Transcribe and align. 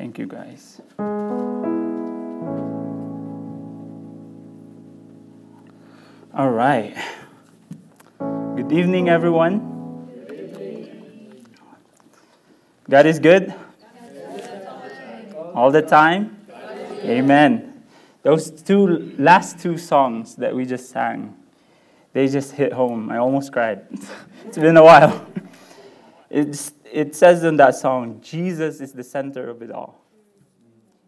Thank 0.00 0.18
you, 0.18 0.24
guys. 0.24 0.80
All 6.32 6.50
right. 6.50 6.96
Good 8.18 8.72
evening, 8.72 9.10
everyone. 9.10 9.60
God 12.88 13.04
is 13.04 13.18
good? 13.18 13.52
All 15.54 15.70
the 15.70 15.82
time? 15.82 16.46
Amen. 17.04 17.82
Those 18.22 18.50
two 18.50 19.14
last 19.18 19.58
two 19.58 19.76
songs 19.76 20.34
that 20.36 20.56
we 20.56 20.64
just 20.64 20.88
sang, 20.88 21.36
they 22.14 22.26
just 22.26 22.52
hit 22.52 22.72
home. 22.72 23.10
I 23.10 23.18
almost 23.18 23.52
cried. 23.52 23.84
it's 24.46 24.56
been 24.56 24.78
a 24.78 24.82
while. 24.82 25.26
It's, 26.30 26.72
it 26.90 27.14
says 27.14 27.44
in 27.44 27.56
that 27.56 27.74
song, 27.74 28.20
Jesus 28.20 28.80
is 28.80 28.92
the 28.92 29.04
center 29.04 29.48
of 29.48 29.62
it 29.62 29.70
all. 29.70 30.04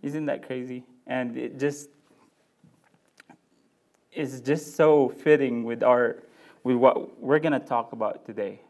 Isn't 0.03 0.27
that 0.27 0.47
crazy? 0.47 0.85
And 1.07 1.37
it 1.37 1.59
just 1.59 1.89
is 4.13 4.41
just 4.41 4.77
so 4.77 5.09
fitting 5.09 5.65
with 5.65 5.83
our 5.83 6.23
with 6.65 6.77
what 6.77 7.21
we're 7.21 7.41
going 7.41 7.53
to 7.53 7.67
talk 7.67 7.93
about 7.93 8.25
today. 8.25 8.61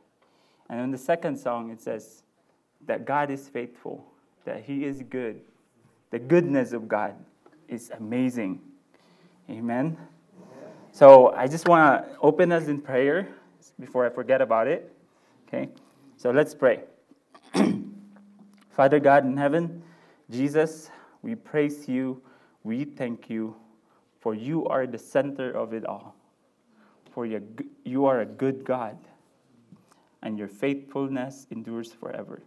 And 0.70 0.80
in 0.80 0.90
the 0.90 0.98
second 0.98 1.36
song 1.36 1.70
it 1.70 1.80
says 1.80 2.22
that 2.86 3.04
God 3.04 3.30
is 3.30 3.48
faithful, 3.48 4.04
that 4.44 4.64
he 4.64 4.84
is 4.84 5.02
good. 5.02 5.40
The 6.10 6.18
goodness 6.18 6.72
of 6.72 6.88
God 6.88 7.14
is 7.68 7.90
amazing. 7.98 8.60
Amen. 9.50 9.96
So 10.92 11.32
I 11.32 11.46
just 11.48 11.68
want 11.68 12.04
to 12.04 12.16
open 12.20 12.52
us 12.52 12.68
in 12.68 12.80
prayer 12.80 13.28
before 13.80 14.06
I 14.06 14.10
forget 14.10 14.40
about 14.40 14.66
it. 14.66 14.94
Okay? 15.48 15.68
So 16.16 16.30
let's 16.30 16.54
pray. 16.54 16.80
Father 18.72 18.98
God 18.98 19.24
in 19.24 19.36
heaven, 19.36 19.82
Jesus, 20.30 20.90
we 21.22 21.34
praise 21.34 21.88
you, 21.88 22.22
we 22.64 22.84
thank 22.84 23.28
you, 23.28 23.54
for 24.20 24.34
you 24.34 24.66
are 24.66 24.86
the 24.86 24.98
center 24.98 25.50
of 25.50 25.72
it 25.72 25.84
all. 25.84 26.14
For 27.10 27.26
you 27.26 28.06
are 28.06 28.20
a 28.20 28.26
good 28.26 28.64
God, 28.64 28.96
and 30.22 30.38
your 30.38 30.48
faithfulness 30.48 31.46
endures 31.50 31.92
forever. 31.92 32.42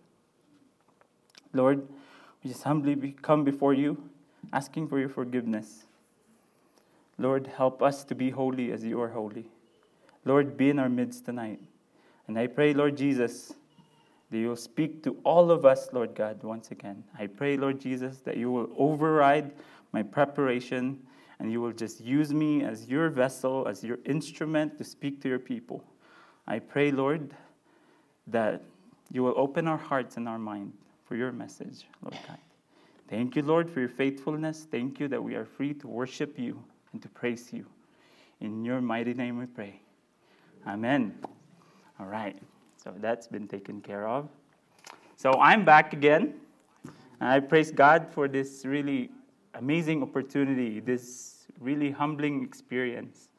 Lord, 1.54 1.88
we 2.44 2.50
just 2.50 2.64
humbly 2.64 3.16
come 3.22 3.44
before 3.44 3.76
you, 3.76 4.10
asking 4.52 4.88
for 4.88 5.00
your 5.00 5.10
forgiveness. 5.10 5.84
Lord, 7.20 7.48
help 7.56 7.84
us 7.84 8.04
to 8.06 8.16
be 8.16 8.32
holy 8.32 8.72
as 8.72 8.84
you 8.84 9.00
are 9.00 9.10
holy. 9.10 9.46
Lord, 10.26 10.58
be 10.58 10.72
in 10.72 10.80
our 10.80 10.90
midst 10.90 11.26
tonight. 11.26 11.60
And 12.28 12.40
I 12.40 12.48
pray, 12.48 12.74
Lord 12.74 12.98
Jesus, 12.98 13.54
that 14.32 14.38
you 14.38 14.50
will 14.50 14.56
speak 14.56 15.04
to 15.04 15.18
all 15.24 15.52
of 15.52 15.66
us, 15.66 15.90
Lord 15.94 16.16
God, 16.16 16.42
once 16.44 16.72
again. 16.72 17.04
I 17.18 17.28
pray, 17.28 17.58
Lord 17.58 17.80
Jesus, 17.80 18.20
that 18.20 18.38
you 18.38 18.52
will 18.52 18.70
override 18.78 19.54
my 19.92 20.04
preparation 20.04 21.00
and 21.40 21.52
you 21.52 21.62
will 21.62 21.72
just 21.72 22.02
use 22.02 22.34
me 22.34 22.64
as 22.64 22.88
your 22.88 23.10
vessel, 23.10 23.68
as 23.68 23.84
your 23.84 24.00
instrument 24.06 24.78
to 24.78 24.84
speak 24.84 25.22
to 25.22 25.30
your 25.30 25.40
people. 25.40 25.84
I 26.48 26.60
pray, 26.60 26.92
Lord, 26.92 27.34
that 28.28 28.64
you 29.12 29.24
will 29.24 29.34
open 29.38 29.68
our 29.68 29.78
hearts 29.78 30.18
and 30.18 30.28
our 30.28 30.40
mind 30.40 30.74
for 31.06 31.16
your 31.16 31.32
message, 31.32 31.86
Lord 32.02 32.18
God. 32.28 32.40
Thank 33.08 33.36
you, 33.36 33.44
Lord, 33.44 33.70
for 33.70 33.80
your 33.80 33.90
faithfulness. 33.90 34.66
Thank 34.70 35.00
you 35.00 35.08
that 35.10 35.24
we 35.24 35.36
are 35.36 35.46
free 35.46 35.74
to 35.76 35.88
worship 35.88 36.40
you 36.40 36.64
and 36.92 37.02
to 37.02 37.10
praise 37.10 37.54
you. 37.54 37.66
In 38.40 38.66
your 38.66 38.82
mighty 38.82 39.14
name 39.14 39.38
we 39.38 39.46
pray. 39.46 39.80
Amen. 40.66 41.16
All 42.00 42.08
right. 42.08 42.36
So 42.86 42.94
that's 43.02 43.26
been 43.26 43.48
taken 43.48 43.82
care 43.82 44.08
of. 44.08 44.30
So 45.16 45.32
I'm 45.42 45.66
back 45.66 45.94
again. 45.94 46.36
And 47.20 47.30
I 47.30 47.40
praise 47.40 47.72
God 47.72 48.06
for 48.12 48.28
this 48.28 48.64
really 48.64 49.10
amazing 49.56 50.04
opportunity, 50.04 50.80
this 50.80 51.48
really 51.60 51.90
humbling 51.90 52.44
experience 52.44 53.30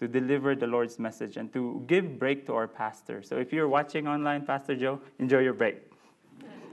to 0.00 0.08
deliver 0.08 0.56
the 0.56 0.66
Lord's 0.66 0.98
message 0.98 1.36
and 1.36 1.52
to 1.52 1.84
give 1.86 2.18
break 2.18 2.46
to 2.46 2.54
our 2.54 2.66
pastor. 2.66 3.22
So 3.22 3.36
if 3.36 3.52
you're 3.52 3.68
watching 3.68 4.08
online, 4.08 4.44
Pastor 4.44 4.74
Joe, 4.74 5.00
enjoy 5.20 5.38
your 5.38 5.52
break. 5.52 5.76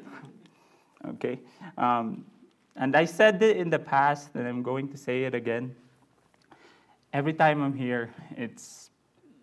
okay? 1.09 1.39
Um, 1.77 2.25
and 2.77 2.95
I 2.95 3.05
said 3.05 3.43
it 3.43 3.57
in 3.57 3.69
the 3.69 3.77
past, 3.77 4.33
and 4.33 4.47
I'm 4.47 4.63
going 4.63 4.89
to 4.89 4.97
say 4.97 5.25
it 5.25 5.35
again. 5.35 5.75
Every 7.13 7.33
time 7.33 7.61
I'm 7.61 7.75
here, 7.75 8.11
it's 8.35 8.89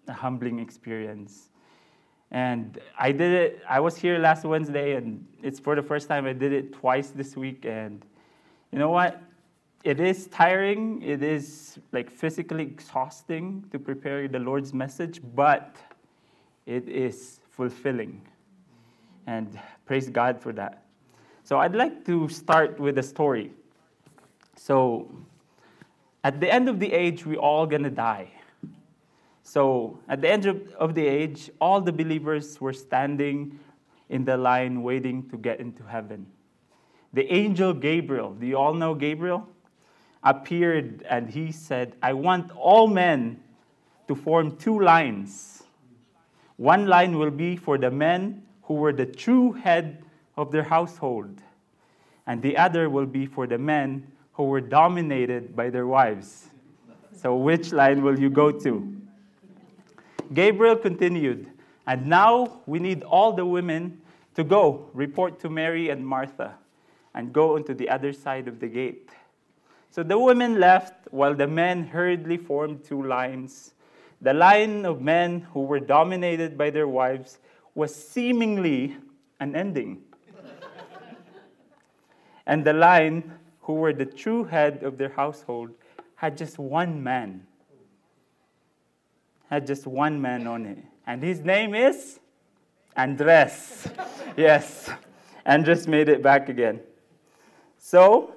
a 0.09 0.13
humbling 0.13 0.59
experience. 0.59 1.51
And 2.31 2.81
I 2.99 3.13
did 3.13 3.33
it, 3.33 3.63
I 3.69 3.81
was 3.81 3.97
here 3.97 4.19
last 4.19 4.45
Wednesday, 4.45 4.97
and 4.97 5.25
it's 5.43 5.61
for 5.61 5.77
the 5.77 5.83
first 5.83 6.09
time 6.09 6.27
I 6.27 6.33
did 6.33 6.53
it 6.53 6.73
twice 6.73 7.11
this 7.11 7.37
week. 7.37 7.65
And 7.65 8.05
you 8.73 8.79
know 8.79 8.91
what? 8.91 9.23
It 9.85 10.01
is 10.01 10.27
tiring, 10.29 11.03
it 11.03 11.23
is 11.23 11.79
like 11.93 12.11
physically 12.11 12.63
exhausting 12.63 13.65
to 13.71 13.79
prepare 13.79 14.27
the 14.29 14.39
Lord's 14.39 14.73
message, 14.73 15.21
but 15.35 15.77
it 16.67 16.89
is 16.89 17.41
fulfilling. 17.51 18.23
And 19.27 19.61
praise 19.85 20.09
God 20.09 20.41
for 20.41 20.53
that. 20.55 20.85
So 21.45 21.59
I'd 21.59 21.75
like 21.75 22.05
to 22.07 22.29
start 22.29 22.81
with 22.81 22.97
a 22.99 23.03
story. 23.03 23.53
So, 24.57 25.11
at 26.23 26.41
the 26.41 26.53
end 26.53 26.71
of 26.71 26.81
the 26.81 26.91
age, 26.91 27.27
we're 27.27 27.39
all 27.39 27.67
gonna 27.67 27.91
die. 27.91 28.31
So 29.45 30.01
at 30.09 30.23
the 30.23 30.31
end 30.31 30.47
of 30.47 30.95
the 30.95 31.07
age, 31.07 31.51
all 31.61 31.81
the 31.81 31.93
believers 31.93 32.61
were 32.61 32.73
standing 32.73 33.61
in 34.09 34.25
the 34.25 34.37
line 34.37 34.83
waiting 34.83 35.29
to 35.29 35.37
get 35.37 35.61
into 35.61 35.85
heaven. 35.85 36.27
The 37.13 37.33
angel 37.33 37.73
Gabriel, 37.75 38.33
do 38.33 38.47
you 38.47 38.57
all 38.57 38.75
know 38.75 38.95
Gabriel? 38.95 39.49
Appeared 40.25 41.05
and 41.09 41.31
he 41.31 41.53
said, 41.53 41.95
I 42.03 42.15
want 42.15 42.51
all 42.57 42.89
men 42.89 43.41
to 44.09 44.15
form 44.15 44.57
two 44.57 44.81
lines. 44.81 45.63
One 46.57 46.87
line 46.87 47.19
will 47.19 47.31
be 47.31 47.57
for 47.57 47.79
the 47.79 47.91
men 47.91 48.43
who 48.63 48.75
were 48.75 48.93
the 48.93 49.07
true 49.07 49.53
head 49.53 50.03
of 50.37 50.51
their 50.53 50.63
household, 50.63 51.43
and 52.27 52.41
the 52.41 52.57
other 52.57 52.89
will 52.89 53.07
be 53.07 53.27
for 53.27 53.47
the 53.47 53.59
men 53.59 54.07
who 54.33 54.45
were 54.45 54.61
dominated 54.61 55.55
by 55.55 55.71
their 55.71 55.87
wives. 55.87 56.49
So, 57.13 57.37
which 57.37 57.73
line 57.73 58.03
will 58.03 58.19
you 58.19 58.31
go 58.31 58.51
to? 58.51 59.04
Gabriel 60.33 60.77
continued, 60.77 61.51
And 61.87 62.07
now 62.07 62.63
we 62.67 62.79
need 62.79 63.03
all 63.03 63.33
the 63.33 63.45
women 63.45 64.01
to 64.35 64.45
go 64.45 64.89
report 64.95 65.39
to 65.41 65.51
Mary 65.51 65.91
and 65.91 66.07
Martha 66.07 66.55
and 67.15 67.33
go 67.33 67.57
onto 67.57 67.75
the 67.75 67.89
other 67.89 68.13
side 68.13 68.49
of 68.49 68.59
the 68.61 68.67
gate. 68.67 69.11
So 69.91 70.03
the 70.03 70.19
women 70.19 70.59
left 70.59 71.07
while 71.13 71.35
the 71.35 71.47
men 71.47 71.87
hurriedly 71.87 72.37
formed 72.37 72.85
two 72.85 73.03
lines. 73.03 73.75
The 74.21 74.35
line 74.35 74.85
of 74.85 75.01
men 75.01 75.43
who 75.53 75.61
were 75.61 75.79
dominated 75.79 76.59
by 76.59 76.71
their 76.71 76.89
wives 76.89 77.39
was 77.75 77.95
seemingly 77.95 78.97
an 79.39 79.55
ending. 79.55 80.03
and 82.47 82.65
the 82.65 82.73
line 82.73 83.39
who 83.61 83.75
were 83.75 83.93
the 83.93 84.07
true 84.07 84.45
head 84.45 84.83
of 84.83 84.99
their 84.99 85.11
household 85.11 85.71
had 86.17 86.37
just 86.37 86.59
one 86.59 87.03
man 87.03 87.47
had 89.51 89.67
just 89.67 89.87
one 89.87 90.21
man 90.21 90.47
on 90.47 90.67
it. 90.67 90.79
And 91.07 91.23
his 91.23 91.41
name 91.41 91.75
is 91.75 92.19
Andres. 92.97 93.89
yes, 94.37 94.91
Andres 95.45 95.87
made 95.87 96.09
it 96.09 96.23
back 96.23 96.49
again. 96.49 96.81
So, 97.79 98.35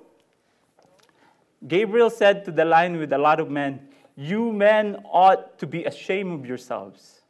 Gabriel 1.68 2.10
said 2.10 2.46
to 2.46 2.52
the 2.52 2.66
line 2.66 2.98
with 2.98 3.14
a 3.14 3.18
lot 3.18 3.40
of 3.40 3.50
men, 3.50 3.88
You 4.16 4.52
men 4.52 4.98
ought 5.06 5.58
to 5.60 5.68
be 5.68 5.86
ashamed 5.86 6.42
of 6.42 6.46
yourselves. 6.46 7.22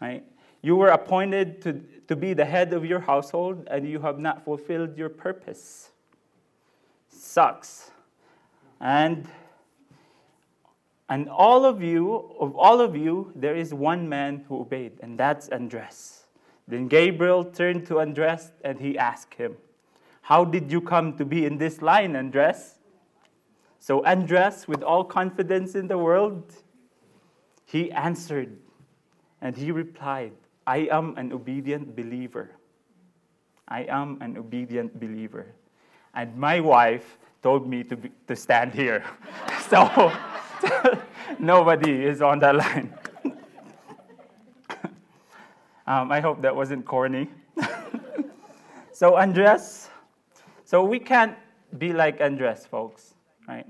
Right? 0.00 0.24
You 0.62 0.76
were 0.76 0.88
appointed 0.88 1.62
to, 1.62 1.80
to 2.08 2.16
be 2.16 2.34
the 2.34 2.44
head 2.44 2.72
of 2.72 2.84
your 2.84 3.00
household, 3.00 3.68
and 3.70 3.88
you 3.88 4.00
have 4.00 4.18
not 4.18 4.44
fulfilled 4.44 4.96
your 4.96 5.08
purpose. 5.08 5.90
Sucks. 7.08 7.90
And 8.80 9.28
and 11.08 11.28
all 11.28 11.64
of 11.64 11.82
you, 11.82 12.34
of 12.38 12.54
all 12.56 12.80
of 12.80 12.94
you, 12.94 13.32
there 13.34 13.56
is 13.56 13.72
one 13.72 14.08
man 14.08 14.44
who 14.48 14.60
obeyed, 14.60 14.92
and 15.00 15.18
that's 15.18 15.48
Andres. 15.48 16.26
Then 16.66 16.86
Gabriel 16.86 17.44
turned 17.44 17.86
to 17.86 18.00
Andres 18.00 18.52
and 18.62 18.78
he 18.78 18.98
asked 18.98 19.34
him, 19.34 19.56
How 20.20 20.44
did 20.44 20.70
you 20.70 20.82
come 20.82 21.16
to 21.16 21.24
be 21.24 21.46
in 21.46 21.56
this 21.56 21.80
line, 21.80 22.14
Andres? 22.14 22.74
So 23.78 24.04
Andres, 24.04 24.68
with 24.68 24.82
all 24.82 25.02
confidence 25.02 25.74
in 25.74 25.88
the 25.88 25.96
world, 25.96 26.52
he 27.64 27.90
answered 27.92 28.58
and 29.40 29.56
he 29.56 29.72
replied, 29.72 30.32
I 30.66 30.88
am 30.90 31.16
an 31.16 31.32
obedient 31.32 31.96
believer. 31.96 32.50
I 33.66 33.84
am 33.84 34.18
an 34.20 34.36
obedient 34.36 35.00
believer. 35.00 35.46
And 36.14 36.36
my 36.36 36.60
wife 36.60 37.18
told 37.42 37.66
me 37.66 37.82
to, 37.84 37.96
be, 37.96 38.10
to 38.26 38.36
stand 38.36 38.74
here. 38.74 39.04
so 39.70 40.12
Nobody 41.38 42.04
is 42.04 42.22
on 42.22 42.38
that 42.40 42.56
line. 42.56 42.94
um, 45.86 46.10
I 46.12 46.20
hope 46.20 46.42
that 46.42 46.54
wasn't 46.54 46.84
corny. 46.84 47.28
so 48.92 49.16
Andres, 49.16 49.88
So 50.64 50.84
we 50.84 50.98
can't 50.98 51.36
be 51.78 51.92
like 51.92 52.20
Andres, 52.20 52.66
folks, 52.66 53.14
right? 53.46 53.66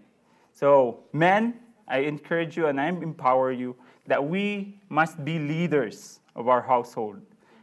So, 0.52 1.04
men, 1.12 1.60
I 1.86 1.98
encourage 1.98 2.56
you 2.56 2.66
and 2.66 2.80
I 2.80 2.88
empower 2.88 3.52
you 3.52 3.76
that 4.08 4.24
we 4.24 4.80
must 4.88 5.24
be 5.24 5.38
leaders 5.38 6.18
of 6.34 6.48
our 6.48 6.60
household 6.60 7.20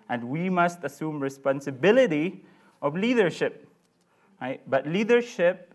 and 0.10 0.24
we 0.24 0.50
must 0.50 0.84
assume 0.84 1.20
responsibility 1.20 2.46
of 2.82 2.96
leadership. 2.96 3.68
Right? 4.40 4.62
But 4.70 4.88
leadership 4.88 5.74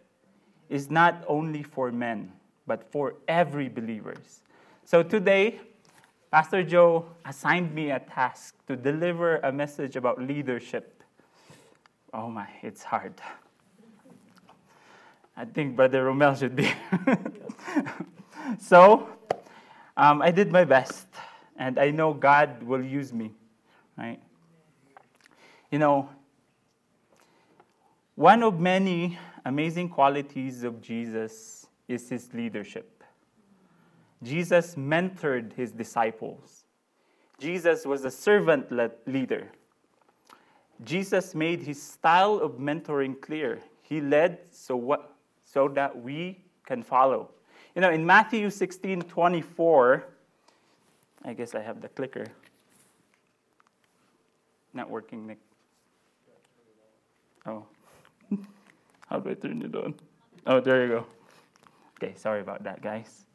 is 0.69 0.91
not 0.91 1.25
only 1.29 1.63
for 1.63 1.93
men, 1.93 2.33
but 2.71 2.85
for 2.93 3.17
every 3.27 3.69
believers. 3.69 4.43
So 4.85 5.03
today, 5.03 5.59
Pastor 6.31 6.63
Joe 6.63 7.05
assigned 7.25 7.75
me 7.75 7.91
a 7.91 7.99
task 7.99 8.55
to 8.69 8.77
deliver 8.77 9.39
a 9.39 9.51
message 9.51 9.97
about 9.97 10.23
leadership. 10.23 11.03
Oh 12.15 12.31
my, 12.31 12.47
it's 12.63 12.85
hard. 12.85 13.15
I 15.37 15.47
think 15.47 15.75
Brother 15.75 16.05
Romel 16.05 16.39
should 16.39 16.55
be. 16.55 16.73
so, 18.61 19.09
um, 19.97 20.23
I 20.23 20.31
did 20.31 20.53
my 20.53 20.63
best, 20.63 21.09
and 21.57 21.77
I 21.77 21.91
know 21.91 22.15
God 22.15 22.63
will 22.63 22.85
use 22.85 23.13
me, 23.13 23.33
right? 23.99 24.23
You 25.73 25.81
know, 25.81 26.09
one 28.15 28.45
of 28.45 28.61
many 28.61 29.19
amazing 29.45 29.89
qualities 29.89 30.63
of 30.63 30.81
Jesus 30.81 31.67
is 31.91 32.09
his 32.09 32.33
leadership. 32.33 33.03
Jesus 34.23 34.75
mentored 34.77 35.53
his 35.55 35.73
disciples. 35.73 36.65
Jesus 37.39 37.85
was 37.85 38.05
a 38.05 38.11
servant 38.11 38.71
leader. 39.07 39.51
Jesus 40.85 41.35
made 41.35 41.63
his 41.63 41.83
style 41.83 42.37
of 42.37 42.53
mentoring 42.53 43.21
clear. 43.21 43.61
He 43.83 44.01
led 44.01 44.39
so, 44.53 44.77
what, 44.77 45.15
so 45.45 45.69
that 45.69 46.01
we 46.01 46.39
can 46.65 46.83
follow. 46.83 47.31
You 47.75 47.83
know, 47.83 47.91
in 47.91 48.05
Matthew 48.05 48.51
16 48.51 49.03
24, 49.03 50.05
I 51.25 51.33
guess 51.33 51.55
I 51.55 51.61
have 51.61 51.81
the 51.81 51.89
clicker. 51.89 52.27
Not 54.73 54.89
working, 54.89 55.27
Nick. 55.27 55.39
Oh. 57.47 57.65
How 59.09 59.19
do 59.19 59.31
I 59.31 59.35
turn 59.35 59.63
it 59.63 59.75
on? 59.75 59.95
Oh, 60.47 60.61
there 60.61 60.83
you 60.83 60.89
go. 60.89 61.07
Okay, 62.03 62.15
sorry 62.17 62.41
about 62.41 62.65
that, 62.65 62.81
guys. 62.81 63.27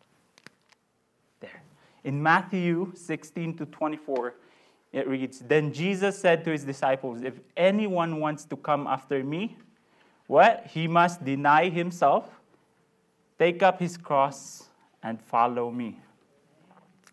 There. 1.40 1.62
In 2.04 2.22
Matthew 2.22 2.94
16 2.96 3.58
to 3.58 3.66
24, 3.68 4.34
it 4.92 5.08
reads 5.08 5.40
Then 5.40 5.72
Jesus 5.72 6.18
said 6.18 6.44
to 6.46 6.52
his 6.52 6.64
disciples, 6.64 7.22
If 7.22 7.40
anyone 7.56 8.20
wants 8.20 8.44
to 8.46 8.56
come 8.56 8.88
after 8.88 9.24
me, 9.24 9.58
what? 10.26 10.66
He 10.68 10.88
must 10.88 11.24
deny 11.24 11.70
himself, 11.70 12.28
take 13.38 13.62
up 13.62 13.80
his 13.80 13.98
cross, 13.98 14.70
and 15.04 15.22
follow 15.22 15.70
me. 15.70 16.00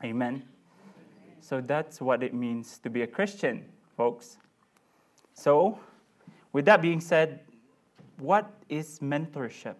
Amen. 0.02 0.44
So 1.40 1.60
that's 1.60 2.00
what 2.00 2.22
it 2.22 2.32
means 2.32 2.78
to 2.78 2.88
be 2.88 3.02
a 3.02 3.06
Christian, 3.06 3.66
folks. 3.94 4.38
So, 5.34 5.78
with 6.52 6.64
that 6.64 6.81
being 6.81 7.00
said, 7.00 7.40
what 8.19 8.50
is 8.70 9.00
mentorship? 9.00 9.75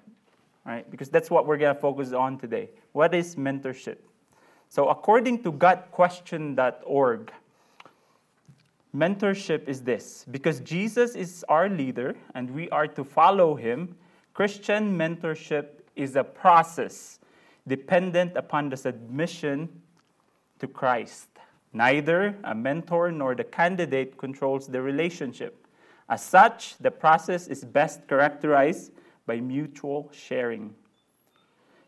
Right? 0.65 0.89
Because 0.91 1.09
that's 1.09 1.31
what 1.31 1.47
we're 1.47 1.57
going 1.57 1.75
to 1.75 1.81
focus 1.81 2.13
on 2.13 2.39
today. 2.39 2.71
What 2.93 3.15
is 3.15 3.37
mentorship? 3.37 3.97
So, 4.69 4.89
according 4.89 5.43
to 5.43 5.53
GotQuestion.org, 5.53 7.33
mentorship 8.95 9.69
is 9.69 9.83
this 9.83 10.25
because 10.31 10.61
Jesus 10.61 11.15
is 11.15 11.45
our 11.49 11.69
leader 11.69 12.15
and 12.35 12.51
we 12.51 12.71
are 12.71 12.87
to 12.87 13.05
follow 13.05 13.55
him, 13.55 13.97
Christian 14.35 14.97
mentorship 14.97 15.83
is 15.97 16.17
a 16.17 16.25
process 16.25 17.19
dependent 17.67 18.37
upon 18.37 18.69
the 18.69 18.77
submission 18.77 19.69
to 20.59 20.67
Christ. 20.67 21.29
Neither 21.73 22.37
a 22.45 22.55
mentor 22.55 23.11
nor 23.11 23.35
the 23.35 23.45
candidate 23.45 24.17
controls 24.17 24.67
the 24.67 24.81
relationship. 24.81 25.67
As 26.09 26.23
such, 26.25 26.77
the 26.79 26.91
process 26.91 27.47
is 27.47 27.65
best 27.65 28.07
characterized 28.09 28.93
by 29.27 29.41
mutual 29.41 30.11
sharing, 30.13 30.75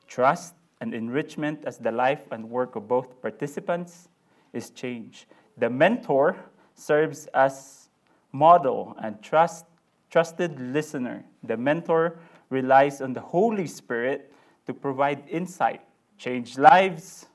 trust, 0.07 0.55
and 0.81 0.95
enrichment 0.95 1.65
as 1.65 1.79
the 1.79 1.91
life 1.91 2.31
and 2.31 2.49
work 2.49 2.77
of 2.77 2.87
both 2.89 3.21
participants 3.23 4.09
is 4.53 4.71
changed. 4.71 5.27
The 5.57 5.71
mentor 5.71 6.37
serves 6.75 7.27
as 7.35 7.89
model 8.33 8.97
and 9.01 9.23
trust, 9.23 9.67
trusted 10.11 10.61
listener. 10.61 11.25
The 11.43 11.57
mentor 11.57 12.19
relies 12.51 13.01
on 13.01 13.13
the 13.13 13.21
Holy 13.21 13.67
Spirit 13.67 14.33
to 14.67 14.75
provide 14.75 15.25
insight, 15.29 15.83
change 16.19 16.59
lives, 16.59 17.27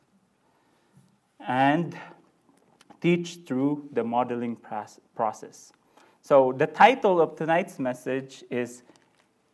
and 1.39 1.97
teach 3.01 3.39
through 3.45 3.87
the 3.93 4.03
modeling 4.03 4.57
process. 5.15 5.71
So, 6.21 6.53
the 6.55 6.67
title 6.67 7.21
of 7.21 7.35
tonight's 7.35 7.79
message 7.79 8.43
is 8.49 8.83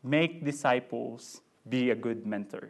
Make 0.05 0.45
Disciples, 0.45 1.41
Be 1.67 1.89
a 1.89 1.95
Good 1.95 2.25
Mentor. 2.25 2.69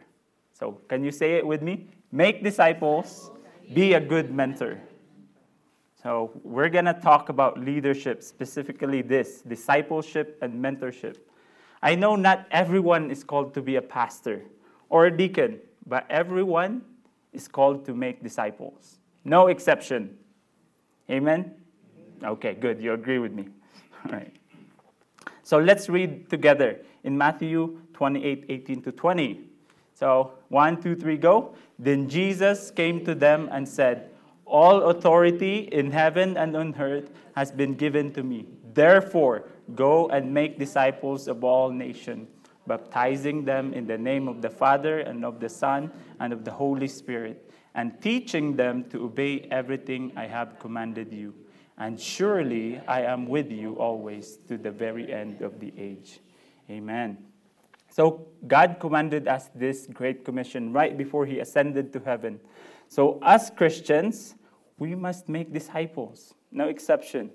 So, 0.58 0.80
can 0.88 1.04
you 1.04 1.10
say 1.10 1.34
it 1.34 1.46
with 1.46 1.60
me? 1.60 1.88
Make 2.10 2.42
disciples, 2.42 3.30
be 3.74 3.92
a 3.92 4.00
good 4.00 4.32
mentor. 4.32 4.80
So, 6.02 6.30
we're 6.44 6.70
going 6.70 6.86
to 6.86 6.94
talk 6.94 7.28
about 7.28 7.60
leadership, 7.60 8.22
specifically 8.22 9.02
this 9.02 9.42
discipleship 9.42 10.38
and 10.40 10.54
mentorship. 10.54 11.18
I 11.82 11.94
know 11.94 12.16
not 12.16 12.46
everyone 12.50 13.10
is 13.10 13.22
called 13.22 13.52
to 13.52 13.60
be 13.60 13.76
a 13.76 13.82
pastor 13.82 14.44
or 14.88 15.06
a 15.06 15.14
deacon, 15.14 15.60
but 15.86 16.06
everyone 16.08 16.80
is 17.34 17.48
called 17.48 17.84
to 17.84 17.92
make 17.94 18.22
disciples. 18.22 18.98
No 19.24 19.48
exception. 19.48 20.16
Amen? 21.10 21.52
Okay, 22.24 22.54
good. 22.54 22.80
You 22.80 22.94
agree 22.94 23.18
with 23.18 23.32
me. 23.32 23.48
right. 24.10 24.34
So 25.42 25.58
let's 25.58 25.90
read 25.90 26.30
together 26.30 26.80
in 27.06 27.16
Matthew 27.16 27.78
28 27.94 28.44
18 28.48 28.82
to 28.82 28.92
20. 28.92 29.40
So, 29.94 30.32
one, 30.48 30.82
two, 30.82 30.94
three, 30.94 31.16
go. 31.16 31.54
Then 31.78 32.08
Jesus 32.08 32.70
came 32.70 33.04
to 33.06 33.14
them 33.14 33.48
and 33.50 33.66
said, 33.66 34.10
All 34.44 34.90
authority 34.90 35.60
in 35.72 35.90
heaven 35.90 36.36
and 36.36 36.54
on 36.54 36.74
earth 36.78 37.10
has 37.34 37.50
been 37.50 37.74
given 37.74 38.12
to 38.12 38.22
me. 38.22 38.46
Therefore, 38.74 39.48
go 39.74 40.08
and 40.08 40.34
make 40.34 40.58
disciples 40.58 41.28
of 41.28 41.42
all 41.44 41.70
nations, 41.70 42.28
baptizing 42.66 43.46
them 43.46 43.72
in 43.72 43.86
the 43.86 43.96
name 43.96 44.28
of 44.28 44.42
the 44.42 44.50
Father 44.50 44.98
and 44.98 45.24
of 45.24 45.40
the 45.40 45.48
Son 45.48 45.90
and 46.20 46.32
of 46.32 46.44
the 46.44 46.52
Holy 46.52 46.88
Spirit, 46.88 47.50
and 47.74 47.98
teaching 48.02 48.54
them 48.54 48.84
to 48.90 49.04
obey 49.04 49.48
everything 49.50 50.12
I 50.14 50.26
have 50.26 50.58
commanded 50.58 51.12
you 51.12 51.32
and 51.78 52.00
surely 52.00 52.80
I 52.88 53.02
am 53.02 53.26
with 53.26 53.50
you 53.50 53.74
always 53.74 54.38
to 54.48 54.56
the 54.56 54.70
very 54.70 55.12
end 55.12 55.42
of 55.42 55.60
the 55.60 55.72
age. 55.76 56.20
Amen. 56.70 57.18
So, 57.88 58.26
God 58.46 58.76
commanded 58.80 59.28
us 59.28 59.48
this 59.54 59.86
great 59.92 60.24
commission 60.24 60.72
right 60.72 60.96
before 60.96 61.24
He 61.24 61.38
ascended 61.38 61.92
to 61.92 62.00
heaven. 62.00 62.40
So, 62.88 63.18
as 63.22 63.50
Christians, 63.50 64.34
we 64.78 64.94
must 64.94 65.28
make 65.28 65.52
disciples, 65.52 66.34
no 66.52 66.68
exception. 66.68 67.30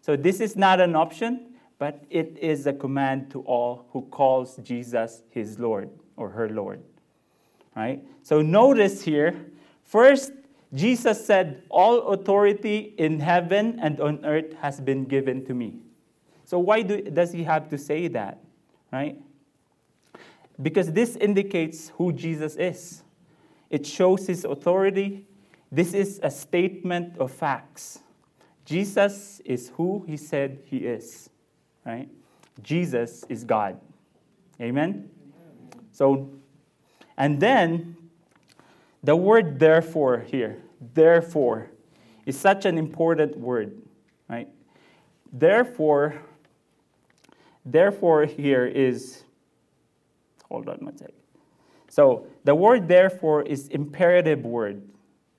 So, 0.00 0.16
this 0.16 0.40
is 0.40 0.56
not 0.56 0.80
an 0.80 0.96
option, 0.96 1.54
but 1.78 2.04
it 2.10 2.36
is 2.40 2.66
a 2.66 2.72
command 2.72 3.30
to 3.30 3.40
all 3.42 3.86
who 3.92 4.02
calls 4.10 4.56
Jesus 4.56 5.22
his 5.30 5.58
Lord 5.58 5.90
or 6.16 6.28
her 6.28 6.48
Lord. 6.48 6.82
Right? 7.76 8.02
So, 8.22 8.42
notice 8.42 9.02
here, 9.02 9.46
first, 9.84 10.32
Jesus 10.74 11.24
said, 11.24 11.62
All 11.68 12.08
authority 12.08 12.94
in 12.98 13.20
heaven 13.20 13.78
and 13.80 14.00
on 14.00 14.24
earth 14.24 14.54
has 14.60 14.80
been 14.80 15.04
given 15.04 15.44
to 15.46 15.54
me. 15.54 15.78
So, 16.44 16.58
why 16.58 16.82
do, 16.82 17.00
does 17.02 17.32
he 17.32 17.44
have 17.44 17.68
to 17.68 17.78
say 17.78 18.08
that? 18.08 18.42
Right? 18.92 19.20
Because 20.60 20.92
this 20.92 21.16
indicates 21.16 21.90
who 21.96 22.12
Jesus 22.12 22.56
is, 22.56 23.02
it 23.70 23.86
shows 23.86 24.26
his 24.26 24.44
authority. 24.44 25.26
This 25.70 25.94
is 25.94 26.20
a 26.22 26.30
statement 26.30 27.18
of 27.18 27.30
facts. 27.30 28.00
Jesus 28.64 29.40
is 29.44 29.72
who 29.76 30.04
he 30.06 30.16
said 30.16 30.60
he 30.64 30.78
is. 30.78 31.30
Right? 31.86 32.08
Jesus 32.62 33.24
is 33.28 33.44
God. 33.44 33.80
Amen? 34.60 35.10
So, 35.92 36.30
and 37.16 37.40
then 37.40 37.96
the 39.02 39.16
word 39.16 39.58
therefore 39.58 40.20
here, 40.20 40.58
therefore, 40.94 41.70
is 42.26 42.38
such 42.38 42.64
an 42.64 42.76
important 42.76 43.36
word, 43.38 43.80
right? 44.28 44.48
Therefore, 45.32 46.20
therefore 47.64 48.24
here 48.24 48.66
is, 48.66 49.24
hold 50.48 50.68
on 50.68 50.78
one 50.78 50.96
second. 50.96 51.14
So 51.88 52.26
the 52.44 52.54
word 52.54 52.88
therefore 52.88 53.42
is 53.42 53.68
imperative 53.68 54.44
word, 54.44 54.82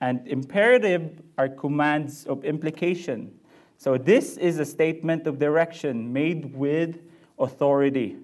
and 0.00 0.26
imperative 0.28 1.22
are 1.38 1.48
commands 1.48 2.26
of 2.26 2.44
implication. 2.44 3.32
So 3.78 3.96
this 3.96 4.36
is 4.36 4.58
a 4.58 4.64
statement 4.64 5.26
of 5.26 5.38
direction 5.38 6.12
made 6.12 6.54
with 6.54 6.98
authority. 7.38 8.16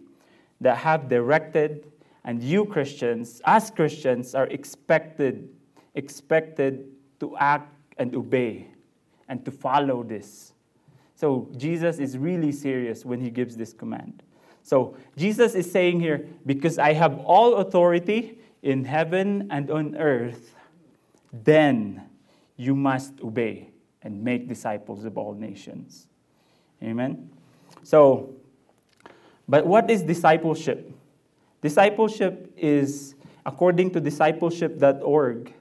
that 0.61 0.79
have 0.79 1.09
directed, 1.09 1.91
and 2.25 2.43
you 2.43 2.65
Christians, 2.65 3.41
as 3.45 3.71
Christians, 3.71 4.35
are 4.35 4.47
expected, 4.49 5.49
expected 5.95 6.87
to 7.21 7.37
act 7.37 7.73
and 7.97 8.15
obey 8.15 8.69
and 9.29 9.45
to 9.45 9.51
follow 9.51 10.03
this. 10.03 10.53
So 11.19 11.49
Jesus 11.57 11.99
is 11.99 12.17
really 12.17 12.53
serious 12.53 13.05
when 13.05 13.21
he 13.21 13.29
gives 13.29 13.57
this 13.57 13.73
command. 13.73 14.23
So 14.63 14.97
Jesus 15.17 15.57
is 15.57 15.69
saying 15.69 15.99
here, 15.99 16.29
because 16.47 16.79
I 16.79 16.93
have 16.93 17.19
all 17.25 17.57
authority 17.57 18.39
in 18.63 18.85
heaven 18.85 19.49
and 19.51 19.69
on 19.69 19.97
earth, 19.97 20.55
then 21.33 22.05
you 22.57 22.77
must 22.77 23.21
obey 23.21 23.71
and 24.03 24.23
make 24.23 24.47
disciples 24.47 25.05
of 25.05 25.19
all 25.19 25.35
nations. 25.35 26.07
Amen? 26.85 27.29
So, 27.83 28.37
but 29.49 29.67
what 29.67 29.91
is 29.91 30.03
discipleship? 30.03 30.89
Discipleship 31.63 32.53
is, 32.57 33.17
according 33.45 33.91
to 33.91 34.01
discipleship.org, 34.01 35.53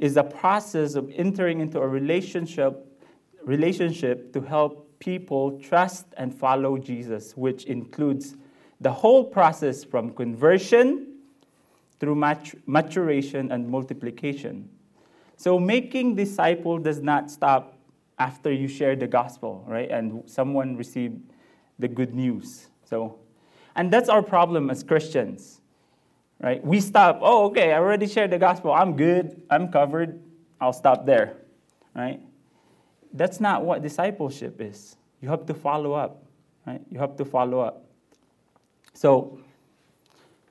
is 0.00 0.16
a 0.16 0.24
process 0.24 0.96
of 0.96 1.12
entering 1.14 1.60
into 1.60 1.78
a 1.78 1.86
relationship 1.86 2.89
relationship 3.50 4.32
to 4.32 4.40
help 4.40 4.72
people 5.00 5.58
trust 5.58 6.06
and 6.16 6.32
follow 6.32 6.78
Jesus, 6.78 7.36
which 7.36 7.64
includes 7.64 8.36
the 8.80 8.92
whole 8.92 9.24
process 9.24 9.82
from 9.82 10.12
conversion 10.12 11.18
through 11.98 12.14
maturation 12.66 13.50
and 13.50 13.68
multiplication. 13.68 14.68
So 15.36 15.58
making 15.58 16.14
disciple 16.14 16.78
does 16.78 17.02
not 17.02 17.30
stop 17.30 17.76
after 18.18 18.52
you 18.52 18.68
share 18.68 18.94
the 18.94 19.06
gospel, 19.06 19.64
right? 19.66 19.90
And 19.90 20.22
someone 20.30 20.76
received 20.76 21.18
the 21.78 21.88
good 21.88 22.14
news. 22.14 22.68
So 22.84 23.18
and 23.74 23.90
that's 23.92 24.08
our 24.08 24.22
problem 24.22 24.70
as 24.70 24.82
Christians. 24.82 25.60
Right? 26.40 26.64
We 26.64 26.80
stop, 26.80 27.18
oh 27.20 27.46
okay, 27.46 27.72
I 27.72 27.78
already 27.78 28.06
shared 28.06 28.30
the 28.30 28.38
gospel. 28.38 28.72
I'm 28.72 28.96
good. 28.96 29.42
I'm 29.50 29.70
covered. 29.70 30.22
I'll 30.60 30.72
stop 30.72 31.04
there. 31.04 31.36
Right? 31.94 32.20
That's 33.12 33.40
not 33.40 33.64
what 33.64 33.82
discipleship 33.82 34.60
is. 34.60 34.96
You 35.20 35.28
have 35.28 35.46
to 35.46 35.54
follow 35.54 35.92
up, 35.92 36.24
right? 36.66 36.80
You 36.90 36.98
have 36.98 37.16
to 37.16 37.24
follow 37.24 37.60
up. 37.60 37.84
So, 38.94 39.38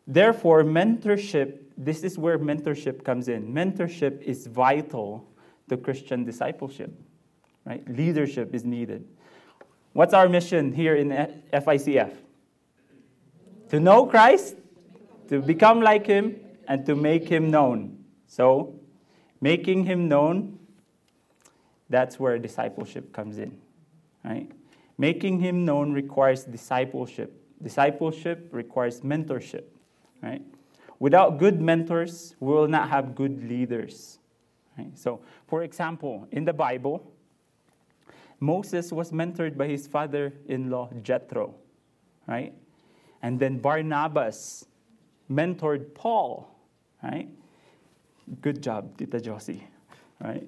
therefore, 0.05 0.63
mentorship, 0.63 1.59
this 1.77 2.03
is 2.03 2.17
where 2.17 2.37
mentorship 2.37 3.03
comes 3.03 3.27
in. 3.29 3.53
Mentorship 3.53 4.21
is 4.21 4.47
vital 4.47 5.25
to 5.69 5.77
Christian 5.77 6.23
discipleship, 6.23 6.91
right? 7.65 7.87
Leadership 7.87 8.53
is 8.53 8.65
needed. 8.65 9.07
What's 9.93 10.13
our 10.13 10.29
mission 10.29 10.73
here 10.73 10.95
in 10.95 11.09
FICF? 11.53 12.11
To 13.69 13.79
know 13.79 14.05
Christ, 14.05 14.55
to 15.29 15.41
become 15.41 15.81
like 15.81 16.05
Him, 16.05 16.35
and 16.67 16.85
to 16.85 16.95
make 16.95 17.27
Him 17.27 17.49
known. 17.49 18.03
So, 18.27 18.79
making 19.41 19.85
Him 19.85 20.07
known 20.07 20.58
that's 21.89 22.19
where 22.19 22.37
discipleship 22.37 23.13
comes 23.13 23.37
in, 23.37 23.57
right? 24.23 24.49
Making 24.97 25.39
him 25.39 25.65
known 25.65 25.93
requires 25.93 26.43
discipleship. 26.43 27.33
Discipleship 27.61 28.49
requires 28.51 29.01
mentorship, 29.01 29.63
right? 30.21 30.41
Without 30.99 31.39
good 31.39 31.61
mentors, 31.61 32.35
we 32.39 32.53
will 32.53 32.67
not 32.67 32.89
have 32.89 33.15
good 33.15 33.47
leaders. 33.47 34.19
Right? 34.77 34.97
So, 34.97 35.21
for 35.47 35.63
example, 35.63 36.27
in 36.31 36.45
the 36.45 36.53
Bible, 36.53 37.11
Moses 38.39 38.91
was 38.91 39.11
mentored 39.11 39.57
by 39.57 39.67
his 39.67 39.87
father 39.87 40.33
in 40.47 40.69
law, 40.69 40.89
Jethro, 41.01 41.55
right? 42.27 42.53
And 43.21 43.39
then 43.39 43.59
Barnabas 43.59 44.65
mentored 45.29 45.93
Paul, 45.93 46.49
right? 47.03 47.29
Good 48.41 48.61
job, 48.61 48.97
Tita 48.97 49.19
Josie, 49.19 49.67
right? 50.21 50.47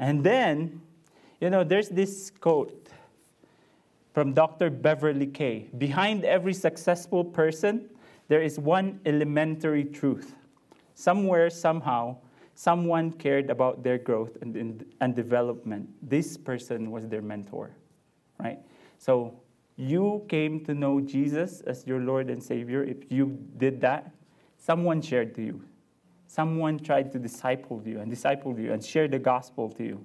And 0.00 0.24
then, 0.24 0.80
you 1.40 1.50
know, 1.50 1.62
there's 1.62 1.90
this 1.90 2.32
quote 2.40 2.88
from 4.14 4.32
Dr. 4.32 4.70
Beverly 4.70 5.26
Kaye 5.26 5.68
Behind 5.76 6.24
every 6.24 6.54
successful 6.54 7.22
person, 7.22 7.88
there 8.28 8.42
is 8.42 8.58
one 8.58 8.98
elementary 9.04 9.84
truth. 9.84 10.34
Somewhere, 10.94 11.50
somehow, 11.50 12.16
someone 12.54 13.12
cared 13.12 13.50
about 13.50 13.82
their 13.82 13.98
growth 13.98 14.38
and, 14.40 14.84
and 15.00 15.14
development. 15.14 15.88
This 16.02 16.36
person 16.36 16.90
was 16.90 17.06
their 17.06 17.22
mentor, 17.22 17.70
right? 18.38 18.58
So, 18.98 19.38
you 19.76 20.24
came 20.28 20.64
to 20.66 20.74
know 20.74 21.00
Jesus 21.00 21.62
as 21.62 21.86
your 21.86 22.00
Lord 22.00 22.28
and 22.28 22.42
Savior. 22.42 22.84
If 22.84 23.10
you 23.10 23.38
did 23.56 23.80
that, 23.80 24.12
someone 24.58 25.00
shared 25.00 25.34
to 25.36 25.42
you 25.42 25.62
someone 26.30 26.78
tried 26.78 27.10
to 27.10 27.18
disciple 27.18 27.82
you 27.84 27.98
and 27.98 28.08
disciple 28.08 28.58
you 28.58 28.72
and 28.72 28.84
share 28.84 29.08
the 29.08 29.18
gospel 29.18 29.68
to 29.68 29.82
you. 29.82 30.04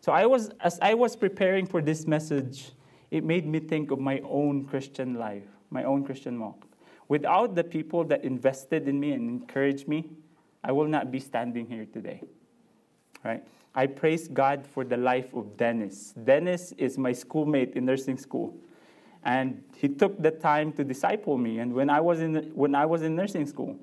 So 0.00 0.12
I 0.12 0.24
was 0.24 0.50
as 0.60 0.78
I 0.80 0.94
was 0.94 1.16
preparing 1.16 1.66
for 1.66 1.82
this 1.82 2.06
message, 2.06 2.70
it 3.10 3.24
made 3.24 3.44
me 3.44 3.58
think 3.58 3.90
of 3.90 3.98
my 3.98 4.20
own 4.24 4.66
Christian 4.66 5.14
life, 5.14 5.48
my 5.70 5.82
own 5.82 6.04
Christian 6.04 6.38
walk. 6.38 6.64
Without 7.08 7.56
the 7.56 7.64
people 7.64 8.04
that 8.04 8.22
invested 8.22 8.86
in 8.86 9.00
me 9.00 9.12
and 9.12 9.28
encouraged 9.28 9.88
me, 9.88 10.08
I 10.62 10.70
will 10.70 10.86
not 10.86 11.10
be 11.10 11.18
standing 11.18 11.66
here 11.66 11.86
today. 11.92 12.22
Right? 13.24 13.42
I 13.74 13.86
praise 13.86 14.28
God 14.28 14.64
for 14.64 14.84
the 14.84 14.96
life 14.96 15.34
of 15.34 15.56
Dennis. 15.56 16.12
Dennis 16.22 16.72
is 16.78 16.98
my 16.98 17.12
schoolmate 17.12 17.74
in 17.74 17.84
nursing 17.84 18.18
school. 18.18 18.54
And 19.24 19.64
he 19.76 19.88
took 19.88 20.22
the 20.22 20.30
time 20.30 20.72
to 20.74 20.84
disciple 20.84 21.36
me. 21.36 21.58
And 21.58 21.72
when 21.72 21.90
I 21.90 22.00
was 22.00 22.20
in, 22.20 22.34
when 22.54 22.76
I 22.76 22.86
was 22.86 23.02
in 23.02 23.16
nursing 23.16 23.46
school, 23.46 23.76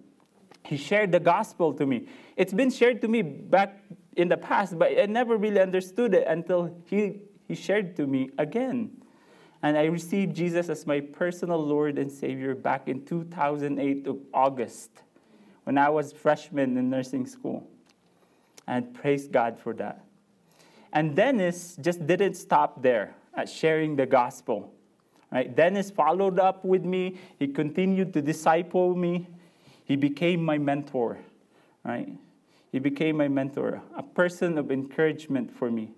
he 0.66 0.78
shared 0.78 1.12
the 1.12 1.20
gospel 1.20 1.74
to 1.74 1.86
me. 1.86 2.08
It's 2.36 2.54
been 2.54 2.72
shared 2.72 3.02
to 3.02 3.08
me 3.08 3.22
back 3.22 3.84
in 4.16 4.30
the 4.30 4.38
past, 4.38 4.78
but 4.78 4.98
I 4.98 5.06
never 5.06 5.38
really 5.38 5.60
understood 5.60 6.14
it 6.14 6.28
until 6.28 6.76
he, 6.86 7.22
he 7.48 7.56
shared 7.56 7.96
to 7.98 8.08
me 8.08 8.32
again. 8.38 8.92
And 9.62 9.78
I 9.78 9.86
received 9.86 10.36
Jesus 10.36 10.70
as 10.70 10.86
my 10.86 11.00
personal 11.00 11.64
Lord 11.64 11.98
and 11.98 12.12
Savior 12.12 12.56
back 12.56 12.88
in 12.88 13.06
2008 13.06 14.08
of 14.08 14.20
August 14.34 14.92
when 15.64 15.78
I 15.78 15.90
was 15.90 16.14
freshman 16.14 16.78
in 16.78 16.90
nursing 16.90 17.26
school. 17.26 17.68
And 18.68 18.94
praise 18.94 19.28
God 19.28 19.60
for 19.60 19.74
that. 19.76 20.06
And 20.94 21.16
Dennis 21.16 21.78
just 21.82 22.06
didn't 22.06 22.36
stop 22.36 22.82
there 22.82 23.16
at 23.34 23.50
sharing 23.50 23.96
the 23.96 24.06
gospel. 24.06 24.74
Right? 25.32 25.54
Dennis 25.54 25.92
followed 25.92 26.40
up 26.40 26.64
with 26.64 26.86
me. 26.86 27.18
He 27.40 27.48
continued 27.48 28.14
to 28.14 28.22
disciple 28.22 28.96
me. 28.96 29.28
He 29.86 29.96
became 29.96 30.44
my 30.44 30.58
mentor, 30.58 31.20
right? 31.84 32.10
He 32.72 32.80
became 32.80 33.18
my 33.18 33.28
mentor, 33.28 33.82
a 33.96 34.04
person 34.04 34.58
of 34.58 34.72
encouragement 34.72 35.56
for 35.56 35.72
me. 35.72 35.94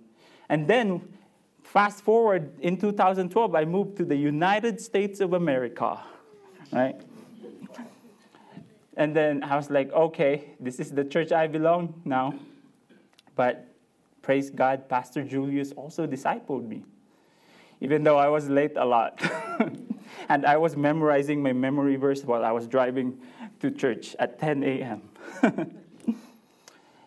And 0.49 0.67
then, 0.67 1.01
fast 1.63 2.03
forward 2.03 2.51
in 2.59 2.77
2012, 2.77 3.55
I 3.55 3.65
moved 3.65 3.97
to 3.97 4.05
the 4.05 4.15
United 4.15 4.79
States 4.79 5.19
of 5.19 5.33
America, 5.33 5.99
right? 6.71 7.01
And 8.97 9.15
then 9.15 9.43
I 9.43 9.55
was 9.55 9.69
like, 9.69 9.91
okay, 9.93 10.55
this 10.59 10.79
is 10.79 10.91
the 10.91 11.05
church 11.05 11.31
I 11.31 11.47
belong 11.47 12.01
now. 12.03 12.33
But 13.35 13.67
praise 14.21 14.49
God, 14.49 14.89
Pastor 14.89 15.23
Julius 15.23 15.71
also 15.73 16.07
discipled 16.07 16.67
me, 16.67 16.83
even 17.79 18.03
though 18.03 18.17
I 18.17 18.27
was 18.27 18.49
late 18.49 18.75
a 18.75 18.85
lot. 18.85 19.21
and 20.29 20.45
I 20.45 20.57
was 20.57 20.75
memorizing 20.75 21.41
my 21.41 21.53
memory 21.53 21.95
verse 21.95 22.23
while 22.23 22.43
I 22.43 22.51
was 22.51 22.67
driving 22.67 23.19
to 23.59 23.71
church 23.71 24.15
at 24.19 24.39
10 24.39 24.63
a.m. 24.63 25.01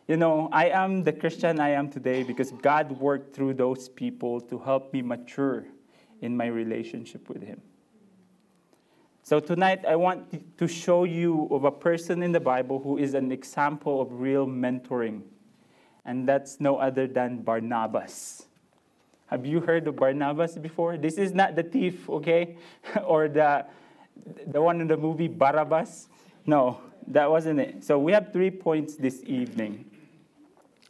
you 0.08 0.16
know, 0.16 0.48
I 0.52 0.68
am 0.68 1.04
the 1.04 1.12
Christian 1.12 1.60
I 1.60 1.70
am 1.70 1.90
today 1.90 2.22
because 2.22 2.52
God 2.52 2.92
worked 2.92 3.34
through 3.34 3.54
those 3.54 3.88
people 3.88 4.40
to 4.42 4.58
help 4.58 4.92
me 4.92 5.02
mature 5.02 5.64
in 6.20 6.36
my 6.36 6.46
relationship 6.46 7.28
with 7.28 7.42
Him. 7.42 7.60
So 9.22 9.38
tonight 9.38 9.84
I 9.86 9.96
want 9.96 10.58
to 10.58 10.66
show 10.66 11.04
you 11.04 11.46
of 11.50 11.64
a 11.64 11.70
person 11.70 12.22
in 12.22 12.32
the 12.32 12.40
Bible 12.40 12.80
who 12.80 12.98
is 12.98 13.14
an 13.14 13.30
example 13.30 14.00
of 14.00 14.20
real 14.20 14.46
mentoring. 14.46 15.22
And 16.04 16.26
that's 16.26 16.58
no 16.58 16.78
other 16.78 17.06
than 17.06 17.42
Barnabas. 17.42 18.46
Have 19.26 19.46
you 19.46 19.60
heard 19.60 19.86
of 19.86 19.94
Barnabas 19.94 20.58
before? 20.58 20.96
This 20.96 21.14
is 21.14 21.32
not 21.32 21.54
the 21.54 21.62
thief, 21.62 22.10
okay? 22.10 22.56
or 23.04 23.28
the 23.28 23.66
the 24.46 24.60
one 24.60 24.80
in 24.80 24.88
the 24.88 24.96
movie 24.96 25.28
Barabbas. 25.28 26.08
No, 26.46 26.80
that 27.08 27.30
wasn't 27.30 27.60
it. 27.60 27.84
So 27.84 27.98
we 27.98 28.12
have 28.12 28.32
three 28.32 28.50
points 28.50 28.96
this 28.96 29.22
evening. 29.26 29.84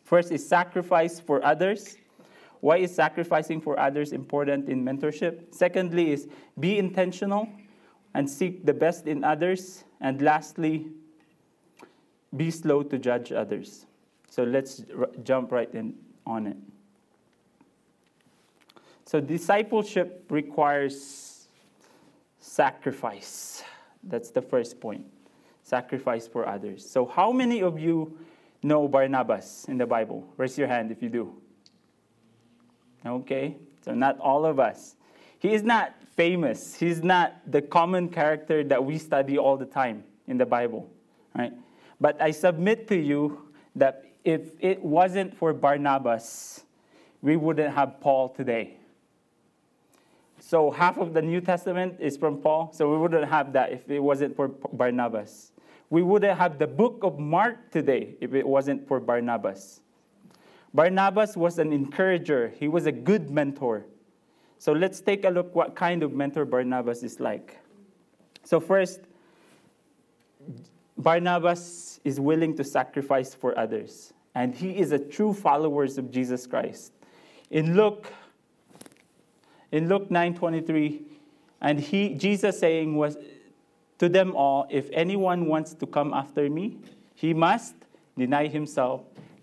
First 0.05 0.33
is 0.33 0.47
sacrifice 0.47 1.21
for 1.21 1.45
others. 1.45 1.97
Why 2.61 2.79
is 2.79 2.95
sacrificing 2.95 3.61
for 3.61 3.79
others 3.79 4.13
important 4.13 4.69
in 4.69 4.85
mentorship? 4.85 5.55
Secondly, 5.55 6.13
is 6.13 6.29
be 6.59 6.79
intentional 6.79 7.49
and 8.15 8.29
seek 8.29 8.67
the 8.67 8.75
best 8.75 9.07
in 9.07 9.25
others. 9.25 9.85
And 10.01 10.21
lastly, 10.21 10.89
be 12.37 12.51
slow 12.51 12.83
to 12.83 12.99
judge 12.99 13.33
others. 13.33 13.87
So 14.29 14.45
let's 14.45 14.83
r- 14.97 15.09
jump 15.25 15.53
right 15.53 15.73
in 15.75 15.95
on 16.27 16.47
it. 16.47 16.57
So 19.05 19.21
discipleship 19.21 20.27
requires 20.29 21.49
sacrifice. 22.41 23.65
That's 24.05 24.31
the 24.31 24.43
first 24.43 24.81
point 24.81 25.07
sacrifice 25.71 26.27
for 26.27 26.47
others. 26.47 26.85
So, 26.85 27.07
how 27.07 27.31
many 27.31 27.63
of 27.63 27.79
you 27.79 28.19
know 28.63 28.89
Barnabas 28.89 29.67
in 29.69 29.79
the 29.79 29.87
Bible? 29.87 30.27
Raise 30.37 30.59
your 30.59 30.67
hand 30.67 30.91
if 30.91 31.01
you 31.01 31.09
do. 31.09 31.33
Okay, 33.07 33.57
so 33.85 33.95
not 33.95 34.19
all 34.19 34.45
of 34.45 34.59
us. 34.59 34.97
He 35.39 35.55
is 35.55 35.63
not 35.63 35.95
famous, 36.17 36.75
he's 36.75 37.03
not 37.03 37.41
the 37.47 37.63
common 37.63 38.11
character 38.11 38.63
that 38.65 38.85
we 38.85 38.99
study 38.99 39.39
all 39.39 39.57
the 39.57 39.65
time 39.65 40.05
in 40.27 40.37
the 40.37 40.45
Bible, 40.45 40.91
right? 41.35 41.53
But 41.99 42.21
I 42.21 42.33
submit 42.33 42.89
to 42.89 42.97
you 42.97 43.49
that 43.77 44.05
if 44.25 44.43
it 44.61 44.83
wasn't 44.85 45.35
for 45.35 45.55
Barnabas, 45.55 46.65
we 47.23 47.37
wouldn't 47.37 47.75
have 47.75 48.01
Paul 48.01 48.29
today. 48.29 48.77
So 50.41 50.71
half 50.71 50.99
of 50.99 51.15
the 51.15 51.23
New 51.23 51.41
Testament 51.41 51.97
is 52.01 52.17
from 52.17 52.39
Paul, 52.39 52.73
so 52.73 52.91
we 52.91 52.99
wouldn't 52.99 53.29
have 53.29 53.53
that 53.53 53.73
if 53.73 53.89
it 53.89 54.01
wasn't 54.01 54.35
for 54.37 54.49
Barnabas. 54.49 55.50
We 55.91 56.03
wouldn't 56.03 56.39
have 56.39 56.59
the 56.59 56.69
book 56.69 57.01
of 57.03 57.19
Mark 57.19 57.73
today 57.73 58.15
if 58.21 58.33
it 58.33 58.47
wasn't 58.47 58.87
for 58.87 59.01
Barnabas. 59.01 59.81
Barnabas 60.73 61.37
was 61.37 61.59
an 61.59 61.73
encourager, 61.73 62.53
he 62.59 62.69
was 62.69 62.87
a 62.87 62.93
good 62.93 63.29
mentor. 63.29 63.87
So 64.59 64.73
let's 64.73 65.01
take 65.01 65.25
a 65.25 65.31
look 65.31 65.55
what 65.55 65.75
kind 65.75 66.05
of 66.05 66.13
mentor 66.13 66.45
Barnabas 66.45 67.03
is 67.03 67.19
like. 67.19 67.59
So 68.45 68.61
first, 68.61 69.01
Barnabas 70.97 71.99
is 72.05 72.21
willing 72.21 72.57
to 72.57 72.65
sacrifice 72.65 73.35
for 73.35 73.59
others, 73.59 74.13
and 74.35 74.55
he 74.55 74.77
is 74.77 74.93
a 74.93 74.99
true 74.99 75.33
follower 75.33 75.85
of 75.85 76.11
Jesus 76.11 76.47
Christ. 76.47 76.93
In 77.51 77.77
Luke, 77.77 78.13
in 79.73 79.89
Luke 79.89 80.09
9:23, 80.11 81.03
and 81.61 81.81
he 81.81 82.15
Jesus 82.15 82.59
saying 82.59 82.97
was 82.97 83.17
to 84.01 84.09
them 84.09 84.35
all, 84.35 84.67
if 84.71 84.89
anyone 84.95 85.45
wants 85.45 85.75
to 85.75 85.87
come 85.87 86.15
after 86.15 86.49
me, 86.49 86.79
he 87.15 87.35
must 87.35 87.75
deny 88.17 88.47
himself, 88.47 89.03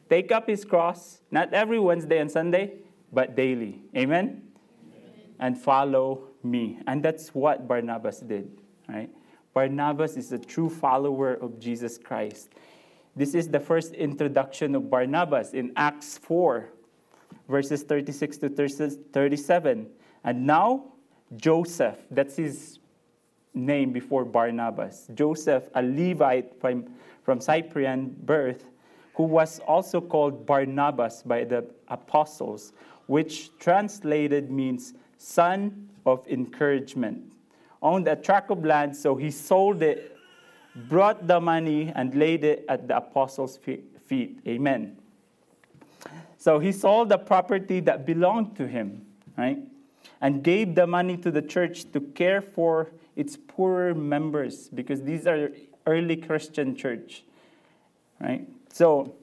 take 0.09 0.31
up 0.31 0.47
his 0.47 0.65
cross, 0.65 1.21
not 1.29 1.53
every 1.53 1.77
Wednesday 1.77 2.17
and 2.17 2.29
Sunday, 2.29 2.73
but 3.13 3.35
daily. 3.35 3.83
Amen? 3.95 4.41
Amen. 4.91 5.13
And 5.39 5.57
follow 5.57 6.29
me. 6.41 6.79
And 6.87 7.03
that's 7.03 7.35
what 7.35 7.67
Barnabas 7.67 8.21
did, 8.21 8.49
right? 8.89 9.11
Barnabas 9.53 10.17
is 10.17 10.31
a 10.31 10.39
true 10.39 10.71
follower 10.71 11.35
of 11.35 11.59
Jesus 11.59 11.99
Christ. 11.99 12.49
This 13.15 13.35
is 13.35 13.49
the 13.49 13.59
first 13.59 13.93
introduction 13.93 14.73
of 14.73 14.89
Barnabas 14.89 15.53
in 15.53 15.71
Acts 15.75 16.17
4, 16.17 16.67
verses 17.47 17.83
36 17.83 18.37
to 18.39 18.49
37. 18.49 19.87
And 20.23 20.47
now, 20.47 20.93
Joseph, 21.35 22.05
that's 22.09 22.37
his 22.37 22.79
name 23.65 23.91
before 23.91 24.23
Barnabas. 24.23 25.09
Joseph, 25.13 25.69
a 25.73 25.81
Levite 25.81 26.59
from, 26.61 26.85
from 27.23 27.41
Cyprian 27.41 28.15
birth, 28.23 28.65
who 29.15 29.23
was 29.23 29.59
also 29.67 29.99
called 29.99 30.45
Barnabas 30.45 31.23
by 31.23 31.43
the 31.43 31.65
apostles, 31.87 32.73
which 33.07 33.57
translated 33.57 34.51
means 34.51 34.93
son 35.17 35.89
of 36.05 36.25
encouragement. 36.27 37.33
Owned 37.81 38.07
a 38.07 38.15
tract 38.15 38.51
of 38.51 38.63
land, 38.63 38.95
so 38.95 39.15
he 39.15 39.31
sold 39.31 39.81
it, 39.81 40.15
brought 40.87 41.27
the 41.27 41.39
money, 41.39 41.91
and 41.95 42.13
laid 42.15 42.43
it 42.43 42.65
at 42.69 42.87
the 42.87 42.97
apostles' 42.97 43.57
feet. 43.57 44.39
Amen. 44.47 44.97
So 46.37 46.59
he 46.59 46.71
sold 46.71 47.09
the 47.09 47.17
property 47.17 47.79
that 47.81 48.05
belonged 48.05 48.55
to 48.57 48.67
him, 48.67 49.05
right? 49.37 49.57
And 50.21 50.43
gave 50.43 50.75
the 50.75 50.87
money 50.87 51.17
to 51.17 51.31
the 51.31 51.41
church 51.41 51.91
to 51.91 51.99
care 51.99 52.41
for 52.41 52.91
its 53.17 53.35
poorer 53.35 53.93
members 53.95 54.69
because 54.69 55.01
these 55.01 55.25
are 55.25 55.49
early 55.85 56.15
Christian 56.15 56.75
church, 56.75 57.23
right? 58.21 58.47
So 58.71 59.15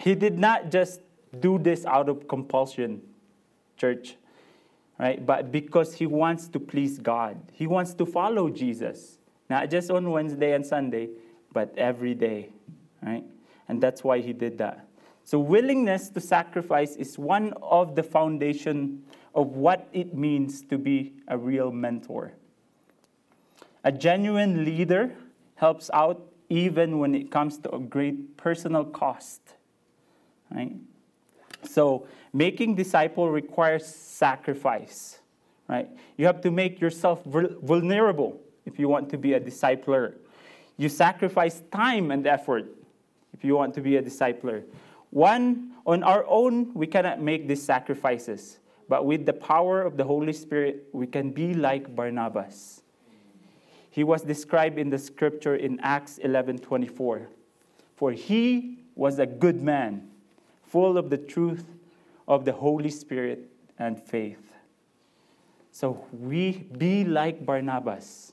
he 0.00 0.14
did 0.14 0.38
not 0.38 0.70
just 0.70 1.00
do 1.40 1.58
this 1.58 1.84
out 1.84 2.08
of 2.08 2.26
compulsion, 2.26 3.02
church, 3.76 4.16
right? 4.98 5.24
But 5.24 5.52
because 5.52 5.94
he 5.94 6.06
wants 6.06 6.48
to 6.48 6.60
please 6.60 6.98
God. 6.98 7.36
He 7.52 7.66
wants 7.66 7.94
to 7.94 8.06
follow 8.06 8.48
Jesus, 8.48 9.18
not 9.50 9.70
just 9.70 9.90
on 9.90 10.10
Wednesday 10.10 10.54
and 10.54 10.64
Sunday, 10.64 11.10
but 11.52 11.76
every 11.76 12.14
day, 12.14 12.48
right? 13.02 13.24
And 13.68 13.80
that's 13.82 14.02
why 14.02 14.20
he 14.20 14.32
did 14.32 14.58
that. 14.58 14.88
So 15.24 15.38
willingness 15.38 16.10
to 16.10 16.20
sacrifice 16.20 16.96
is 16.96 17.18
one 17.18 17.54
of 17.62 17.94
the 17.94 18.02
foundation 18.02 19.04
of 19.34 19.56
what 19.56 19.88
it 19.92 20.14
means 20.14 20.62
to 20.66 20.78
be 20.78 21.14
a 21.28 21.36
real 21.36 21.72
mentor. 21.72 22.34
A 23.84 23.92
genuine 23.92 24.64
leader 24.64 25.12
helps 25.56 25.90
out 25.92 26.32
even 26.48 26.98
when 26.98 27.14
it 27.14 27.30
comes 27.30 27.58
to 27.58 27.74
a 27.74 27.78
great 27.78 28.36
personal 28.36 28.84
cost. 28.84 29.40
Right? 30.50 30.72
So, 31.62 32.06
making 32.32 32.76
disciple 32.76 33.30
requires 33.30 33.86
sacrifice. 33.86 35.20
Right? 35.68 35.88
You 36.16 36.26
have 36.26 36.40
to 36.42 36.50
make 36.50 36.80
yourself 36.80 37.22
vulnerable 37.24 38.40
if 38.64 38.78
you 38.78 38.88
want 38.88 39.10
to 39.10 39.18
be 39.18 39.34
a 39.34 39.40
discipler. 39.40 40.14
You 40.76 40.88
sacrifice 40.88 41.62
time 41.70 42.10
and 42.10 42.26
effort 42.26 42.66
if 43.32 43.44
you 43.44 43.54
want 43.54 43.74
to 43.74 43.80
be 43.80 43.96
a 43.96 44.02
discipler. 44.02 44.64
One, 45.10 45.72
on 45.86 46.02
our 46.02 46.24
own, 46.26 46.72
we 46.74 46.86
cannot 46.86 47.20
make 47.20 47.46
these 47.46 47.62
sacrifices. 47.62 48.58
But 48.88 49.06
with 49.06 49.26
the 49.26 49.32
power 49.32 49.82
of 49.82 49.96
the 49.96 50.04
Holy 50.04 50.32
Spirit, 50.32 50.88
we 50.92 51.06
can 51.06 51.30
be 51.30 51.54
like 51.54 51.94
Barnabas. 51.94 52.82
He 53.94 54.02
was 54.02 54.22
described 54.22 54.76
in 54.76 54.90
the 54.90 54.98
scripture 54.98 55.54
in 55.54 55.78
Acts 55.78 56.18
11:24. 56.18 57.28
For 57.94 58.10
he 58.10 58.82
was 58.96 59.20
a 59.20 59.26
good 59.26 59.62
man, 59.62 60.10
full 60.64 60.98
of 60.98 61.10
the 61.10 61.16
truth 61.16 61.64
of 62.26 62.44
the 62.44 62.54
Holy 62.54 62.90
Spirit 62.90 63.48
and 63.78 63.96
faith. 63.96 64.52
So 65.70 66.04
we 66.10 66.66
be 66.76 67.04
like 67.04 67.46
Barnabas. 67.46 68.32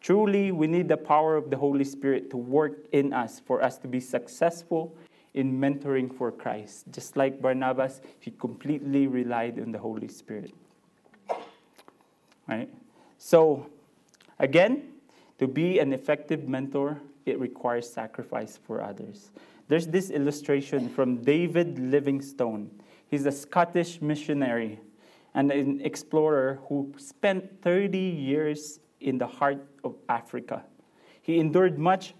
Truly, 0.00 0.52
we 0.52 0.68
need 0.68 0.86
the 0.86 0.96
power 0.96 1.34
of 1.34 1.50
the 1.50 1.56
Holy 1.56 1.82
Spirit 1.82 2.30
to 2.30 2.36
work 2.36 2.86
in 2.92 3.12
us 3.12 3.40
for 3.40 3.64
us 3.64 3.78
to 3.78 3.88
be 3.88 3.98
successful 3.98 4.94
in 5.32 5.58
mentoring 5.58 6.14
for 6.14 6.30
Christ. 6.30 6.84
Just 6.92 7.16
like 7.16 7.42
Barnabas, 7.42 8.00
he 8.20 8.30
completely 8.30 9.08
relied 9.08 9.58
on 9.58 9.72
the 9.72 9.78
Holy 9.78 10.06
Spirit. 10.06 10.54
Right? 12.46 12.70
So, 13.18 13.66
Again, 14.38 14.94
to 15.38 15.46
be 15.46 15.78
an 15.78 15.92
effective 15.92 16.48
mentor, 16.48 17.00
it 17.26 17.38
requires 17.40 17.90
sacrifice 17.90 18.58
for 18.62 18.82
others. 18.82 19.30
There's 19.68 19.86
this 19.86 20.10
illustration 20.10 20.88
from 20.88 21.22
David 21.22 21.78
Livingstone. 21.78 22.70
He's 23.06 23.26
a 23.26 23.32
Scottish 23.32 24.02
missionary 24.02 24.80
and 25.34 25.50
an 25.50 25.80
explorer 25.80 26.60
who 26.68 26.92
spent 26.96 27.62
30 27.62 27.98
years 27.98 28.80
in 29.00 29.18
the 29.18 29.26
heart 29.26 29.66
of 29.82 29.96
Africa. 30.08 30.64
He 31.22 31.38
endured 31.38 31.78
much 31.78 32.14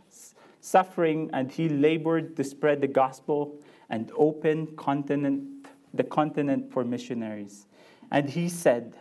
suffering 0.61 1.31
and 1.33 1.53
he 1.53 1.69
labored 1.69 2.37
to 2.37 2.45
spread 2.45 2.81
the 2.81 2.89
gospel 2.89 3.61
and 3.91 4.11
open 4.17 4.75
continent, 4.77 5.67
the 5.93 6.05
continent 6.05 6.73
for 6.73 6.85
missionaries. 6.85 7.67
And 8.11 8.29
he 8.29 8.49
said, 8.49 8.97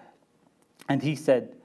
and 0.89 1.01
he 1.01 1.15
said, 1.15 1.55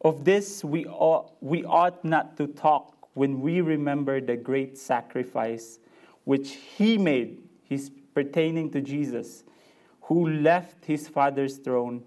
of 0.00 0.24
this 0.24 0.64
we 0.64 0.86
ought, 0.86 1.32
we 1.40 1.64
ought 1.64 2.04
not 2.04 2.36
to 2.38 2.46
talk 2.46 3.08
when 3.14 3.40
we 3.40 3.60
remember 3.60 4.20
the 4.20 4.36
great 4.36 4.78
sacrifice 4.78 5.78
which 6.24 6.52
he 6.52 6.96
made, 6.96 7.42
pertaining 8.14 8.70
to 8.70 8.80
Jesus, 8.80 9.44
who 10.02 10.28
left 10.28 10.84
his 10.84 11.08
Father's 11.08 11.56
throne 11.56 12.02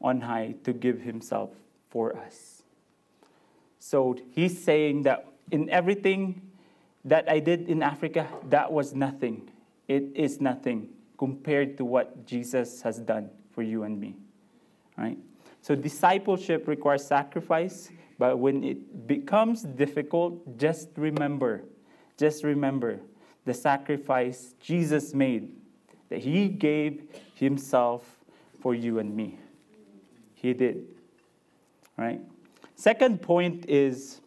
on 0.00 0.20
high 0.20 0.54
to 0.64 0.72
give 0.72 1.00
himself 1.00 1.50
for 1.88 2.16
us. 2.16 2.62
So 3.78 4.16
he's 4.30 4.62
saying 4.62 5.02
that 5.02 5.26
in 5.50 5.68
everything 5.70 6.40
that 7.04 7.28
I 7.28 7.38
did 7.40 7.68
in 7.68 7.82
Africa, 7.82 8.28
that 8.48 8.72
was 8.72 8.94
nothing. 8.94 9.50
It 9.88 10.04
is 10.14 10.40
nothing 10.40 10.88
compared 11.18 11.76
to 11.78 11.84
what 11.84 12.26
Jesus 12.26 12.80
has 12.82 12.98
done 12.98 13.30
for 13.52 13.62
you 13.62 13.82
and 13.82 14.00
me. 14.00 14.16
Right? 14.96 15.18
So 15.64 15.74
discipleship 15.74 16.68
requires 16.68 17.06
sacrifice, 17.06 17.90
but 18.18 18.38
when 18.38 18.62
it 18.62 19.06
becomes 19.06 19.62
difficult, 19.62 20.58
just 20.58 20.90
remember, 20.94 21.64
just 22.18 22.44
remember 22.44 23.00
the 23.46 23.54
sacrifice 23.54 24.54
Jesus 24.60 25.14
made, 25.14 25.48
that 26.10 26.18
He 26.18 26.48
gave 26.48 27.04
Himself 27.34 28.18
for 28.60 28.74
you 28.74 28.98
and 28.98 29.16
me. 29.16 29.38
He 30.34 30.52
did. 30.52 30.84
Right? 31.96 32.20
Second 32.76 33.22
point 33.22 33.64
is 33.66 34.20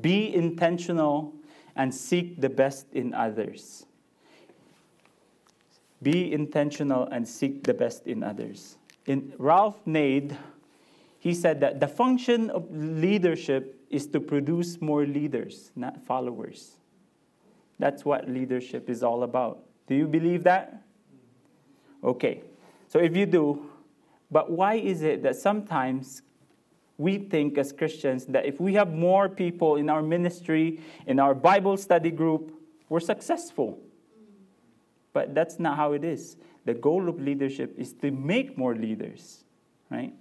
be 0.00 0.34
intentional 0.34 1.36
and 1.76 1.94
seek 1.94 2.40
the 2.40 2.50
best 2.50 2.92
in 2.92 3.14
others. 3.14 3.86
Be 6.02 6.32
intentional 6.32 7.04
and 7.12 7.28
seek 7.28 7.62
the 7.62 7.74
best 7.74 8.08
in 8.08 8.24
others 8.24 8.76
in 9.08 9.32
Ralph 9.38 9.84
Nader, 9.86 10.36
he 11.18 11.34
said 11.34 11.60
that 11.60 11.80
the 11.80 11.88
function 11.88 12.50
of 12.50 12.70
leadership 12.70 13.80
is 13.90 14.06
to 14.08 14.20
produce 14.20 14.80
more 14.80 15.04
leaders, 15.04 15.72
not 15.74 16.04
followers. 16.04 16.76
That's 17.78 18.04
what 18.04 18.28
leadership 18.28 18.88
is 18.90 19.02
all 19.02 19.22
about. 19.22 19.64
Do 19.86 19.94
you 19.94 20.06
believe 20.06 20.44
that? 20.44 20.82
Okay. 22.04 22.42
So 22.88 22.98
if 22.98 23.16
you 23.16 23.26
do, 23.26 23.66
but 24.30 24.50
why 24.50 24.74
is 24.74 25.02
it 25.02 25.22
that 25.22 25.36
sometimes 25.36 26.22
we 26.98 27.18
think 27.18 27.56
as 27.56 27.72
Christians 27.72 28.26
that 28.26 28.44
if 28.44 28.60
we 28.60 28.74
have 28.74 28.92
more 28.92 29.28
people 29.28 29.76
in 29.76 29.88
our 29.88 30.02
ministry, 30.02 30.80
in 31.06 31.18
our 31.18 31.34
Bible 31.34 31.76
study 31.76 32.10
group, 32.10 32.52
we're 32.88 33.00
successful? 33.00 33.78
But 35.12 35.34
that's 35.34 35.58
not 35.58 35.76
how 35.76 35.92
it 35.92 36.04
is. 36.04 36.36
The 36.68 36.74
goal 36.74 37.08
of 37.08 37.18
leadership 37.18 37.72
is 37.78 37.94
to 38.02 38.10
make 38.10 38.58
more 38.58 38.74
leaders, 38.74 39.42
right? 39.88 40.12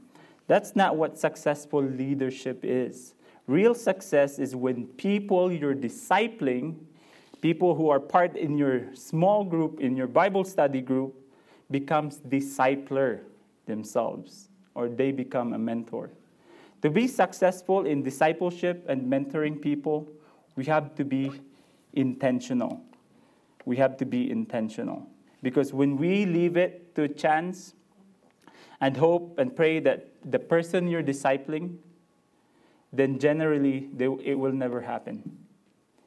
That's 0.47 0.77
not 0.77 0.95
what 0.95 1.17
successful 1.19 1.83
leadership 1.83 2.61
is. 2.63 3.15
Real 3.47 3.75
success 3.75 4.39
is 4.39 4.55
when 4.55 4.85
people 4.85 5.51
you're 5.51 5.75
discipling, 5.75 6.77
people 7.41 7.75
who 7.75 7.89
are 7.89 7.99
part 7.99 8.37
in 8.37 8.57
your 8.57 8.95
small 8.95 9.43
group, 9.43 9.81
in 9.81 9.97
your 9.97 10.07
Bible 10.07 10.45
study 10.45 10.79
group, 10.79 11.13
becomes 11.69 12.19
discipler 12.19 13.23
themselves 13.65 14.47
or 14.73 14.87
they 14.87 15.11
become 15.11 15.51
a 15.51 15.59
mentor. 15.59 16.11
To 16.81 16.89
be 16.89 17.09
successful 17.09 17.85
in 17.85 18.03
discipleship 18.03 18.85
and 18.87 19.11
mentoring 19.11 19.61
people, 19.61 20.07
we 20.55 20.63
have 20.63 20.95
to 20.95 21.03
be 21.03 21.29
intentional. 21.91 22.81
We 23.65 23.75
have 23.75 23.97
to 23.97 24.05
be 24.05 24.31
intentional. 24.31 25.09
Because 25.41 25.73
when 25.73 25.97
we 25.97 26.25
leave 26.25 26.57
it 26.57 26.95
to 26.95 27.07
chance 27.07 27.73
and 28.81 28.97
hope 28.97 29.37
and 29.39 29.55
pray 29.55 29.79
that 29.79 30.09
the 30.25 30.39
person 30.39 30.87
you're 30.87 31.03
discipling, 31.03 31.77
then 32.91 33.19
generally 33.19 33.89
they, 33.93 34.05
it 34.05 34.35
will 34.37 34.51
never 34.51 34.81
happen. 34.81 35.37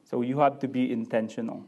So 0.03 0.21
you 0.21 0.39
have 0.39 0.59
to 0.59 0.67
be 0.67 0.91
intentional. 0.91 1.65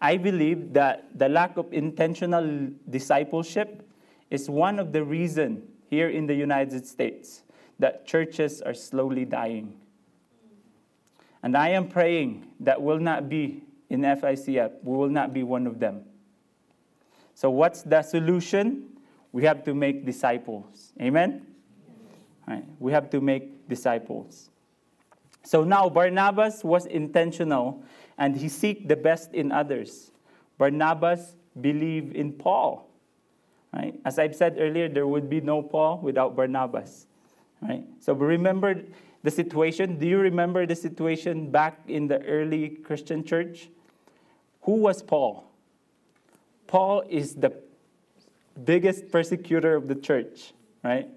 I 0.00 0.16
believe 0.16 0.72
that 0.72 1.16
the 1.16 1.28
lack 1.28 1.56
of 1.56 1.72
intentional 1.72 2.68
discipleship 2.90 3.88
is 4.30 4.50
one 4.50 4.78
of 4.78 4.92
the 4.92 5.04
reasons 5.04 5.62
here 5.88 6.08
in 6.08 6.26
the 6.26 6.34
United 6.34 6.86
States 6.86 7.42
that 7.78 8.06
churches 8.06 8.60
are 8.62 8.74
slowly 8.74 9.24
dying. 9.24 9.76
And 11.42 11.56
I 11.56 11.68
am 11.70 11.88
praying 11.88 12.50
that 12.60 12.80
will 12.82 12.98
not 12.98 13.28
be 13.28 13.62
in 13.90 14.00
FICF, 14.00 14.72
we 14.82 14.96
will 14.96 15.10
not 15.10 15.32
be 15.32 15.42
one 15.42 15.66
of 15.66 15.78
them. 15.78 16.04
So, 17.34 17.50
what's 17.50 17.82
the 17.82 18.02
solution? 18.02 18.90
We 19.32 19.44
have 19.44 19.64
to 19.64 19.74
make 19.74 20.06
disciples. 20.06 20.92
Amen? 21.00 21.46
Right. 22.46 22.64
We 22.78 22.92
have 22.92 23.10
to 23.10 23.20
make 23.20 23.68
disciples. 23.68 24.50
So 25.44 25.62
now 25.62 25.88
Barnabas 25.88 26.64
was 26.64 26.86
intentional 26.86 27.82
and 28.16 28.36
he 28.36 28.48
seek 28.48 28.88
the 28.88 28.96
best 28.96 29.32
in 29.34 29.52
others. 29.52 30.10
Barnabas 30.58 31.36
believed 31.60 32.16
in 32.16 32.32
Paul. 32.32 32.88
Right? 33.72 33.98
As 34.04 34.18
I've 34.18 34.34
said 34.34 34.56
earlier, 34.58 34.88
there 34.88 35.06
would 35.06 35.28
be 35.28 35.40
no 35.40 35.62
Paul 35.62 35.98
without 35.98 36.34
Barnabas. 36.34 37.06
Right? 37.60 37.84
So 38.00 38.14
remember 38.14 38.82
the 39.22 39.30
situation. 39.30 39.98
Do 39.98 40.06
you 40.06 40.18
remember 40.18 40.64
the 40.66 40.76
situation 40.76 41.50
back 41.50 41.80
in 41.88 42.08
the 42.08 42.22
early 42.22 42.68
Christian 42.68 43.24
church? 43.24 43.68
Who 44.62 44.76
was 44.76 45.02
Paul? 45.02 45.50
Paul 46.66 47.02
is 47.08 47.34
the 47.34 47.52
biggest 48.64 49.10
persecutor 49.10 49.74
of 49.74 49.88
the 49.88 49.94
church, 49.94 50.52
right? 50.82 51.08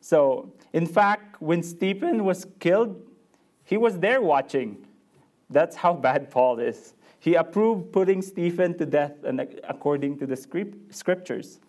So, 0.00 0.52
in 0.72 0.86
fact, 0.86 1.40
when 1.40 1.62
Stephen 1.62 2.24
was 2.24 2.46
killed, 2.58 3.00
he 3.64 3.76
was 3.76 3.98
there 3.98 4.20
watching. 4.20 4.86
That's 5.50 5.76
how 5.76 5.94
bad 5.94 6.30
Paul 6.30 6.58
is. 6.58 6.94
He 7.20 7.34
approved 7.34 7.92
putting 7.92 8.22
Stephen 8.22 8.76
to 8.78 8.86
death 8.86 9.12
according 9.68 10.18
to 10.18 10.26
the 10.26 10.36
scriptures. 10.90 11.60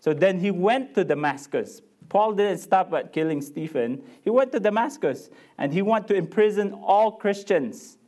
So 0.00 0.12
then 0.12 0.38
he 0.40 0.50
went 0.50 0.94
to 0.94 1.04
Damascus. 1.04 1.80
Paul 2.08 2.34
didn't 2.34 2.58
stop 2.58 2.92
at 2.92 3.12
killing 3.12 3.40
Stephen. 3.40 4.02
He 4.22 4.30
went 4.30 4.52
to 4.52 4.60
Damascus 4.60 5.30
and 5.58 5.72
he 5.72 5.82
wanted 5.82 6.08
to 6.08 6.14
imprison 6.14 6.72
all 6.72 7.12
Christians. 7.12 7.98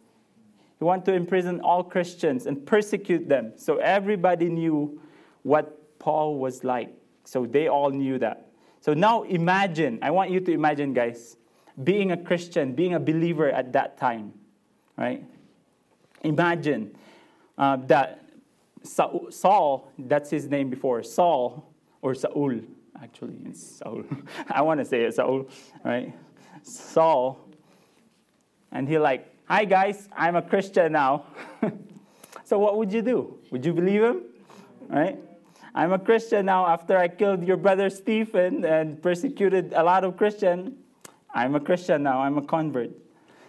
He 0.79 0.85
wanted 0.85 1.07
to 1.07 1.15
imprison 1.15 1.61
all 1.61 1.83
Christians 1.83 2.47
and 2.47 2.65
persecute 2.65 3.29
them. 3.29 3.53
So 3.57 3.79
everybody 3.79 4.49
knew 4.49 5.01
what 5.43 5.99
Paul 5.99 6.39
was 6.39 6.63
like. 6.63 6.91
So 7.25 7.47
they 7.47 7.69
all 7.69 7.91
knew 7.91 8.19
that. 8.19 8.49
So 8.81 8.95
now 8.95 9.25
imagine, 9.25 9.99
I 10.03 10.11
want 10.13 10.31
you 10.31 10.41
to 10.41 10.53
imagine, 10.53 10.93
guys, 10.95 11.37
being 11.83 12.13
a 12.13 12.17
Christian, 12.17 12.75
being 12.75 12.95
a 12.95 13.01
believer 13.01 13.51
at 13.51 13.73
that 13.73 13.99
time, 13.99 14.33
right? 14.97 15.25
Imagine 16.23 16.97
uh, 17.57 17.77
that 17.87 18.25
Saul, 18.83 19.93
that's 19.99 20.31
his 20.31 20.49
name 20.49 20.71
before, 20.71 21.03
Saul, 21.03 21.73
or 22.03 22.15
Saul, 22.15 22.61
actually, 23.03 23.37
it's 23.47 23.79
Saul. 23.79 24.05
I 24.51 24.63
want 24.63 24.79
to 24.79 24.85
say 24.85 25.03
it, 25.03 25.15
Saul, 25.15 25.49
right? 25.85 26.15
Saul, 26.63 27.39
and 28.71 28.89
he 28.89 28.99
like, 28.99 29.35
hi 29.49 29.65
guys, 29.65 30.11
I'm 30.15 30.37
a 30.37 30.43
Christian 30.43 30.93
now. 30.93 31.25
so 32.45 32.59
what 32.59 32.77
would 32.77 32.93
you 32.93 33.01
do? 33.01 33.39
Would 33.51 33.65
you 33.65 33.73
believe 33.73 34.03
him? 34.03 34.25
Right? 34.89 35.19
I'm 35.75 35.93
a 35.93 35.99
Christian 35.99 36.45
now 36.45 36.67
after 36.67 36.99
I 36.99 37.09
killed 37.09 37.43
your 37.43 37.57
brother 37.57 37.89
Stephen 37.89 38.63
and 38.67 39.03
persecuted 39.03 39.73
a 39.73 39.83
lot 39.83 40.05
of 40.05 40.19
Christians. 40.19 40.77
I'm 41.35 41.55
a 41.55 41.61
Christian 41.61 42.03
now, 42.03 42.21
I'm 42.21 42.37
a 42.37 42.43
convert. 42.43 42.91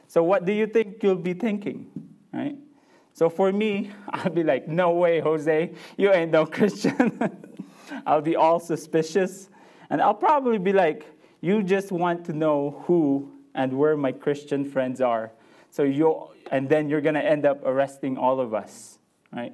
So 0.07 0.23
what 0.23 0.45
do 0.45 0.53
you 0.53 0.67
think 0.67 1.03
you'll 1.03 1.15
be 1.15 1.33
thinking? 1.33 1.91
Right? 2.31 2.55
So 3.11 3.29
for 3.29 3.51
me, 3.51 3.91
I'll 4.09 4.31
be 4.31 4.43
like, 4.43 4.69
no 4.69 4.91
way, 4.91 5.19
Jose, 5.19 5.73
you 5.97 6.13
ain't 6.13 6.31
no 6.31 6.45
Christian. 6.57 7.19
I'll 8.05 8.21
be 8.21 8.37
all 8.37 8.61
suspicious. 8.61 9.49
And 9.89 10.01
I'll 10.01 10.13
probably 10.13 10.59
be 10.59 10.71
like, 10.71 11.05
you 11.41 11.61
just 11.61 11.91
want 11.91 12.23
to 12.27 12.33
know 12.33 12.83
who 12.85 13.33
and 13.53 13.73
where 13.73 13.97
my 13.97 14.13
Christian 14.13 14.63
friends 14.63 15.01
are. 15.01 15.33
So 15.71 15.83
you 15.83 16.27
and 16.51 16.67
then 16.67 16.89
you're 16.89 17.01
gonna 17.01 17.19
end 17.19 17.45
up 17.45 17.61
arresting 17.65 18.17
all 18.17 18.39
of 18.39 18.53
us. 18.53 18.99
Right? 19.31 19.53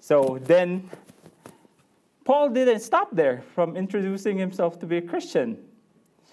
So 0.00 0.38
then 0.42 0.90
Paul 2.24 2.50
didn't 2.50 2.80
stop 2.80 3.08
there 3.12 3.42
from 3.54 3.76
introducing 3.76 4.38
himself 4.38 4.78
to 4.80 4.86
be 4.86 4.98
a 4.98 5.02
Christian. 5.02 5.58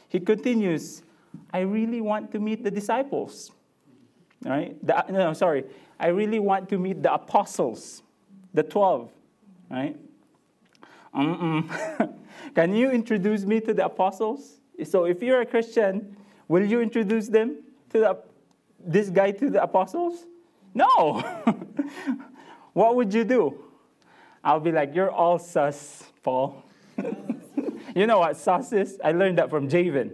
He 0.10 0.20
continues, 0.20 1.04
I 1.52 1.60
really 1.62 2.02
want 2.02 2.32
to 2.32 2.40
meet 2.40 2.64
the 2.64 2.72
disciples. 2.72 3.52
Right? 4.44 4.78
The, 4.86 5.06
no, 5.10 5.34
sorry. 5.34 5.66
I 6.00 6.08
really 6.08 6.40
want 6.40 6.70
to 6.70 6.78
meet 6.78 7.02
the 7.02 7.14
apostles, 7.14 8.04
the 8.54 8.64
12. 8.64 9.10
Right? 9.70 9.98
Can 12.56 12.76
you 12.76 12.92
introduce 12.92 13.44
me 13.44 13.60
to 13.62 13.74
the 13.74 13.86
apostles? 13.86 14.60
So 14.84 15.06
if 15.06 15.24
you're 15.24 15.42
a 15.42 15.46
Christian, 15.46 16.16
will 16.48 16.64
you 16.64 16.80
introduce 16.82 17.28
them 17.28 17.64
to 17.90 18.00
the, 18.00 18.18
this 18.80 19.10
guy 19.10 19.32
to 19.32 19.50
the 19.50 19.62
apostles? 19.62 20.26
No. 20.74 21.22
what 22.74 22.96
would 22.96 23.14
you 23.14 23.24
do? 23.24 23.64
I'll 24.44 24.60
be 24.60 24.72
like, 24.72 24.96
you're 24.96 25.12
all 25.12 25.40
sus, 25.40 26.04
Paul. 26.24 26.64
you 27.96 28.08
know 28.08 28.20
what 28.20 28.38
sus 28.38 28.72
is? 28.72 29.00
I 29.04 29.12
learned 29.12 29.38
that 29.40 29.50
from 29.50 29.68
Javen. 29.68 30.14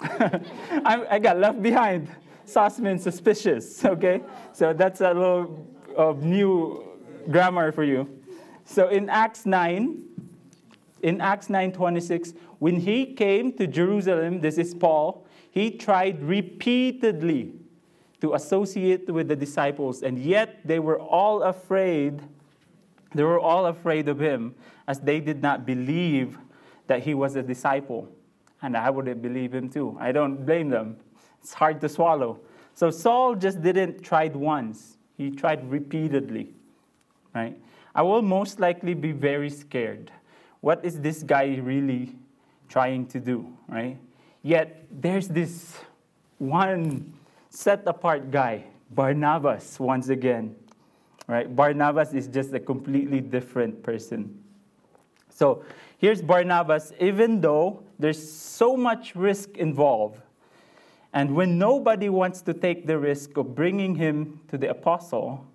I, 0.02 1.18
got 1.18 1.38
left 1.38 1.62
behind. 1.62 2.08
Sus 2.44 2.78
means 2.80 3.02
suspicious, 3.02 3.84
okay? 3.84 4.22
So 4.52 4.72
that's 4.72 5.00
a 5.00 5.12
little 5.12 5.66
uh, 5.96 6.14
new 6.18 6.84
grammar 7.30 7.72
for 7.72 7.84
you. 7.84 8.08
So 8.64 8.88
in 8.88 9.08
Acts 9.08 9.46
9, 9.46 10.02
in 11.02 11.20
Acts 11.20 11.48
9:26, 11.48 12.36
when 12.58 12.76
he 12.76 13.14
came 13.14 13.52
to 13.54 13.66
Jerusalem, 13.66 14.40
this 14.40 14.58
is 14.58 14.74
Paul, 14.74 15.26
he 15.50 15.70
tried 15.70 16.22
repeatedly 16.22 17.54
to 18.20 18.34
associate 18.34 19.08
with 19.10 19.28
the 19.28 19.36
disciples, 19.36 20.02
and 20.02 20.18
yet 20.18 20.60
they 20.64 20.78
were 20.78 21.00
all 21.00 21.42
afraid. 21.42 22.20
They 23.14 23.22
were 23.22 23.40
all 23.40 23.66
afraid 23.66 24.08
of 24.08 24.18
him, 24.20 24.54
as 24.86 25.00
they 25.00 25.20
did 25.20 25.42
not 25.42 25.66
believe 25.66 26.38
that 26.86 27.02
he 27.02 27.14
was 27.14 27.36
a 27.36 27.42
disciple. 27.42 28.08
And 28.62 28.76
I 28.76 28.90
wouldn't 28.90 29.22
believe 29.22 29.54
him 29.54 29.70
too. 29.70 29.96
I 29.98 30.12
don't 30.12 30.44
blame 30.44 30.68
them. 30.68 30.98
It's 31.40 31.54
hard 31.54 31.80
to 31.80 31.88
swallow. 31.88 32.40
So 32.74 32.90
Saul 32.90 33.34
just 33.34 33.62
didn't 33.62 34.02
try 34.02 34.24
it 34.24 34.36
once. 34.36 34.98
He 35.16 35.30
tried 35.30 35.68
repeatedly. 35.70 36.54
Right? 37.34 37.58
I 37.94 38.02
will 38.02 38.22
most 38.22 38.60
likely 38.60 38.94
be 38.94 39.12
very 39.12 39.50
scared. 39.50 40.10
What 40.60 40.84
is 40.84 41.00
this 41.00 41.22
guy 41.22 41.58
really 41.62 42.14
trying 42.68 43.06
to 43.08 43.20
do? 43.20 43.52
Right? 43.68 43.98
Yet 44.42 44.86
there's 44.90 45.28
this 45.28 45.76
one 46.38 47.14
set 47.50 47.82
apart 47.86 48.30
guy, 48.30 48.64
Barnabas, 48.90 49.78
once 49.78 50.08
again. 50.08 50.56
Right? 51.26 51.54
Barnabas 51.54 52.14
is 52.14 52.26
just 52.26 52.52
a 52.54 52.60
completely 52.60 53.20
different 53.20 53.82
person. 53.82 54.42
So 55.28 55.64
here's 55.98 56.22
Barnabas, 56.22 56.92
even 56.98 57.40
though 57.40 57.82
there's 57.98 58.32
so 58.32 58.76
much 58.76 59.14
risk 59.14 59.56
involved, 59.56 60.20
And 61.12 61.34
when 61.34 61.58
nobody 61.58 62.08
wants 62.08 62.40
to 62.42 62.54
take 62.54 62.86
the 62.86 62.98
risk 62.98 63.36
of 63.36 63.54
bringing 63.54 63.96
him 63.96 64.40
to 64.48 64.56
the 64.56 64.70
apostle, 64.70 65.46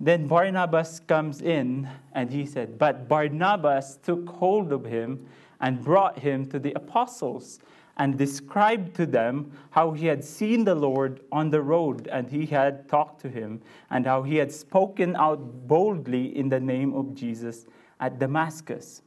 then 0.00 0.26
Barnabas 0.26 1.00
comes 1.00 1.42
in 1.42 1.88
and 2.12 2.30
he 2.30 2.46
said, 2.46 2.78
But 2.78 3.08
Barnabas 3.08 3.96
took 3.96 4.28
hold 4.28 4.72
of 4.72 4.84
him 4.84 5.26
and 5.60 5.84
brought 5.84 6.20
him 6.20 6.46
to 6.46 6.58
the 6.58 6.72
apostles 6.74 7.58
and 7.98 8.16
described 8.16 8.94
to 8.94 9.06
them 9.06 9.50
how 9.70 9.92
he 9.92 10.06
had 10.06 10.24
seen 10.24 10.64
the 10.64 10.74
Lord 10.74 11.20
on 11.32 11.50
the 11.50 11.60
road 11.60 12.08
and 12.08 12.30
he 12.30 12.46
had 12.46 12.88
talked 12.88 13.20
to 13.22 13.28
him, 13.28 13.60
and 13.90 14.06
how 14.06 14.22
he 14.22 14.36
had 14.36 14.52
spoken 14.52 15.16
out 15.16 15.66
boldly 15.66 16.36
in 16.36 16.48
the 16.48 16.60
name 16.60 16.94
of 16.94 17.14
Jesus 17.14 17.66
at 18.00 18.18
Damascus. 18.18 19.02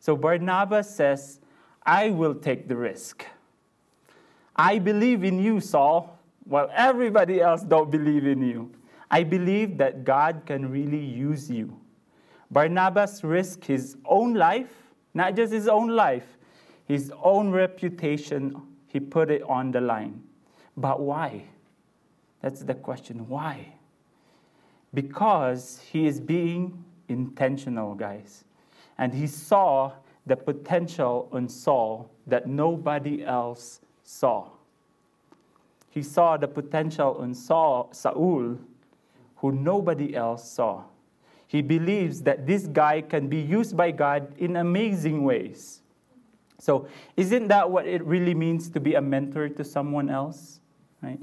So 0.00 0.16
Barnabas 0.16 0.94
says, 0.94 1.38
I 1.84 2.10
will 2.10 2.34
take 2.34 2.68
the 2.68 2.76
risk. 2.76 3.24
I 4.56 4.78
believe 4.78 5.24
in 5.24 5.38
you, 5.38 5.60
Saul, 5.60 6.18
while 6.44 6.70
everybody 6.74 7.40
else 7.40 7.62
don't 7.62 7.90
believe 7.90 8.26
in 8.26 8.42
you. 8.42 8.72
I 9.10 9.22
believe 9.22 9.78
that 9.78 10.04
God 10.04 10.42
can 10.46 10.70
really 10.70 11.04
use 11.04 11.50
you. 11.50 11.78
Barnabas 12.50 13.22
risked 13.22 13.64
his 13.64 13.96
own 14.04 14.34
life, 14.34 14.72
not 15.14 15.36
just 15.36 15.52
his 15.52 15.68
own 15.68 15.88
life, 15.88 16.38
his 16.92 17.10
own 17.22 17.50
reputation, 17.50 18.54
he 18.86 19.00
put 19.00 19.30
it 19.30 19.42
on 19.44 19.70
the 19.70 19.80
line. 19.80 20.22
But 20.76 21.00
why? 21.00 21.44
That's 22.42 22.60
the 22.60 22.74
question. 22.74 23.26
Why? 23.28 23.72
Because 24.92 25.80
he 25.90 26.06
is 26.06 26.20
being 26.20 26.84
intentional, 27.08 27.94
guys. 27.94 28.44
And 28.98 29.14
he 29.14 29.26
saw 29.26 29.92
the 30.26 30.36
potential 30.36 31.30
in 31.32 31.48
Saul 31.48 32.10
that 32.26 32.46
nobody 32.46 33.24
else 33.24 33.80
saw. 34.04 34.50
He 35.88 36.02
saw 36.02 36.36
the 36.36 36.48
potential 36.48 37.22
in 37.22 37.32
Saul, 37.32 37.88
Saul 37.92 38.58
who 39.36 39.52
nobody 39.52 40.14
else 40.14 40.50
saw. 40.50 40.82
He 41.46 41.62
believes 41.62 42.20
that 42.24 42.46
this 42.46 42.66
guy 42.66 43.00
can 43.00 43.28
be 43.28 43.40
used 43.40 43.78
by 43.78 43.92
God 43.92 44.34
in 44.36 44.56
amazing 44.56 45.24
ways. 45.24 45.81
So, 46.62 46.86
isn't 47.16 47.48
that 47.48 47.68
what 47.68 47.88
it 47.88 48.04
really 48.04 48.34
means 48.34 48.68
to 48.70 48.78
be 48.78 48.94
a 48.94 49.00
mentor 49.00 49.48
to 49.48 49.64
someone 49.64 50.08
else? 50.08 50.60
Right? 51.02 51.18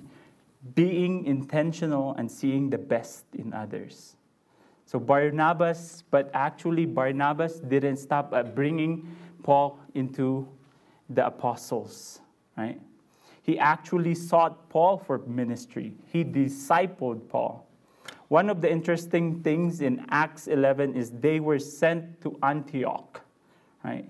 Being 0.75 1.23
intentional 1.23 2.13
and 2.15 2.29
seeing 2.29 2.69
the 2.69 2.77
best 2.77 3.23
in 3.31 3.53
others. 3.53 4.17
So, 4.85 4.99
Barnabas, 4.99 6.03
but 6.11 6.29
actually, 6.33 6.85
Barnabas 6.85 7.61
didn't 7.61 7.95
stop 7.97 8.33
at 8.33 8.53
bringing 8.53 9.15
Paul 9.41 9.79
into 9.95 10.45
the 11.09 11.27
apostles, 11.27 12.19
right? 12.57 12.81
He 13.41 13.57
actually 13.57 14.15
sought 14.15 14.67
Paul 14.67 14.97
for 14.97 15.19
ministry, 15.19 15.93
he 16.11 16.25
discipled 16.25 17.29
Paul. 17.29 17.65
One 18.27 18.49
of 18.49 18.59
the 18.59 18.69
interesting 18.69 19.41
things 19.41 19.79
in 19.79 20.05
Acts 20.09 20.47
11 20.47 20.95
is 20.95 21.11
they 21.11 21.39
were 21.39 21.59
sent 21.59 22.19
to 22.23 22.37
Antioch, 22.43 23.21
right? 23.85 24.05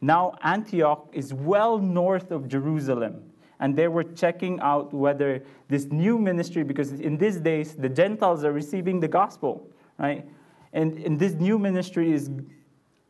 Now, 0.00 0.36
Antioch 0.42 1.08
is 1.12 1.32
well 1.32 1.78
north 1.78 2.30
of 2.30 2.48
Jerusalem. 2.48 3.22
And 3.58 3.74
they 3.74 3.88
were 3.88 4.04
checking 4.04 4.60
out 4.60 4.92
whether 4.92 5.42
this 5.68 5.86
new 5.86 6.18
ministry, 6.18 6.62
because 6.62 6.92
in 6.92 7.16
these 7.16 7.38
days, 7.38 7.74
the 7.74 7.88
Gentiles 7.88 8.44
are 8.44 8.52
receiving 8.52 9.00
the 9.00 9.08
gospel, 9.08 9.66
right? 9.98 10.26
And, 10.74 10.98
and 10.98 11.18
this 11.18 11.32
new 11.32 11.58
ministry 11.58 12.12
is 12.12 12.30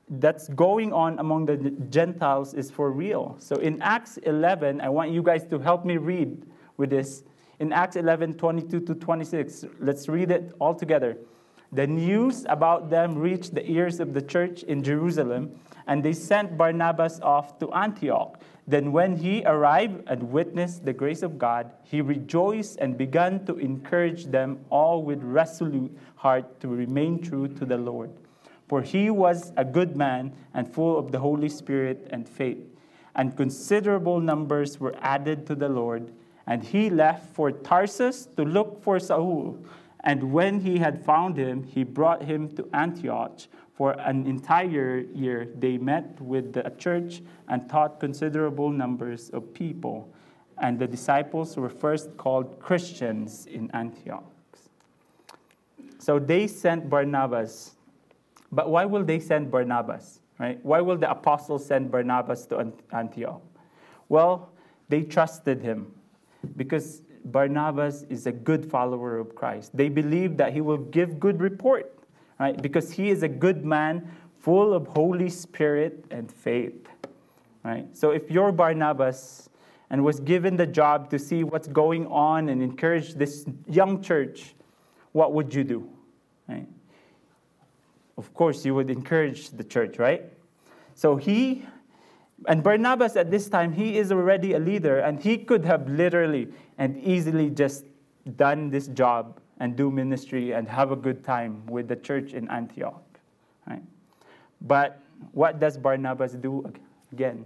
that's 0.08 0.48
going 0.50 0.92
on 0.92 1.18
among 1.18 1.46
the 1.46 1.56
Gentiles 1.90 2.54
is 2.54 2.70
for 2.70 2.92
real. 2.92 3.36
So 3.40 3.56
in 3.56 3.82
Acts 3.82 4.18
11, 4.18 4.80
I 4.80 4.88
want 4.88 5.10
you 5.10 5.22
guys 5.22 5.46
to 5.48 5.58
help 5.58 5.84
me 5.84 5.96
read 5.96 6.44
with 6.76 6.90
this. 6.90 7.24
In 7.58 7.72
Acts 7.72 7.96
11, 7.96 8.34
22 8.34 8.80
to 8.80 8.94
26, 8.94 9.64
let's 9.80 10.08
read 10.08 10.30
it 10.30 10.52
all 10.60 10.74
together. 10.74 11.16
The 11.72 11.86
news 11.86 12.46
about 12.48 12.90
them 12.90 13.18
reached 13.18 13.54
the 13.54 13.68
ears 13.68 13.98
of 13.98 14.14
the 14.14 14.22
church 14.22 14.62
in 14.62 14.84
Jerusalem 14.84 15.58
and 15.86 16.02
they 16.02 16.12
sent 16.12 16.56
Barnabas 16.56 17.20
off 17.20 17.58
to 17.60 17.72
Antioch. 17.72 18.40
Then, 18.66 18.90
when 18.90 19.16
he 19.16 19.44
arrived 19.44 20.02
and 20.08 20.32
witnessed 20.32 20.84
the 20.84 20.92
grace 20.92 21.22
of 21.22 21.38
God, 21.38 21.70
he 21.84 22.00
rejoiced 22.00 22.78
and 22.80 22.98
began 22.98 23.46
to 23.46 23.56
encourage 23.58 24.26
them 24.26 24.58
all 24.70 25.04
with 25.04 25.22
resolute 25.22 25.96
heart 26.16 26.58
to 26.60 26.68
remain 26.68 27.22
true 27.22 27.46
to 27.46 27.64
the 27.64 27.76
Lord. 27.76 28.10
For 28.66 28.82
he 28.82 29.10
was 29.10 29.52
a 29.56 29.64
good 29.64 29.96
man 29.96 30.32
and 30.52 30.66
full 30.66 30.98
of 30.98 31.12
the 31.12 31.20
Holy 31.20 31.48
Spirit 31.48 32.08
and 32.10 32.28
faith. 32.28 32.58
And 33.14 33.36
considerable 33.36 34.20
numbers 34.20 34.80
were 34.80 34.96
added 35.00 35.46
to 35.46 35.54
the 35.54 35.68
Lord. 35.68 36.12
And 36.48 36.64
he 36.64 36.90
left 36.90 37.32
for 37.34 37.52
Tarsus 37.52 38.26
to 38.36 38.44
look 38.44 38.82
for 38.82 38.98
Saul. 38.98 39.58
And 40.00 40.32
when 40.32 40.60
he 40.60 40.78
had 40.78 41.04
found 41.04 41.36
him, 41.36 41.62
he 41.62 41.84
brought 41.84 42.22
him 42.24 42.48
to 42.56 42.68
Antioch 42.72 43.40
for 43.76 43.92
an 44.00 44.26
entire 44.26 45.04
year, 45.14 45.48
they 45.58 45.76
met 45.76 46.18
with 46.18 46.54
the 46.54 46.72
church 46.78 47.20
and 47.48 47.68
taught 47.68 48.00
considerable 48.00 48.70
numbers 48.70 49.28
of 49.30 49.52
people. 49.52 50.08
And 50.56 50.78
the 50.78 50.86
disciples 50.86 51.54
were 51.58 51.68
first 51.68 52.16
called 52.16 52.58
Christians 52.58 53.44
in 53.44 53.70
Antioch. 53.74 54.24
So 55.98 56.18
they 56.18 56.46
sent 56.46 56.88
Barnabas. 56.88 57.74
But 58.50 58.70
why 58.70 58.86
will 58.86 59.04
they 59.04 59.20
send 59.20 59.50
Barnabas? 59.50 60.20
Right? 60.38 60.58
Why 60.64 60.80
will 60.80 60.96
the 60.96 61.10
apostles 61.10 61.66
send 61.66 61.90
Barnabas 61.90 62.46
to 62.46 62.72
Antioch? 62.92 63.42
Well, 64.08 64.52
they 64.88 65.02
trusted 65.02 65.60
him 65.60 65.92
because 66.56 67.02
Barnabas 67.26 68.04
is 68.08 68.26
a 68.26 68.32
good 68.32 68.70
follower 68.70 69.18
of 69.18 69.34
Christ. 69.34 69.76
They 69.76 69.90
believe 69.90 70.38
that 70.38 70.54
he 70.54 70.62
will 70.62 70.78
give 70.78 71.20
good 71.20 71.40
report 71.40 71.95
right? 72.38 72.60
Because 72.60 72.90
he 72.92 73.10
is 73.10 73.22
a 73.22 73.28
good 73.28 73.64
man, 73.64 74.10
full 74.40 74.74
of 74.74 74.86
Holy 74.88 75.28
Spirit 75.28 76.04
and 76.10 76.30
faith, 76.30 76.88
right? 77.64 77.86
So 77.96 78.10
if 78.10 78.30
you're 78.30 78.52
Barnabas 78.52 79.48
and 79.90 80.04
was 80.04 80.20
given 80.20 80.56
the 80.56 80.66
job 80.66 81.10
to 81.10 81.18
see 81.18 81.44
what's 81.44 81.68
going 81.68 82.06
on 82.06 82.48
and 82.48 82.62
encourage 82.62 83.14
this 83.14 83.46
young 83.68 84.02
church, 84.02 84.54
what 85.12 85.32
would 85.32 85.54
you 85.54 85.64
do, 85.64 85.88
right? 86.48 86.66
Of 88.18 88.32
course, 88.34 88.64
you 88.64 88.74
would 88.74 88.90
encourage 88.90 89.50
the 89.50 89.64
church, 89.64 89.98
right? 89.98 90.24
So 90.94 91.16
he 91.16 91.64
and 92.46 92.62
Barnabas 92.62 93.16
at 93.16 93.30
this 93.30 93.48
time, 93.48 93.72
he 93.72 93.96
is 93.96 94.12
already 94.12 94.52
a 94.52 94.58
leader, 94.58 94.98
and 94.98 95.20
he 95.20 95.38
could 95.38 95.64
have 95.64 95.88
literally 95.88 96.48
and 96.76 96.98
easily 96.98 97.48
just 97.50 97.84
done 98.36 98.70
this 98.70 98.88
job 98.88 99.40
and 99.58 99.76
do 99.76 99.90
ministry 99.90 100.52
and 100.52 100.68
have 100.68 100.92
a 100.92 100.96
good 100.96 101.24
time 101.24 101.64
with 101.66 101.88
the 101.88 101.96
church 101.96 102.32
in 102.32 102.48
Antioch. 102.50 103.02
Right? 103.68 103.82
But 104.60 105.00
what 105.32 105.60
does 105.60 105.78
Barnabas 105.78 106.32
do 106.32 106.72
again? 107.12 107.44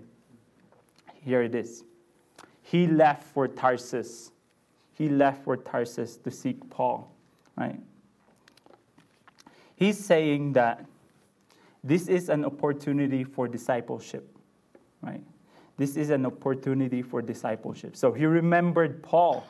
Here 1.23 1.42
it 1.42 1.55
is. 1.55 1.85
He 2.62 2.87
left 2.87 3.27
for 3.33 3.46
Tarsus. 3.49 4.33
He 4.94 5.09
left 5.09 5.44
for 5.44 5.57
Tarsus 5.57 6.16
to 6.18 6.31
seek 6.31 6.68
Paul. 6.70 7.12
Right? 7.57 7.81
He's 9.77 9.99
saying 9.99 10.55
that 10.55 10.85
this 11.83 12.09
is 12.09 12.29
an 12.29 12.44
opportunity 12.44 13.25
for 13.25 13.49
discipleship. 13.49 14.37
Right? 15.03 15.23
This 15.77 15.96
is 15.96 16.11
an 16.11 16.27
opportunity 16.27 17.01
for 17.01 17.23
discipleship. 17.23 17.96
So 17.96 18.12
he 18.12 18.27
remembered 18.27 19.03
Paul 19.03 19.46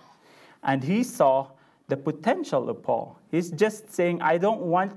and 0.62 0.84
he 0.84 1.02
saw 1.02 1.48
the 1.90 1.96
potential 1.96 2.70
of 2.70 2.82
Paul. 2.82 3.18
He's 3.30 3.50
just 3.50 3.92
saying, 3.92 4.22
I 4.22 4.38
don't 4.38 4.62
want 4.62 4.92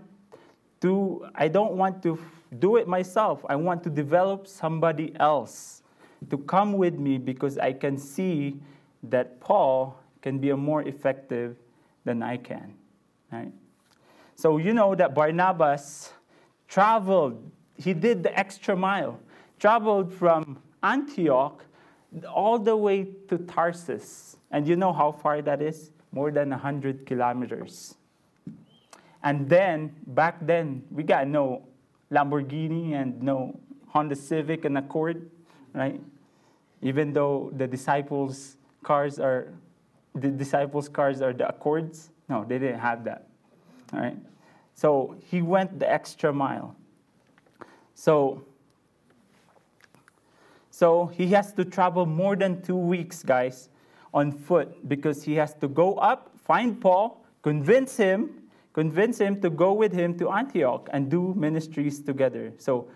to, 0.82 1.25
I 1.36 1.47
don't 1.47 1.73
want 1.73 2.01
to 2.03 2.19
do 2.60 2.77
it 2.77 2.88
myself. 2.88 3.43
I 3.49 3.56
want 3.56 3.84
to 3.84 3.89
develop 3.89 4.47
somebody 4.47 5.13
else 5.19 5.82
to 6.29 6.38
come 6.38 6.73
with 6.73 6.97
me 6.97 7.17
because 7.17 7.58
I 7.58 7.73
can 7.73 7.97
see 7.97 8.60
that 9.03 9.39
Paul 9.39 9.99
can 10.21 10.39
be 10.39 10.51
a 10.51 10.58
more 10.58 10.84
effective 10.84 11.58
than 12.06 12.21
I 12.21 12.38
can. 12.38 12.75
Right? 13.32 13.51
So 14.36 14.58
you 14.58 14.73
know 14.73 14.95
that 14.95 15.15
Barnabas 15.15 16.13
traveled, 16.67 17.51
he 17.75 17.93
did 17.93 18.23
the 18.23 18.38
extra 18.38 18.75
mile, 18.75 19.19
traveled 19.60 20.13
from 20.13 20.62
Antioch 20.84 21.65
all 22.32 22.60
the 22.60 22.77
way 22.77 23.08
to 23.29 23.38
Tarsus. 23.39 24.38
And 24.51 24.67
you 24.67 24.75
know 24.75 24.93
how 24.93 25.12
far 25.12 25.41
that 25.41 25.62
is? 25.62 25.89
More 26.13 26.32
than 26.32 26.52
100 26.52 27.06
kilometers. 27.06 27.95
And 29.23 29.49
then, 29.49 29.95
back 30.08 30.38
then, 30.45 30.84
we 30.91 31.04
got 31.04 31.28
no 31.28 31.67
Lamborghini 32.12 32.93
and 32.93 33.21
no 33.21 33.60
Honda 33.88 34.15
Civic 34.15 34.65
and 34.65 34.78
Accord, 34.78 35.30
right? 35.73 35.99
Even 36.82 37.13
though 37.13 37.52
the 37.56 37.65
disciples' 37.65 38.58
cars 38.84 39.19
are, 39.19 39.54
the 40.13 40.30
disciples' 40.30 40.88
cars 40.88 41.21
are 41.21 41.34
the 41.34 41.47
Accords. 41.47 42.12
No, 42.30 42.45
they 42.47 42.60
didn't 42.60 42.80
have 42.80 43.04
that, 43.06 43.28
all 43.91 43.99
right? 43.99 44.17
So 44.76 45.15
he 45.30 45.41
went 45.41 45.80
the 45.80 45.91
extra 45.91 46.32
mile. 46.32 46.76
So, 47.95 48.43
so 50.69 51.08
he 51.08 51.28
has 51.28 51.54
to 51.54 51.65
travel 51.65 52.06
more 52.06 52.36
than 52.36 52.62
two 52.62 52.76
weeks, 52.76 53.23
guys, 53.23 53.69
on 54.13 54.32
foot 54.32 54.88
because 54.88 55.23
he 55.23 55.36
has 55.36 55.54
to 55.56 55.67
go 55.67 55.95
up, 55.95 56.32
find 56.43 56.80
Paul, 56.80 57.26
convince 57.41 57.97
him, 57.97 58.30
convince 58.73 59.19
him 59.19 59.41
to 59.41 59.49
go 59.49 59.73
with 59.73 59.93
him 59.93 60.17
to 60.19 60.32
Antioch 60.32 60.89
and 60.91 61.10
do 61.10 61.34
ministries 61.36 62.02
together. 62.02 62.54
So, 62.58 62.88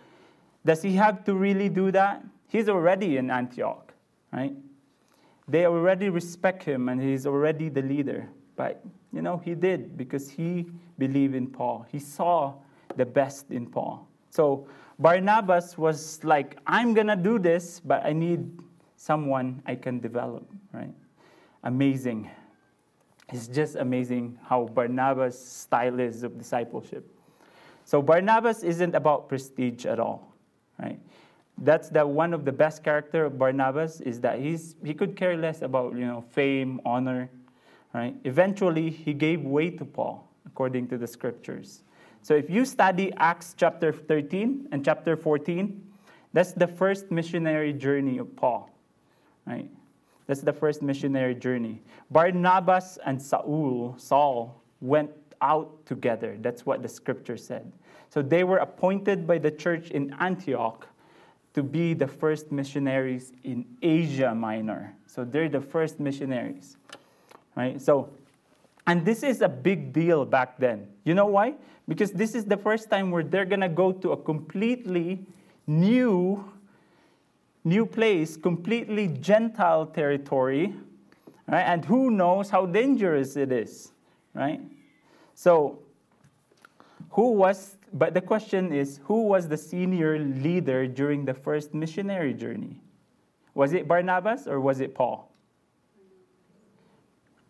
does 0.66 0.82
he 0.82 0.94
have 0.96 1.24
to 1.26 1.36
really 1.36 1.70
do 1.70 1.92
that? 1.92 2.24
He's 2.48 2.68
already 2.68 3.18
in 3.18 3.32
Antioch, 3.32 3.94
right? 4.34 4.54
They 5.48 5.66
already 5.66 6.10
respect 6.10 6.64
him 6.64 6.90
and 6.90 7.02
he's 7.02 7.26
already 7.26 7.70
the 7.70 7.82
leader. 7.82 8.28
But, 8.56 8.84
you 9.14 9.22
know, 9.22 9.38
he 9.38 9.56
did 9.56 9.98
because 9.98 10.30
he 10.30 10.66
believed 10.98 11.36
in 11.36 11.48
Paul. 11.48 11.86
He 11.90 12.00
saw 12.00 12.56
the 12.96 13.06
best 13.06 13.52
in 13.52 13.68
Paul. 13.68 14.08
So, 14.30 14.68
Barnabas 15.00 15.78
was 15.78 16.24
like, 16.24 16.58
I'm 16.66 16.94
going 16.94 17.08
to 17.08 17.16
do 17.16 17.38
this, 17.38 17.80
but 17.80 18.04
I 18.06 18.14
need 18.14 18.60
someone 18.96 19.62
I 19.66 19.76
can 19.76 20.00
develop, 20.00 20.44
right? 20.74 20.94
Amazing. 21.64 22.30
It's 23.30 23.48
just 23.48 23.76
amazing 23.76 24.40
how 24.44 24.66
Barnabas' 24.66 25.40
style 25.40 26.00
is 26.00 26.24
of 26.24 26.38
discipleship. 26.38 27.06
So 27.84 28.02
Barnabas 28.02 28.64
isn't 28.64 28.96
about 28.96 29.28
prestige 29.28 29.86
at 29.86 30.00
all, 30.00 30.34
right? 30.80 31.00
That's 31.58 31.90
the 31.90 32.06
one 32.06 32.34
of 32.34 32.46
the 32.46 32.52
best 32.52 32.84
character 32.84 33.26
of 33.26 33.38
Barnabas 33.38 34.02
is 34.02 34.22
that 34.22 34.40
he's 34.40 34.76
he 34.84 34.94
could 34.94 35.16
care 35.16 35.36
less 35.36 35.62
about 35.62 35.94
you 35.94 36.06
know 36.06 36.22
fame, 36.22 36.80
honor, 36.86 37.30
right? 37.94 38.16
Eventually, 38.24 38.90
he 38.90 39.14
gave 39.14 39.42
way 39.42 39.72
to 39.72 39.86
Paul 39.86 40.30
according 40.46 40.88
to 40.90 40.98
the 40.98 41.08
scriptures. 41.08 41.84
So 42.22 42.36
if 42.36 42.50
you 42.50 42.66
study 42.66 43.14
Acts 43.18 43.56
chapter 43.58 43.92
13 43.92 44.68
and 44.72 44.84
chapter 44.84 45.16
14, 45.16 45.82
that's 46.34 46.52
the 46.52 46.68
first 46.68 47.10
missionary 47.10 47.74
journey 47.74 48.18
of 48.18 48.36
Paul, 48.36 48.70
right? 49.46 49.70
That's 50.28 50.42
the 50.42 50.54
first 50.54 50.82
missionary 50.82 51.36
journey. 51.36 51.82
Barnabas 52.12 53.00
and 53.06 53.22
Saul, 53.22 53.96
Saul 53.98 54.62
went 54.82 55.12
out 55.42 55.86
together. 55.86 56.38
That's 56.40 56.66
what 56.66 56.82
the 56.82 56.90
scripture 56.90 57.38
said. 57.38 57.72
So 58.10 58.22
they 58.22 58.44
were 58.44 58.58
appointed 58.58 59.26
by 59.26 59.38
the 59.38 59.52
church 59.52 59.92
in 59.92 60.14
Antioch 60.20 60.88
to 61.54 61.64
be 61.64 61.94
the 61.94 62.08
first 62.08 62.52
missionaries 62.52 63.34
in 63.44 63.66
Asia 63.82 64.36
Minor. 64.36 64.96
So 65.08 65.24
they're 65.24 65.50
the 65.50 65.62
first 65.62 66.00
missionaries. 66.00 66.78
Right? 67.56 67.82
So 67.82 68.10
and 68.88 69.04
this 69.04 69.22
is 69.22 69.42
a 69.42 69.50
big 69.50 69.92
deal 69.92 70.24
back 70.26 70.58
then. 70.58 70.88
You 71.04 71.14
know 71.14 71.26
why? 71.26 71.56
Because 71.90 72.12
this 72.12 72.34
is 72.34 72.46
the 72.46 72.56
first 72.56 72.90
time 72.90 73.12
where 73.12 73.24
they're 73.24 73.46
going 73.46 73.60
to 73.60 73.70
go 73.70 73.92
to 73.92 74.14
a 74.14 74.18
completely 74.18 75.26
new 75.68 76.44
new 77.68 77.86
place, 77.86 78.38
completely 78.38 79.10
Gentile 79.10 79.86
territory, 79.86 80.74
right? 81.48 81.62
And 81.64 81.84
who 81.84 82.10
knows 82.10 82.50
how 82.50 82.66
dangerous 82.66 83.36
it 83.36 83.52
is, 83.52 83.92
right? 84.34 84.62
So, 85.36 85.80
who 87.12 87.32
was, 87.32 87.76
but 87.94 88.14
the 88.14 88.22
question 88.22 88.72
is, 88.72 89.00
who 89.04 89.24
was 89.24 89.48
the 89.48 89.58
senior 89.58 90.18
leader 90.18 90.88
during 90.88 91.26
the 91.26 91.34
first 91.34 91.74
missionary 91.74 92.34
journey? 92.34 92.80
Was 93.54 93.74
it 93.74 93.88
Barnabas 93.88 94.48
or 94.48 94.62
was 94.62 94.80
it 94.80 94.96
Paul? 94.96 95.32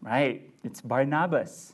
Right, 0.02 0.50
it's 0.64 0.82
Barnabas. 0.82 1.74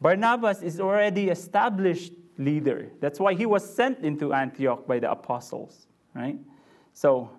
Barnabas 0.00 0.62
is 0.62 0.80
already 0.80 1.28
established 1.28 2.12
leader. 2.38 2.90
That's 3.00 3.20
why 3.20 3.34
he 3.34 3.46
was 3.46 3.62
sent 3.64 4.00
into 4.00 4.32
Antioch 4.32 4.86
by 4.86 4.98
the 4.98 5.10
apostles, 5.10 5.86
right? 6.14 6.38
So, 6.94 7.30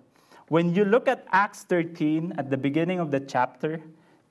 when 0.48 0.74
you 0.74 0.84
look 0.84 1.08
at 1.08 1.26
Acts 1.30 1.62
13 1.64 2.34
at 2.38 2.50
the 2.50 2.56
beginning 2.56 3.00
of 3.00 3.10
the 3.10 3.20
chapter, 3.20 3.80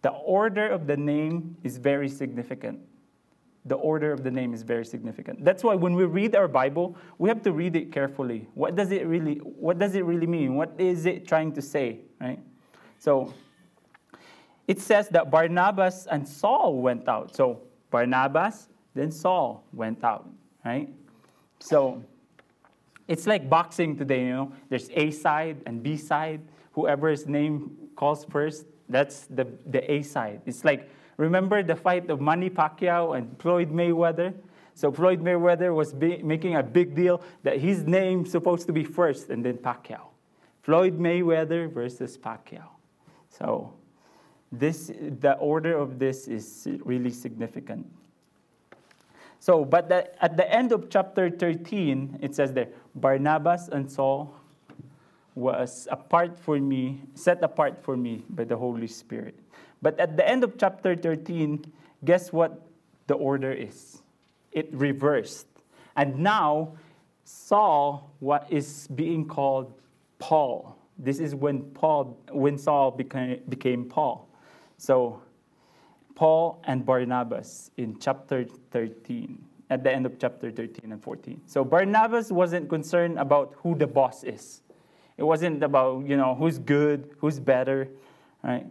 the 0.02 0.12
order 0.12 0.68
of 0.68 0.88
the 0.88 0.98
name 0.98 1.58
is 1.64 1.78
very 1.78 2.10
significant. 2.10 2.80
The 3.66 3.76
order 3.76 4.12
of 4.14 4.24
the 4.24 4.32
name 4.32 4.54
is 4.54 4.64
very 4.64 4.86
significant. 4.86 5.44
That's 5.44 5.64
why 5.64 5.76
when 5.76 5.94
we 5.94 6.06
read 6.06 6.36
our 6.36 6.48
Bible, 6.48 6.96
we 7.18 7.28
have 7.30 7.42
to 7.44 7.52
read 7.52 7.76
it 7.76 7.92
carefully. 7.92 8.48
What 8.54 8.76
does 8.76 8.92
it 8.92 9.06
really 9.06 9.36
what 9.36 9.78
does 9.78 9.96
it 9.96 10.06
really 10.06 10.28
mean? 10.28 10.56
What 10.56 10.72
is 10.78 11.06
it 11.06 11.28
trying 11.28 11.52
to 11.54 11.62
say, 11.62 12.00
right? 12.22 12.40
So 13.00 13.34
it 14.68 14.80
says 14.80 15.10
that 15.10 15.30
Barnabas 15.30 16.08
and 16.08 16.28
Saul 16.28 16.82
went 16.82 17.08
out. 17.08 17.36
So 17.36 17.62
Barnabas, 17.92 18.70
then 18.94 19.12
Saul 19.12 19.64
went 19.74 20.04
out, 20.04 20.30
right? 20.64 20.90
So 21.60 22.04
it's 23.08 23.26
like 23.26 23.50
boxing 23.50 23.98
today, 23.98 24.26
you 24.26 24.34
know. 24.34 24.52
There's 24.70 24.90
A 24.94 25.12
side 25.12 25.58
and 25.66 25.82
B 25.82 25.98
side. 25.98 26.42
Whoever's 26.74 27.28
name 27.28 27.72
calls 27.96 28.26
first, 28.26 28.66
that's 28.90 29.26
the, 29.26 29.48
the 29.66 29.90
A 29.92 30.02
side. 30.04 30.42
It's 30.46 30.64
like, 30.64 30.90
remember 31.18 31.64
the 31.64 31.76
fight 31.76 32.10
of 32.10 32.22
Manny 32.22 32.50
Pacquiao 32.50 33.18
and 33.18 33.40
Floyd 33.40 33.72
Mayweather? 33.72 34.34
So 34.76 34.92
Floyd 34.92 35.22
Mayweather 35.22 35.74
was 35.74 35.94
be, 35.94 36.18
making 36.22 36.56
a 36.56 36.62
big 36.62 36.96
deal 36.96 37.22
that 37.44 37.60
his 37.60 37.84
name's 37.84 38.30
supposed 38.30 38.68
to 38.68 38.74
be 38.74 38.84
first 38.84 39.30
and 39.30 39.44
then 39.44 39.58
Pacquiao. 39.58 40.02
Floyd 40.62 41.00
Mayweather 41.00 41.74
versus 41.74 42.18
Pacquiao. 42.18 42.68
So 43.30 43.74
this, 44.52 44.92
the 45.20 45.34
order 45.40 45.78
of 45.78 45.98
this 45.98 46.28
is 46.28 46.68
really 46.84 47.10
significant. 47.10 47.88
So, 49.40 49.64
but 49.64 49.90
the, 49.90 50.24
at 50.24 50.36
the 50.36 50.52
end 50.52 50.72
of 50.72 50.90
chapter 50.90 51.30
13, 51.30 52.20
it 52.22 52.36
says 52.36 52.54
there, 52.54 52.70
Barnabas 52.96 53.68
and 53.70 53.90
Saul 53.90 54.36
was 55.36 55.88
apart 55.92 56.38
for 56.38 56.60
me, 56.60 57.02
set 57.14 57.44
apart 57.44 57.80
for 57.80 57.96
me 57.96 58.24
by 58.30 58.44
the 58.44 58.58
Holy 58.58 58.88
Spirit. 58.88 59.38
But 59.82 60.00
at 60.00 60.18
the 60.18 60.28
end 60.28 60.44
of 60.44 60.58
chapter 60.58 60.96
13, 60.96 61.72
guess 62.04 62.34
what 62.34 62.68
the 63.06 63.14
order 63.14 63.52
is? 63.52 64.02
It 64.52 64.70
reversed. 64.74 65.46
And 65.96 66.18
now, 66.20 66.74
Saul 67.24 68.14
what 68.20 68.48
is 68.50 68.88
being 68.96 69.28
called 69.28 69.74
Paul. 70.18 70.78
This 70.98 71.20
is 71.20 71.36
when 71.36 71.62
Paul, 71.72 72.18
when 72.32 72.58
Saul 72.58 72.92
became, 72.92 73.42
became 73.50 73.86
Paul. 73.86 74.28
So 74.78 75.22
Paul 76.18 76.60
and 76.64 76.84
Barnabas 76.84 77.70
in 77.78 78.00
chapter 78.00 78.44
13, 78.72 79.38
at 79.70 79.84
the 79.84 79.92
end 79.92 80.08
of 80.08 80.18
chapter 80.18 80.50
13 80.50 80.92
and 80.92 81.04
14. 81.04 81.40
So 81.46 81.64
Barnabas 81.64 82.32
wasn't 82.32 82.70
concerned 82.70 83.20
about 83.20 83.54
who 83.58 83.76
the 83.76 83.86
boss 83.86 84.24
is. 84.24 84.64
It 85.18 85.24
wasn't 85.24 85.64
about, 85.64 86.08
you 86.08 86.18
know, 86.18 86.34
who's 86.34 86.58
good, 86.58 87.12
who's 87.20 87.40
better, 87.40 87.88
right? 88.42 88.66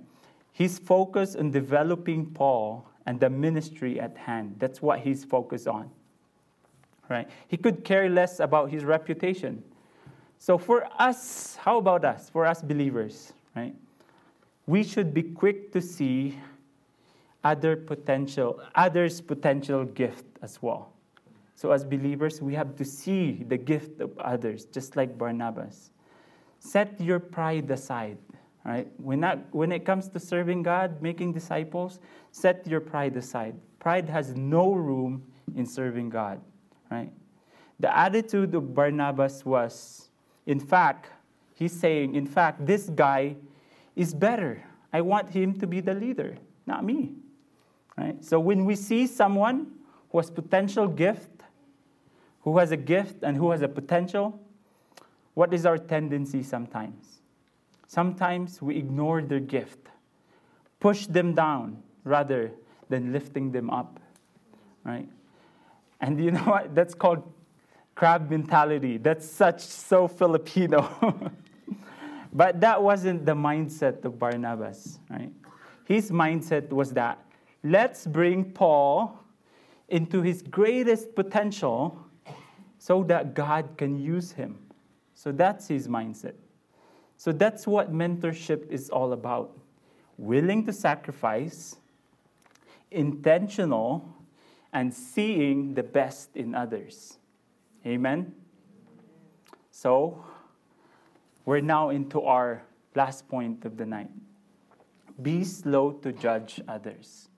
He's 0.54 0.80
focused 0.80 1.37
on 1.37 1.52
developing 1.52 2.26
Paul 2.26 2.85
and 3.06 3.20
the 3.20 3.30
ministry 3.30 4.00
at 4.00 4.16
hand. 4.16 4.56
That's 4.59 4.82
what 4.82 4.98
he's 4.98 5.22
focused 5.24 5.68
on. 5.68 5.88
Right? 7.09 7.30
He 7.46 7.56
could 7.56 7.85
care 7.85 8.11
less 8.11 8.40
about 8.40 8.72
his 8.72 8.85
reputation. 8.85 9.62
So 10.40 10.59
for 10.59 10.88
us, 10.98 11.54
how 11.61 11.78
about 11.78 12.04
us? 12.04 12.28
For 12.28 12.44
us 12.44 12.61
believers, 12.61 13.35
right? 13.54 13.76
We 14.66 14.82
should 14.82 15.14
be 15.14 15.22
quick 15.22 15.70
to 15.74 15.80
see 15.80 16.40
other 17.46 17.76
potential, 17.76 18.61
others' 18.74 19.20
potential 19.20 19.85
gift 19.85 20.26
as 20.42 20.61
well. 20.61 20.92
So 21.54 21.70
as 21.70 21.85
believers, 21.85 22.42
we 22.42 22.54
have 22.54 22.76
to 22.76 22.85
see 22.85 23.44
the 23.48 23.56
gift 23.56 24.00
of 24.00 24.11
others, 24.18 24.66
just 24.66 24.96
like 24.96 25.16
Barnabas. 25.16 25.90
Set 26.59 27.00
your 27.00 27.20
pride 27.20 27.70
aside, 27.70 28.18
right? 28.64 28.88
When, 28.98 29.20
not, 29.20 29.38
when 29.52 29.70
it 29.70 29.85
comes 29.85 30.09
to 30.09 30.18
serving 30.18 30.64
God, 30.64 31.00
making 31.00 31.32
disciples, 31.32 32.00
set 32.32 32.66
your 32.66 32.80
pride 32.80 33.16
aside. 33.16 33.54
Pride 33.78 34.09
has 34.09 34.35
no 34.35 34.72
room 34.72 35.22
in 35.54 35.64
serving 35.64 36.11
God, 36.11 36.40
right? 36.90 37.12
The 37.79 37.96
attitude 37.96 38.54
of 38.54 38.75
Barnabas 38.75 39.44
was, 39.44 40.10
in 40.46 40.58
fact, 40.58 41.10
he's 41.54 41.73
saying, 41.73 42.16
in 42.16 42.27
fact, 42.27 42.66
this 42.66 42.90
guy 42.90 43.37
is 43.94 44.12
better. 44.12 44.64
I 44.92 45.00
want 45.00 45.31
him 45.31 45.58
to 45.60 45.66
be 45.66 45.81
the 45.81 45.94
leader, 45.94 46.37
not 46.66 46.85
me. 46.85 47.14
Right? 47.97 48.23
So 48.25 48.38
when 48.38 48.65
we 48.65 48.77
see 48.77 49.07
someone 49.07 49.69
who 50.11 50.19
has 50.19 50.31
potential 50.31 50.87
gift, 50.87 51.31
who 52.42 52.59
has 52.59 52.71
a 52.71 52.77
gift 52.77 53.23
and 53.23 53.37
who 53.37 53.51
has 53.51 53.63
a 53.63 53.69
potential, 53.69 54.40
what 55.35 55.53
is 55.53 55.67
our 55.67 55.79
tendency 55.79 56.42
sometimes? 56.42 57.21
Sometimes 57.87 58.61
we 58.61 58.77
ignore 58.77 59.23
their 59.23 59.40
gift, 59.40 59.88
push 60.81 61.07
them 61.07 61.35
down 61.35 61.83
rather 62.05 62.53
than 62.88 63.13
lifting 63.13 63.53
them 63.53 63.71
up. 63.71 64.01
Right? 64.85 65.09
And 66.01 66.23
you 66.23 66.31
know 66.33 66.40
what? 66.40 66.75
That's 66.75 66.94
called 66.94 67.23
crab 67.94 68.31
mentality. 68.31 68.99
That's 68.99 69.29
such 69.29 69.61
so 69.61 70.07
Filipino. 70.07 71.33
but 72.33 72.61
that 72.61 72.83
wasn't 72.83 73.27
the 73.27 73.35
mindset 73.35 74.05
of 74.05 74.19
Barnabas, 74.19 75.01
right? 75.11 75.33
His 75.85 76.11
mindset 76.11 76.69
was 76.71 76.92
that 76.92 77.19
let's 77.71 78.06
bring 78.06 78.52
Paul 78.52 79.19
into 79.88 80.23
his 80.23 80.42
greatest 80.42 81.14
potential 81.14 81.98
so 82.79 83.02
that 83.04 83.35
God 83.35 83.77
can 83.77 83.98
use 83.98 84.33
him. 84.33 84.58
So 85.14 85.33
that's 85.33 85.69
his 85.69 85.88
mindset. 85.88 86.35
So 87.17 87.33
that's 87.33 87.67
what 87.67 87.92
mentorship 87.92 88.69
is 88.71 88.90
all 88.90 89.12
about. 89.12 89.56
willing 90.19 90.64
to 90.64 90.73
sacrifice, 90.73 91.77
intentional, 92.90 94.17
and 94.73 94.92
seeing 94.92 95.75
the 95.75 95.83
best 95.83 96.35
in 96.35 96.54
others. 96.54 97.19
Amen? 97.85 98.33
So, 99.71 100.25
we're 101.44 101.60
now 101.60 101.90
into 101.90 102.23
our 102.23 102.62
last 102.94 103.29
point 103.29 103.67
of 103.67 103.77
the 103.77 103.85
night. 103.85 104.10
Be 105.21 105.44
slow 105.44 105.92
to 105.92 106.12
judge 106.12 106.60
others. 106.67 107.29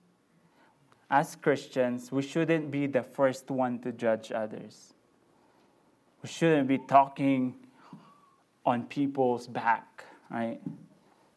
As 1.09 1.35
Christians, 1.35 2.11
we 2.11 2.21
shouldn't 2.21 2.69
be 2.69 2.85
the 2.85 3.01
first 3.01 3.49
one 3.49 3.79
to 3.79 3.91
judge 3.91 4.31
others. 4.31 4.93
We 6.21 6.29
shouldn't 6.29 6.67
be 6.67 6.77
talking 6.77 7.55
on 8.65 8.83
people's 8.83 9.47
back, 9.47 10.03
right? 10.29 10.59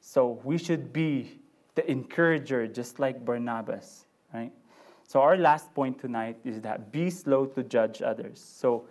So 0.01 0.41
we 0.45 0.59
should 0.59 0.93
be 0.93 1.41
the 1.75 1.91
encourager, 1.91 2.67
just 2.67 2.99
like 2.99 3.25
Barnabas, 3.25 4.05
right? 4.35 4.53
So 5.07 5.21
our 5.21 5.37
last 5.37 5.73
point 5.75 5.99
tonight 5.99 6.39
is 6.45 6.61
that 6.63 6.93
be 6.93 7.09
slow 7.09 7.47
to 7.47 7.63
judge 7.63 8.03
others. 8.03 8.41
So 8.41 8.87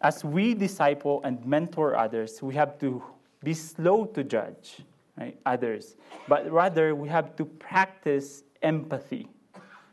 as 0.00 0.24
we 0.24 0.54
disciple 0.54 1.20
and 1.24 1.44
mentor 1.44 1.96
others, 1.96 2.42
we 2.42 2.54
have 2.54 2.78
to 2.78 3.02
be 3.42 3.54
slow 3.54 4.04
to 4.06 4.24
judge 4.24 4.78
right, 5.18 5.38
others, 5.44 5.96
but 6.28 6.50
rather 6.50 6.94
we 6.94 7.08
have 7.08 7.36
to 7.36 7.44
practice 7.44 8.44
empathy. 8.62 9.28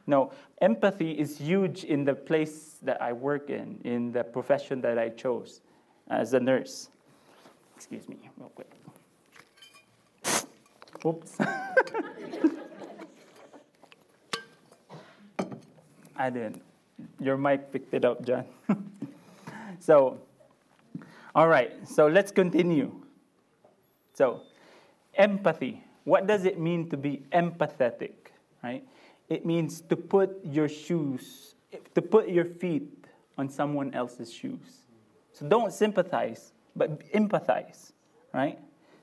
No, 0.10 0.32
empathy 0.60 1.12
is 1.12 1.38
huge 1.38 1.84
in 1.84 2.04
the 2.04 2.16
place 2.16 2.78
that 2.82 3.00
I 3.00 3.14
work 3.14 3.52
in, 3.52 3.80
in 3.84 4.12
the 4.12 4.24
profession 4.24 4.82
that 4.82 4.98
I 4.98 5.10
chose 5.10 5.62
as 6.10 6.34
a 6.34 6.40
nurse. 6.40 6.90
Excuse 7.76 8.10
me, 8.10 8.18
real 8.36 8.50
quick. 8.50 8.72
Oops. 11.06 11.38
I 16.18 16.32
didn't. 16.32 16.64
Your 17.20 17.38
mic 17.38 17.72
picked 17.72 17.94
it 17.94 18.04
up, 18.04 18.26
John. 18.26 18.46
so, 19.80 20.20
all 21.36 21.48
right, 21.48 21.88
so 21.88 22.08
let's 22.08 22.32
continue. 22.32 23.00
So, 24.16 24.42
empathy. 25.14 25.84
What 26.04 26.26
does 26.26 26.46
it 26.46 26.60
mean 26.60 26.90
to 26.90 26.98
be 26.98 27.22
empathetic, 27.32 28.32
right? 28.64 28.84
It 29.30 29.46
means 29.46 29.82
to 29.82 29.96
put 29.96 30.44
your 30.44 30.68
shoes, 30.68 31.56
to 31.96 32.02
put 32.02 32.30
your 32.30 32.46
feet 32.46 33.06
on 33.38 33.48
someone 33.48 33.94
else's 33.94 34.34
shoes. 34.34 34.88
So 35.34 35.48
don't 35.48 35.72
sympathize, 35.72 36.52
but 36.76 37.00
empathize, 37.14 37.94
right? 38.34 38.60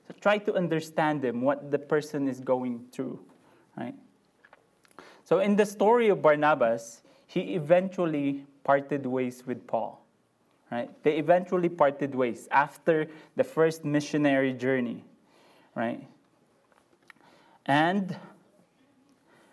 So 0.09 0.15
try 0.21 0.39
to 0.39 0.55
understand 0.55 1.23
them, 1.23 1.41
what 1.43 1.71
the 1.71 1.79
person 1.79 2.29
is 2.29 2.41
going 2.41 2.85
through, 2.93 3.21
right? 3.77 3.95
So 5.25 5.39
in 5.39 5.57
the 5.57 5.67
story 5.67 6.09
of 6.09 6.23
Barnabas, 6.23 7.03
he 7.27 7.55
eventually 7.55 8.45
parted 8.65 9.07
ways 9.07 9.45
with 9.47 9.67
Paul. 9.67 10.03
Right? 10.71 10.91
They 11.05 11.19
eventually 11.19 11.69
parted 11.69 12.15
ways 12.15 12.49
after 12.51 13.07
the 13.37 13.45
first 13.45 13.85
missionary 13.85 14.53
journey. 14.53 15.05
Right? 15.77 16.05
And 17.65 18.17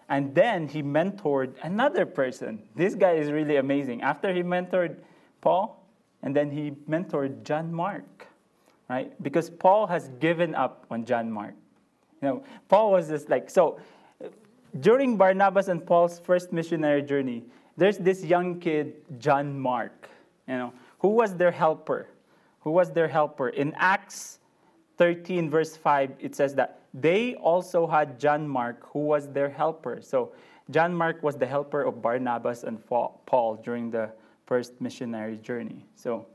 and 0.09 0.33
then 0.35 0.67
he 0.67 0.83
mentored 0.83 1.53
another 1.63 2.05
person. 2.05 2.61
This 2.75 2.95
guy 2.95 3.13
is 3.13 3.31
really 3.31 3.57
amazing. 3.57 4.01
After 4.01 4.33
he 4.33 4.43
mentored 4.43 4.97
Paul, 5.41 5.85
and 6.21 6.35
then 6.35 6.49
he 6.49 6.71
mentored 6.89 7.43
John 7.43 7.73
Mark, 7.73 8.27
right? 8.89 9.11
Because 9.21 9.49
Paul 9.49 9.87
has 9.87 10.09
given 10.19 10.55
up 10.55 10.85
on 10.89 11.05
John 11.05 11.29
Mark. 11.29 11.53
You 12.21 12.27
know, 12.29 12.43
Paul 12.69 12.91
was 12.91 13.09
just 13.09 13.29
like, 13.29 13.49
so 13.49 13.79
during 14.79 15.17
Barnabas 15.17 15.67
and 15.67 15.85
Paul's 15.85 16.19
first 16.19 16.53
missionary 16.53 17.01
journey, 17.01 17.43
there's 17.75 17.97
this 17.97 18.23
young 18.23 18.59
kid, 18.59 18.95
John 19.19 19.59
Mark, 19.59 20.09
you 20.47 20.55
know, 20.55 20.73
who 20.99 21.09
was 21.09 21.35
their 21.35 21.51
helper? 21.51 22.07
Who 22.61 22.71
was 22.71 22.91
their 22.91 23.09
helper? 23.09 23.49
In 23.49 23.73
Acts 23.75 24.39
13, 24.97 25.49
verse 25.49 25.75
5, 25.75 26.13
it 26.19 26.35
says 26.35 26.55
that 26.55 26.82
they 26.93 27.35
also 27.35 27.87
had 27.87 28.19
John 28.19 28.47
Mark, 28.47 28.87
who 28.91 28.99
was 28.99 29.29
their 29.29 29.49
helper. 29.49 29.99
So, 30.01 30.33
John 30.69 30.93
Mark 30.93 31.21
was 31.23 31.35
the 31.37 31.45
helper 31.45 31.81
of 31.83 32.01
Barnabas 32.01 32.63
and 32.63 32.79
Paul 32.85 33.61
during 33.63 33.91
the 33.91 34.11
first 34.45 34.79
missionary 34.79 35.37
journey. 35.37 35.85
So, 35.95 36.25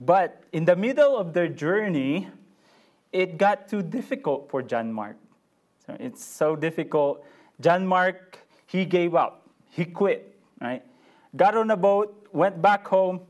but 0.00 0.42
in 0.52 0.64
the 0.64 0.76
middle 0.76 1.16
of 1.16 1.32
their 1.32 1.48
journey, 1.48 2.28
it 3.12 3.38
got 3.38 3.68
too 3.68 3.82
difficult 3.82 4.50
for 4.50 4.62
John 4.62 4.92
Mark. 4.92 5.16
So 5.86 5.96
it's 5.98 6.22
so 6.22 6.54
difficult. 6.54 7.24
John 7.60 7.86
Mark, 7.86 8.38
he 8.66 8.84
gave 8.84 9.14
up. 9.14 9.48
He 9.70 9.84
quit, 9.84 10.38
right? 10.60 10.82
Got 11.34 11.56
on 11.56 11.70
a 11.70 11.76
boat, 11.76 12.28
went 12.32 12.60
back 12.60 12.86
home, 12.86 13.20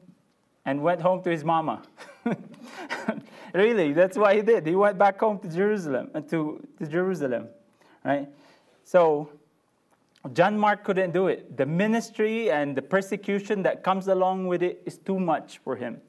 and 0.64 0.82
went 0.82 1.00
home 1.00 1.22
to 1.22 1.30
his 1.30 1.44
mama. 1.44 1.82
really, 3.58 3.92
that's 3.92 4.16
what 4.16 4.34
he 4.34 4.42
did. 4.42 4.66
He 4.66 4.74
went 4.74 4.98
back 4.98 5.20
home 5.20 5.38
to 5.40 5.48
Jerusalem, 5.48 6.10
uh, 6.14 6.20
to, 6.22 6.66
to 6.78 6.86
Jerusalem, 6.86 7.48
right? 8.04 8.28
So 8.84 9.30
John 10.32 10.58
Mark 10.58 10.84
couldn't 10.84 11.12
do 11.12 11.28
it. 11.28 11.56
The 11.56 11.66
ministry 11.66 12.50
and 12.50 12.76
the 12.76 12.82
persecution 12.82 13.62
that 13.64 13.82
comes 13.82 14.08
along 14.08 14.46
with 14.46 14.62
it 14.62 14.82
is 14.86 14.98
too 14.98 15.18
much 15.18 15.58
for 15.58 15.76
him, 15.76 16.00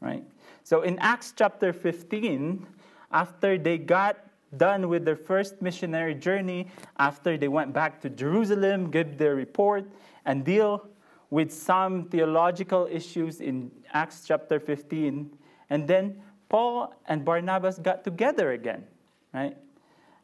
right? 0.00 0.24
So 0.64 0.82
in 0.82 0.98
Acts 0.98 1.32
chapter 1.36 1.72
15, 1.72 2.66
after 3.12 3.58
they 3.58 3.78
got 3.78 4.18
done 4.56 4.88
with 4.88 5.04
their 5.04 5.16
first 5.16 5.60
missionary 5.60 6.14
journey, 6.14 6.68
after 6.98 7.36
they 7.36 7.48
went 7.48 7.72
back 7.72 8.00
to 8.02 8.10
Jerusalem, 8.10 8.90
give 8.90 9.18
their 9.18 9.34
report, 9.34 9.88
and 10.24 10.44
deal 10.44 10.88
with 11.30 11.52
some 11.52 12.04
theological 12.04 12.88
issues 12.90 13.40
in 13.40 13.70
Acts 13.92 14.24
chapter 14.26 14.60
15, 14.60 15.30
and 15.70 15.88
then 15.88 16.20
Paul 16.48 16.94
and 17.06 17.24
Barnabas 17.24 17.78
got 17.78 18.04
together 18.04 18.52
again, 18.52 18.84
right? 19.32 19.56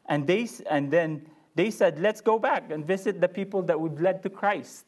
And 0.07 0.25
they 0.27 0.47
and 0.69 0.91
then 0.91 1.25
they 1.55 1.71
said, 1.71 1.99
"Let's 1.99 2.21
go 2.21 2.39
back 2.39 2.71
and 2.71 2.85
visit 2.85 3.21
the 3.21 3.27
people 3.27 3.61
that 3.63 3.79
we've 3.79 3.99
led 3.99 4.23
to 4.23 4.29
Christ." 4.29 4.85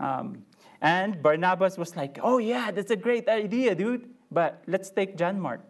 Um, 0.00 0.44
and 0.80 1.22
Barnabas 1.22 1.78
was 1.78 1.96
like, 1.96 2.18
"Oh 2.22 2.38
yeah, 2.38 2.70
that's 2.70 2.90
a 2.90 2.96
great 2.96 3.28
idea, 3.28 3.74
dude. 3.74 4.08
But 4.30 4.62
let's 4.66 4.90
take 4.90 5.16
John 5.16 5.40
Mark, 5.40 5.60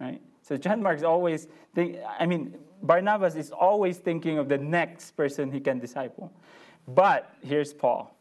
right?" 0.00 0.20
So 0.42 0.56
John 0.56 0.82
Mark's 0.82 1.04
always, 1.04 1.46
think, 1.76 1.98
I 2.18 2.26
mean, 2.26 2.56
Barnabas 2.82 3.36
is 3.36 3.52
always 3.52 3.98
thinking 3.98 4.38
of 4.38 4.48
the 4.48 4.58
next 4.58 5.12
person 5.12 5.52
he 5.52 5.60
can 5.60 5.78
disciple. 5.78 6.32
But 6.88 7.32
here's 7.40 7.72
Paul. 7.72 8.16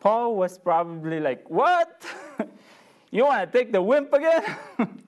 Paul 0.00 0.36
was 0.36 0.58
probably 0.58 1.20
like, 1.20 1.48
What? 1.48 2.04
you 3.10 3.24
want 3.24 3.50
to 3.50 3.58
take 3.58 3.72
the 3.72 3.80
wimp 3.80 4.12
again? 4.12 4.44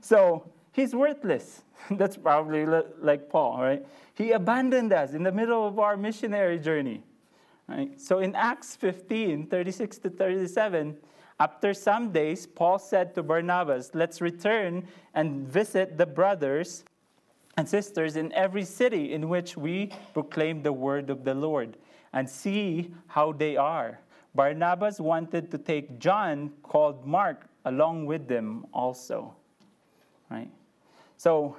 so 0.00 0.50
he's 0.72 0.94
worthless. 0.94 1.62
That's 1.90 2.16
probably 2.16 2.66
like 2.66 3.28
Paul, 3.28 3.58
right? 3.60 3.86
He 4.14 4.32
abandoned 4.32 4.92
us 4.92 5.12
in 5.12 5.22
the 5.22 5.32
middle 5.32 5.66
of 5.66 5.78
our 5.78 5.96
missionary 5.96 6.58
journey. 6.58 7.02
Right? 7.68 8.00
So 8.00 8.18
in 8.18 8.34
Acts 8.34 8.76
15 8.76 9.46
36 9.46 9.98
to 9.98 10.10
37, 10.10 10.96
after 11.40 11.74
some 11.74 12.12
days, 12.12 12.46
Paul 12.46 12.78
said 12.78 13.14
to 13.14 13.22
Barnabas, 13.22 13.90
Let's 13.94 14.20
return 14.20 14.86
and 15.14 15.48
visit 15.48 15.98
the 15.98 16.06
brothers 16.06 16.84
and 17.56 17.68
sisters 17.68 18.16
in 18.16 18.32
every 18.32 18.64
city 18.64 19.12
in 19.12 19.28
which 19.28 19.56
we 19.56 19.90
proclaim 20.14 20.62
the 20.62 20.72
word 20.72 21.10
of 21.10 21.24
the 21.24 21.34
Lord 21.34 21.76
and 22.12 22.28
see 22.28 22.94
how 23.08 23.32
they 23.32 23.56
are. 23.56 24.00
Barnabas 24.34 25.00
wanted 25.00 25.50
to 25.50 25.58
take 25.58 25.98
John, 25.98 26.52
called 26.62 27.06
Mark, 27.06 27.46
along 27.64 28.06
with 28.06 28.28
them 28.28 28.66
also. 28.72 29.34
Right? 30.30 30.50
So, 31.16 31.56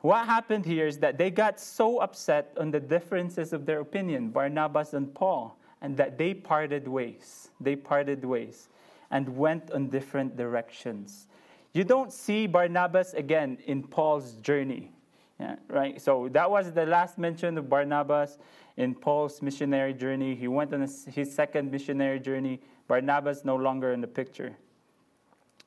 what 0.00 0.26
happened 0.26 0.64
here 0.64 0.86
is 0.86 0.98
that 0.98 1.18
they 1.18 1.30
got 1.30 1.58
so 1.58 1.98
upset 1.98 2.56
on 2.56 2.70
the 2.70 2.78
differences 2.78 3.52
of 3.52 3.66
their 3.66 3.80
opinion, 3.80 4.30
Barnabas 4.30 4.94
and 4.94 5.12
Paul, 5.12 5.58
and 5.80 5.96
that 5.96 6.18
they 6.18 6.34
parted 6.34 6.86
ways. 6.86 7.50
They 7.60 7.74
parted 7.74 8.24
ways 8.24 8.68
and 9.10 9.36
went 9.36 9.70
on 9.72 9.88
different 9.88 10.36
directions. 10.36 11.26
You 11.72 11.84
don't 11.84 12.12
see 12.12 12.46
Barnabas 12.46 13.14
again 13.14 13.58
in 13.66 13.82
Paul's 13.82 14.34
journey. 14.34 14.92
Yeah, 15.40 15.56
right? 15.68 16.00
So 16.00 16.28
that 16.32 16.50
was 16.50 16.72
the 16.72 16.84
last 16.84 17.18
mention 17.18 17.58
of 17.58 17.68
Barnabas 17.68 18.38
in 18.76 18.94
Paul's 18.94 19.40
missionary 19.40 19.94
journey. 19.94 20.34
He 20.34 20.48
went 20.48 20.74
on 20.74 20.80
his 20.80 21.34
second 21.34 21.70
missionary 21.70 22.18
journey. 22.18 22.60
Barnabas 22.88 23.44
no 23.44 23.56
longer 23.56 23.92
in 23.92 24.00
the 24.00 24.08
picture. 24.08 24.56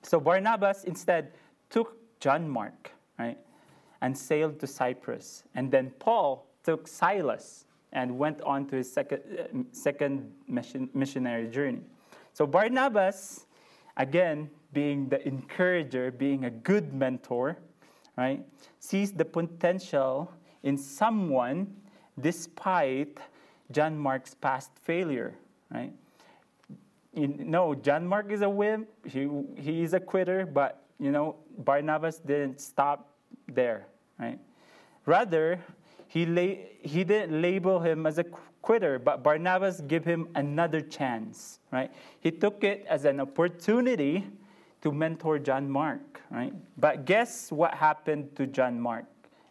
So 0.04 0.20
Barnabas 0.20 0.84
instead 0.84 1.34
took 1.70 1.98
John 2.20 2.48
Mark, 2.48 2.92
right, 3.20 3.38
and 4.02 4.18
sailed 4.18 4.60
to 4.60 4.68
Cyprus. 4.68 5.44
And 5.56 5.72
then 5.72 5.92
Paul 6.00 6.48
took 6.64 6.88
Silas 6.88 7.66
and 7.94 8.18
went 8.18 8.42
on 8.42 8.68
to 8.68 8.78
his 8.78 8.92
second, 8.92 9.66
second 9.72 10.32
mission, 10.48 10.90
missionary 10.94 11.48
journey. 11.48 11.82
So 12.34 12.48
Barnabas, 12.48 13.46
again, 13.98 14.50
being 14.74 15.10
the 15.10 15.26
encourager, 15.28 16.12
being 16.12 16.46
a 16.46 16.50
good 16.50 16.94
mentor, 16.94 17.58
right, 18.18 18.46
sees 18.80 19.12
the 19.12 19.26
potential 19.26 20.32
in 20.64 20.78
someone 20.78 21.76
despite 22.20 23.18
John 23.72 23.98
Mark's 23.98 24.34
past 24.34 24.72
failure, 24.84 25.36
right? 25.74 25.94
You 27.14 27.28
no, 27.28 27.44
know, 27.44 27.76
John 27.76 28.08
Mark 28.08 28.32
is 28.32 28.42
a 28.42 28.50
wimp. 28.50 28.88
He, 29.06 29.30
he 29.56 29.84
is 29.84 29.94
a 29.94 30.00
quitter, 30.00 30.46
but, 30.46 30.84
you 31.00 31.12
know, 31.12 31.36
Barnabas 31.58 32.20
didn't 32.20 32.62
stop 32.62 33.10
there, 33.48 33.88
right? 34.18 34.40
Rather, 35.06 35.60
he, 36.08 36.26
la- 36.26 36.64
he 36.82 37.04
didn't 37.04 37.42
label 37.42 37.80
him 37.80 38.06
as 38.06 38.18
a 38.18 38.24
quitter, 38.62 38.98
but 39.00 39.24
Barnabas 39.24 39.82
gave 39.82 40.06
him 40.06 40.30
another 40.36 40.80
chance, 40.80 41.60
right? 41.72 41.92
He 42.22 42.32
took 42.32 42.64
it 42.64 42.86
as 42.88 43.06
an 43.06 43.20
opportunity 43.20 44.28
to 44.82 44.92
mentor 44.92 45.38
John 45.40 45.70
Mark, 45.70 46.22
right? 46.30 46.54
But 46.78 47.06
guess 47.06 47.52
what 47.52 47.74
happened 47.74 48.36
to 48.36 48.48
John 48.48 48.80
Mark? 48.80 49.06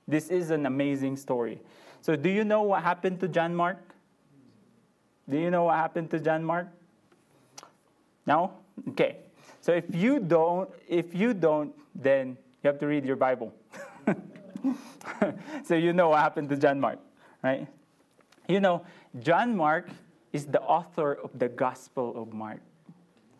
This 0.08 0.28
is 0.28 0.50
an 0.50 0.66
amazing 0.66 1.16
story. 1.16 1.60
So, 2.00 2.16
do 2.16 2.30
you 2.30 2.44
know 2.44 2.62
what 2.62 2.82
happened 2.82 3.20
to 3.20 3.28
John 3.28 3.54
Mark? 3.54 3.78
Do 5.28 5.38
you 5.38 5.50
know 5.50 5.64
what 5.64 5.76
happened 5.76 6.10
to 6.10 6.18
John 6.18 6.42
Mark? 6.42 6.68
No? 8.30 8.52
Okay. 8.90 9.16
So 9.60 9.72
if 9.72 9.92
you 9.92 10.20
don't, 10.20 10.70
if 10.86 11.12
you 11.12 11.34
don't, 11.34 11.74
then 11.96 12.38
you 12.62 12.70
have 12.70 12.78
to 12.78 12.86
read 12.86 13.04
your 13.04 13.16
Bible. 13.16 13.52
so 15.64 15.74
you 15.74 15.92
know 15.92 16.10
what 16.10 16.20
happened 16.20 16.48
to 16.50 16.56
John 16.56 16.78
Mark, 16.78 17.00
right? 17.42 17.66
You 18.46 18.60
know, 18.60 18.86
John 19.18 19.56
Mark 19.56 19.88
is 20.32 20.46
the 20.46 20.62
author 20.62 21.14
of 21.14 21.36
the 21.40 21.48
Gospel 21.48 22.14
of 22.22 22.32
Mark. 22.32 22.60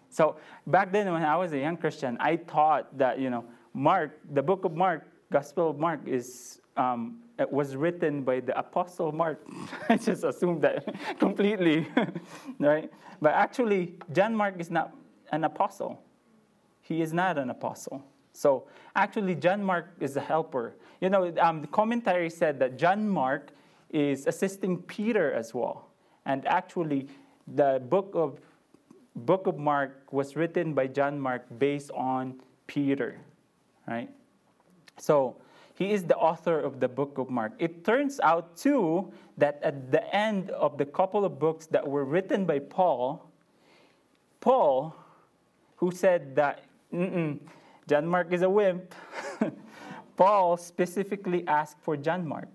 So 0.09 0.35
back 0.67 0.91
then, 0.91 1.07
when 1.13 1.23
I 1.23 1.37
was 1.37 1.53
a 1.53 1.59
young 1.59 1.77
Christian, 1.77 2.19
I 2.19 2.37
thought 2.37 2.99
that 2.99 3.21
you 3.21 3.31
know, 3.31 3.45
Mark, 3.73 4.19
the 4.35 4.43
book 4.43 4.65
of 4.65 4.75
Mark, 4.75 5.07
Gospel 5.31 5.71
of 5.71 5.79
Mark, 5.79 6.01
is 6.05 6.60
um, 6.77 7.19
it 7.39 7.51
was 7.51 7.75
written 7.77 8.23
by 8.23 8.41
the 8.41 8.57
Apostle 8.59 9.13
Mark. 9.13 9.47
I 9.89 9.97
just 9.97 10.25
assumed 10.25 10.63
that 10.63 10.85
completely, 11.19 11.87
right? 12.59 12.91
But 13.21 13.33
actually, 13.33 13.95
John 14.13 14.35
Mark 14.35 14.61
is 14.61 14.71
not 14.71 14.95
an 15.33 15.45
apostle. 15.45 16.03
He 16.83 17.03
is 17.03 17.13
not 17.13 17.39
an 17.39 17.51
apostle. 17.51 18.05
So 18.33 18.67
actually, 18.95 19.35
John 19.35 19.63
Mark 19.63 19.95
is 20.01 20.17
a 20.17 20.21
helper. 20.21 20.75
You 21.01 21.11
know, 21.11 21.33
um, 21.41 21.63
the 21.63 21.67
commentary 21.67 22.31
said 22.31 22.59
that 22.61 22.79
John 22.79 23.09
Mark 23.09 23.53
is 23.91 24.27
assisting 24.27 24.83
Peter 24.83 25.33
as 25.33 25.55
well. 25.55 25.89
And 26.27 26.47
actually, 26.47 27.09
the 27.47 27.83
book 27.89 28.11
of 28.15 28.41
book 29.17 29.47
of 29.47 29.59
Mark 29.59 30.13
was 30.13 30.37
written 30.37 30.73
by 30.73 30.87
John 30.87 31.19
Mark 31.19 31.47
based 31.59 31.91
on 31.93 32.41
Peter, 32.67 33.19
right? 33.87 34.09
So 34.99 35.37
he 35.81 35.93
is 35.93 36.05
the 36.05 36.17
author 36.17 36.61
of 36.61 36.79
the 36.79 36.89
book 36.89 37.17
of 37.17 37.31
Mark. 37.31 37.55
It 37.59 37.87
turns 37.87 38.21
out 38.21 38.55
too 38.55 39.11
that 39.39 39.59
at 39.63 39.91
the 39.91 40.15
end 40.15 40.51
of 40.51 40.77
the 40.77 40.85
couple 40.85 41.25
of 41.25 41.39
books 41.39 41.65
that 41.69 41.89
were 41.89 42.05
written 42.05 42.45
by 42.45 42.59
Paul, 42.59 43.33
Paul, 44.41 44.95
who 45.77 45.91
said 45.91 46.37
that 46.37 46.65
John 46.93 48.07
Mark 48.07 48.31
is 48.31 48.43
a 48.43 48.51
wimp, 48.51 48.95
Paul 50.19 50.59
specifically 50.59 51.49
asked 51.49 51.79
for 51.81 51.97
John 51.97 52.29
Mark. 52.29 52.49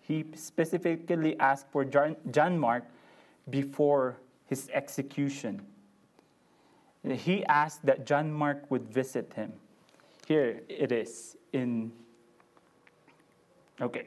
He 0.00 0.24
specifically 0.36 1.36
asked 1.40 1.66
for 1.72 1.84
John 1.84 2.56
Mark 2.56 2.84
before 3.50 4.16
his 4.46 4.70
execution. 4.72 5.60
He 7.02 7.44
asked 7.46 7.84
that 7.84 8.06
John 8.06 8.30
Mark 8.30 8.70
would 8.70 8.88
visit 8.88 9.32
him. 9.34 9.54
Here 10.28 10.60
it 10.68 10.92
is 10.92 11.36
in 11.52 11.90
okay. 13.82 14.06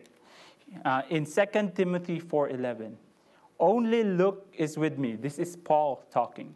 Uh, 0.84 1.03
in 1.09 1.26
2 1.26 1.71
Timothy 1.76 2.19
4:11. 2.19 2.97
Only 3.59 4.03
Luke 4.03 4.47
is 4.57 4.78
with 4.78 4.97
me. 4.97 5.15
This 5.15 5.39
is 5.39 5.55
Paul 5.55 6.03
talking. 6.11 6.53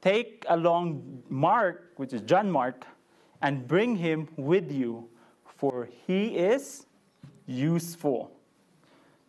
Take 0.00 0.46
along 0.48 1.22
Mark, 1.28 1.92
which 1.96 2.12
is 2.12 2.22
John 2.22 2.50
Mark, 2.50 2.86
and 3.42 3.66
bring 3.66 3.96
him 3.96 4.28
with 4.36 4.72
you 4.72 5.08
for 5.58 5.88
he 6.06 6.36
is 6.36 6.86
useful 7.46 8.30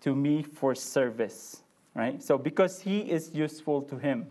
to 0.02 0.16
me 0.16 0.44
for 0.44 0.76
service, 0.76 1.64
right? 1.96 2.22
So, 2.22 2.38
because 2.38 2.80
he 2.80 3.00
is 3.00 3.34
useful 3.34 3.82
to 3.84 3.98
him. 3.98 4.28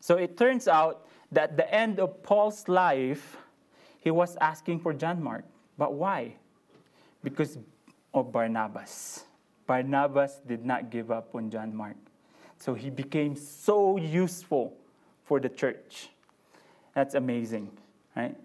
So, 0.00 0.16
it 0.16 0.36
turns 0.36 0.68
out 0.68 1.06
that 1.32 1.56
the 1.56 1.72
end 1.74 1.98
of 1.98 2.22
Paul's 2.22 2.68
life, 2.68 3.36
he 3.98 4.12
was 4.12 4.36
asking 4.36 4.78
for 4.80 4.94
John 4.94 5.20
Mark. 5.20 5.44
But 5.76 5.94
why? 5.94 6.36
Because 7.24 7.58
of 8.16 8.32
Barnabas. 8.32 9.24
Barnabas 9.66 10.40
did 10.46 10.64
not 10.64 10.90
give 10.90 11.10
up 11.10 11.34
on 11.34 11.50
John 11.50 11.74
Mark. 11.74 11.96
So, 12.58 12.74
he 12.74 12.90
became 12.90 13.36
so 13.36 13.96
useful 13.96 14.76
for 15.24 15.38
the 15.38 15.48
church. 15.48 16.08
That's 16.94 17.14
amazing, 17.14 17.70
right? 18.16 18.36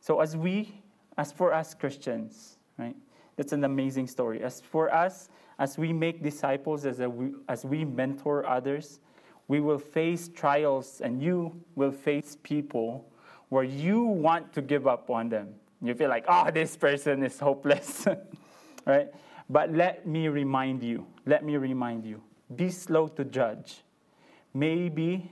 So, 0.00 0.20
as 0.20 0.36
we 0.36 0.82
as 1.16 1.32
for 1.32 1.52
us 1.52 1.74
Christians, 1.74 2.56
right? 2.78 2.96
That's 3.36 3.52
an 3.52 3.64
amazing 3.64 4.06
story. 4.06 4.42
As 4.42 4.60
for 4.60 4.92
us, 4.92 5.28
as 5.58 5.78
we 5.78 5.92
make 5.92 6.22
disciples, 6.22 6.84
as, 6.84 7.00
a, 7.00 7.10
as 7.48 7.64
we 7.64 7.84
mentor 7.84 8.46
others, 8.46 9.00
we 9.48 9.60
will 9.60 9.78
face 9.78 10.28
trials 10.28 11.00
and 11.00 11.22
you 11.22 11.58
will 11.74 11.92
face 11.92 12.36
people 12.42 13.06
where 13.48 13.64
you 13.64 14.02
want 14.02 14.52
to 14.52 14.62
give 14.62 14.86
up 14.86 15.08
on 15.08 15.28
them. 15.28 15.54
You 15.80 15.94
feel 15.94 16.08
like, 16.08 16.24
oh, 16.28 16.50
this 16.50 16.76
person 16.76 17.22
is 17.22 17.38
hopeless, 17.38 18.06
right? 18.86 19.08
But 19.50 19.72
let 19.72 20.06
me 20.06 20.28
remind 20.28 20.82
you, 20.82 21.06
let 21.26 21.44
me 21.44 21.56
remind 21.56 22.04
you, 22.04 22.22
be 22.54 22.70
slow 22.70 23.08
to 23.08 23.24
judge. 23.24 23.82
Maybe 24.54 25.30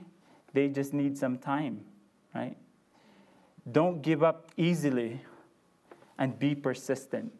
they 0.53 0.69
just 0.69 0.93
need 0.93 1.17
some 1.17 1.37
time, 1.37 1.81
right? 2.33 2.55
Don't 3.71 4.01
give 4.01 4.21
up 4.21 4.51
easily 4.57 5.21
and 6.17 6.37
be 6.37 6.55
persistent. 6.55 7.31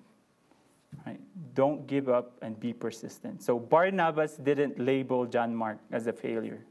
Right? 1.05 1.19
Don't 1.53 1.87
give 1.87 2.09
up 2.09 2.37
and 2.41 2.59
be 2.59 2.73
persistent. 2.73 3.43
So 3.43 3.59
Barnabas 3.59 4.37
didn't 4.37 4.79
label 4.79 5.25
John 5.25 5.55
Mark 5.55 5.77
as 5.91 6.07
a 6.07 6.13
failure. 6.13 6.63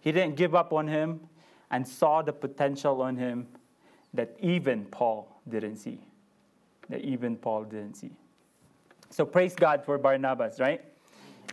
He 0.00 0.10
didn't 0.12 0.36
give 0.36 0.54
up 0.54 0.72
on 0.72 0.88
him 0.88 1.20
and 1.70 1.86
saw 1.86 2.22
the 2.22 2.32
potential 2.32 3.00
on 3.02 3.16
him 3.16 3.46
that 4.12 4.36
even 4.40 4.84
Paul 4.86 5.40
didn't 5.48 5.76
see. 5.76 6.00
That 6.88 7.00
even 7.00 7.36
Paul 7.36 7.64
didn't 7.64 7.94
see. 7.94 8.10
So 9.12 9.26
praise 9.26 9.54
God 9.54 9.84
for 9.84 9.98
Barnabas, 9.98 10.58
right? 10.58 10.82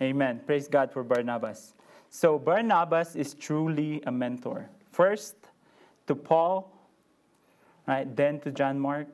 Amen. 0.02 0.40
Praise 0.46 0.70
God 0.70 0.94
for 0.94 1.04
Barnabas. 1.04 1.74
So 2.10 2.40
Barnabas 2.40 3.18
is 3.18 3.34
truly 3.34 4.02
a 4.06 4.12
mentor. 4.12 4.70
First 4.90 5.36
to 6.08 6.16
Paul, 6.16 6.72
right? 7.86 8.16
Then 8.16 8.40
to 8.42 8.52
John 8.52 8.80
Mark, 8.80 9.08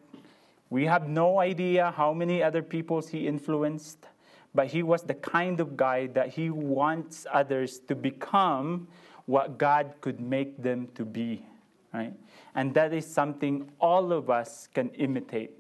we 0.70 0.86
have 0.86 1.08
no 1.08 1.40
idea 1.40 1.92
how 1.98 2.14
many 2.14 2.44
other 2.44 2.62
peoples 2.62 3.10
he 3.10 3.28
influenced, 3.28 4.06
but 4.54 4.68
he 4.68 4.84
was 4.84 5.02
the 5.02 5.16
kind 5.16 5.60
of 5.60 5.76
guy 5.76 6.06
that 6.08 6.30
he 6.30 6.52
wants 6.52 7.26
others 7.34 7.80
to 7.88 7.96
become 7.96 8.88
what 9.26 9.58
God 9.58 9.96
could 10.02 10.20
make 10.20 10.62
them 10.62 10.88
to 10.94 11.04
be, 11.04 11.44
right? 11.92 12.14
And 12.54 12.76
that 12.76 12.94
is 12.94 13.12
something 13.12 13.72
all 13.80 14.14
of 14.14 14.30
us 14.30 14.68
can 14.72 14.90
imitate. 14.90 15.52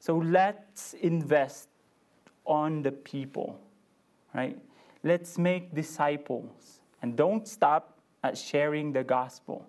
So 0.00 0.16
let's 0.16 0.94
invest 0.94 1.67
on 2.48 2.82
the 2.82 2.90
people, 2.90 3.60
right? 4.34 4.58
Let's 5.04 5.38
make 5.38 5.74
disciples 5.74 6.80
and 7.02 7.16
don't 7.16 7.46
stop 7.46 7.98
at 8.24 8.36
sharing 8.36 8.92
the 8.92 9.04
gospel, 9.04 9.68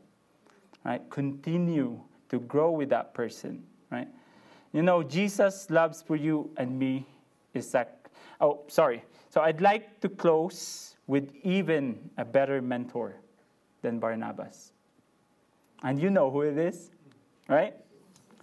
right? 0.84 1.08
Continue 1.10 2.00
to 2.30 2.40
grow 2.40 2.72
with 2.72 2.90
that 2.90 3.14
person, 3.14 3.64
right? 3.92 4.08
You 4.74 4.82
know, 4.82 5.04
Jesus' 5.04 5.70
loves 5.70 6.02
for 6.02 6.16
you 6.16 6.50
and 6.58 6.78
me 6.78 7.06
is 7.54 7.74
like, 7.74 7.90
oh, 8.42 8.62
sorry. 8.68 9.04
So 9.30 9.42
I'd 9.42 9.62
like 9.62 10.00
to 10.02 10.10
close 10.10 10.96
with 11.08 11.32
even 11.44 12.10
a 12.18 12.26
better 12.26 12.62
mentor 12.62 13.16
than 13.82 14.00
Barnabas. 14.00 14.72
And 15.84 16.00
you 16.00 16.10
know 16.10 16.30
who 16.30 16.42
it 16.42 16.58
is, 16.58 16.92
right? 17.48 17.74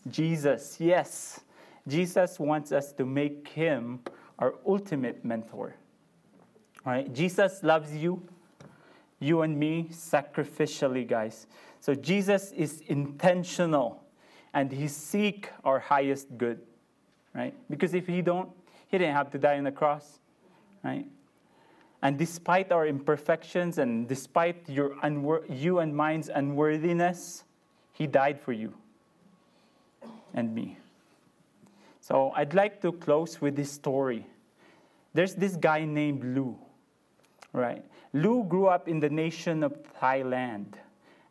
Jesus, 0.08 0.76
yes. 0.80 1.40
Jesus 1.86 2.40
wants 2.40 2.72
us 2.72 2.92
to 2.94 3.04
make 3.04 3.48
him 3.48 4.00
our 4.38 4.54
ultimate 4.66 5.24
mentor. 5.24 5.74
Right? 6.84 7.12
Jesus 7.12 7.62
loves 7.62 7.94
you, 7.94 8.22
you 9.18 9.42
and 9.42 9.58
me, 9.58 9.88
sacrificially, 9.90 11.06
guys. 11.06 11.46
So 11.80 11.94
Jesus 11.94 12.52
is 12.52 12.82
intentional 12.86 14.04
and 14.54 14.72
he 14.72 14.88
seek 14.88 15.50
our 15.64 15.78
highest 15.78 16.38
good, 16.38 16.60
right? 17.34 17.54
Because 17.68 17.92
if 17.94 18.06
he 18.06 18.22
don't, 18.22 18.48
he 18.88 18.98
didn't 18.98 19.14
have 19.14 19.30
to 19.32 19.38
die 19.38 19.58
on 19.58 19.64
the 19.64 19.72
cross, 19.72 20.20
right? 20.82 21.06
And 22.02 22.18
despite 22.18 22.72
our 22.72 22.86
imperfections 22.86 23.78
and 23.78 24.06
despite 24.06 24.68
your 24.68 24.90
unwor- 25.02 25.44
you 25.48 25.80
and 25.80 25.94
mine's 25.94 26.28
unworthiness, 26.28 27.44
he 27.92 28.06
died 28.06 28.38
for 28.38 28.52
you 28.52 28.74
and 30.34 30.54
me. 30.54 30.78
So 32.06 32.30
I'd 32.36 32.54
like 32.54 32.80
to 32.82 32.92
close 32.92 33.40
with 33.40 33.56
this 33.56 33.72
story. 33.72 34.28
There's 35.12 35.34
this 35.34 35.56
guy 35.56 35.84
named 35.84 36.22
Lu, 36.22 36.56
right? 37.52 37.84
Lu 38.12 38.44
grew 38.44 38.68
up 38.68 38.86
in 38.86 39.00
the 39.00 39.10
nation 39.10 39.64
of 39.64 39.76
Thailand, 40.00 40.74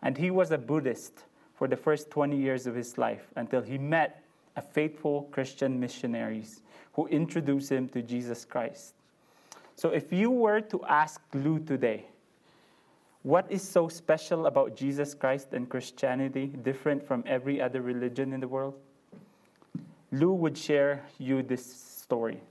and 0.02 0.18
he 0.18 0.32
was 0.32 0.52
a 0.52 0.58
Buddhist 0.58 1.24
for 1.54 1.70
the 1.70 1.78
first 1.78 2.12
20 2.12 2.36
years 2.36 2.68
of 2.68 2.76
his 2.76 2.98
life 2.98 3.32
until 3.38 3.62
he 3.62 3.78
met 3.78 4.22
a 4.58 4.62
faithful 4.62 5.30
Christian 5.32 5.80
missionaries 5.80 6.62
who 6.92 7.08
introduced 7.08 7.72
him 7.72 7.88
to 7.88 8.02
Jesus 8.02 8.44
Christ. 8.44 8.96
So 9.78 9.92
if 9.92 10.12
you 10.12 10.30
were 10.30 10.60
to 10.60 10.84
ask 10.84 11.22
Lu 11.34 11.60
today, 11.60 12.08
what 13.24 13.50
is 13.50 13.66
so 13.66 13.88
special 13.88 14.46
about 14.46 14.76
Jesus 14.76 15.14
Christ 15.14 15.54
and 15.54 15.70
Christianity 15.70 16.48
different 16.48 17.02
from 17.02 17.24
every 17.26 17.62
other 17.62 17.82
religion 17.82 18.34
in 18.34 18.42
the 18.42 18.50
world? 18.50 18.74
Lu 20.20 20.34
would 20.34 20.58
share 20.58 21.04
you 21.18 21.44
this 21.44 21.66
story. 21.66 22.42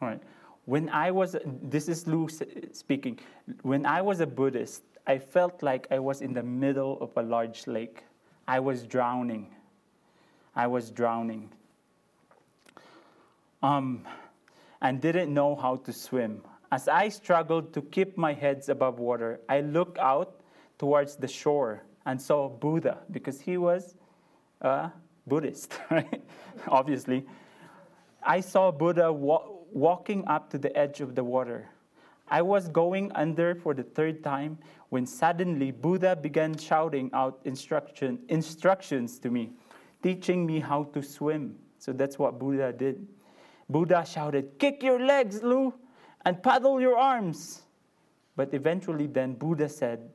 All 0.00 0.08
right. 0.08 0.22
When 0.64 0.88
I 0.90 1.10
was, 1.10 1.36
this 1.62 1.88
is 1.88 2.06
Lu 2.06 2.28
speaking. 2.72 3.18
When 3.62 3.86
I 3.86 4.02
was 4.02 4.20
a 4.20 4.26
Buddhist, 4.26 4.82
I 5.06 5.18
felt 5.18 5.62
like 5.62 5.86
I 5.90 5.98
was 5.98 6.20
in 6.20 6.34
the 6.34 6.42
middle 6.42 6.98
of 7.00 7.16
a 7.16 7.22
large 7.22 7.66
lake. 7.66 8.04
I 8.46 8.60
was 8.60 8.82
drowning. 8.82 9.54
I 10.54 10.66
was 10.66 10.90
drowning. 10.90 11.50
Um, 13.62 14.06
and 14.80 15.00
didn't 15.00 15.32
know 15.32 15.56
how 15.56 15.76
to 15.76 15.92
swim. 15.92 16.42
As 16.70 16.86
I 16.86 17.08
struggled 17.08 17.72
to 17.74 17.82
keep 17.82 18.16
my 18.16 18.34
heads 18.34 18.68
above 18.68 18.98
water, 18.98 19.40
I 19.48 19.60
looked 19.60 19.98
out 19.98 20.40
towards 20.78 21.16
the 21.16 21.28
shore 21.28 21.82
and 22.04 22.20
saw 22.20 22.48
Buddha 22.48 22.98
because 23.10 23.40
he 23.40 23.56
was 23.56 23.94
a 24.60 24.90
Buddhist, 25.28 25.78
right? 25.90 26.22
Obviously. 26.68 27.26
I 28.22 28.40
saw 28.40 28.70
Buddha 28.70 29.12
wa- 29.12 29.46
walking 29.72 30.26
up 30.26 30.50
to 30.50 30.58
the 30.58 30.76
edge 30.76 31.00
of 31.00 31.14
the 31.14 31.24
water. 31.24 31.68
I 32.28 32.42
was 32.42 32.68
going 32.68 33.10
under 33.14 33.54
for 33.54 33.74
the 33.74 33.82
third 33.82 34.22
time 34.22 34.58
when 34.90 35.06
suddenly 35.06 35.70
Buddha 35.70 36.16
began 36.16 36.56
shouting 36.56 37.10
out 37.12 37.40
instruction, 37.44 38.18
instructions 38.28 39.18
to 39.20 39.30
me, 39.30 39.52
teaching 40.02 40.44
me 40.44 40.60
how 40.60 40.84
to 40.84 41.02
swim. 41.02 41.56
So 41.78 41.92
that's 41.92 42.18
what 42.18 42.38
Buddha 42.38 42.72
did. 42.72 43.06
Buddha 43.68 44.04
shouted, 44.06 44.58
Kick 44.58 44.82
your 44.82 45.00
legs, 45.00 45.42
Lu, 45.42 45.72
and 46.24 46.42
paddle 46.42 46.80
your 46.80 46.98
arms. 46.98 47.62
But 48.36 48.52
eventually, 48.54 49.06
then 49.06 49.34
Buddha 49.34 49.68
said, 49.68 50.10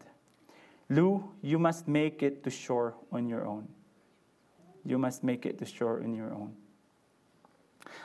Lu, 0.89 1.23
you 1.41 1.59
must 1.59 1.87
make 1.87 2.23
it 2.23 2.43
to 2.43 2.49
shore 2.49 2.95
on 3.11 3.27
your 3.27 3.45
own. 3.45 3.67
You 4.85 4.97
must 4.97 5.23
make 5.23 5.45
it 5.45 5.57
to 5.59 5.65
shore 5.65 6.01
on 6.03 6.13
your 6.13 6.31
own. 6.33 6.53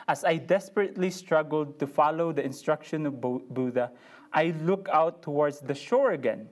As 0.07 0.23
I 0.23 0.37
desperately 0.37 1.11
struggled 1.11 1.79
to 1.79 1.87
follow 1.87 2.31
the 2.31 2.43
instruction 2.43 3.05
of 3.05 3.21
Buddha, 3.21 3.91
I 4.33 4.53
looked 4.63 4.89
out 4.89 5.21
towards 5.21 5.59
the 5.59 5.75
shore 5.75 6.11
again. 6.11 6.49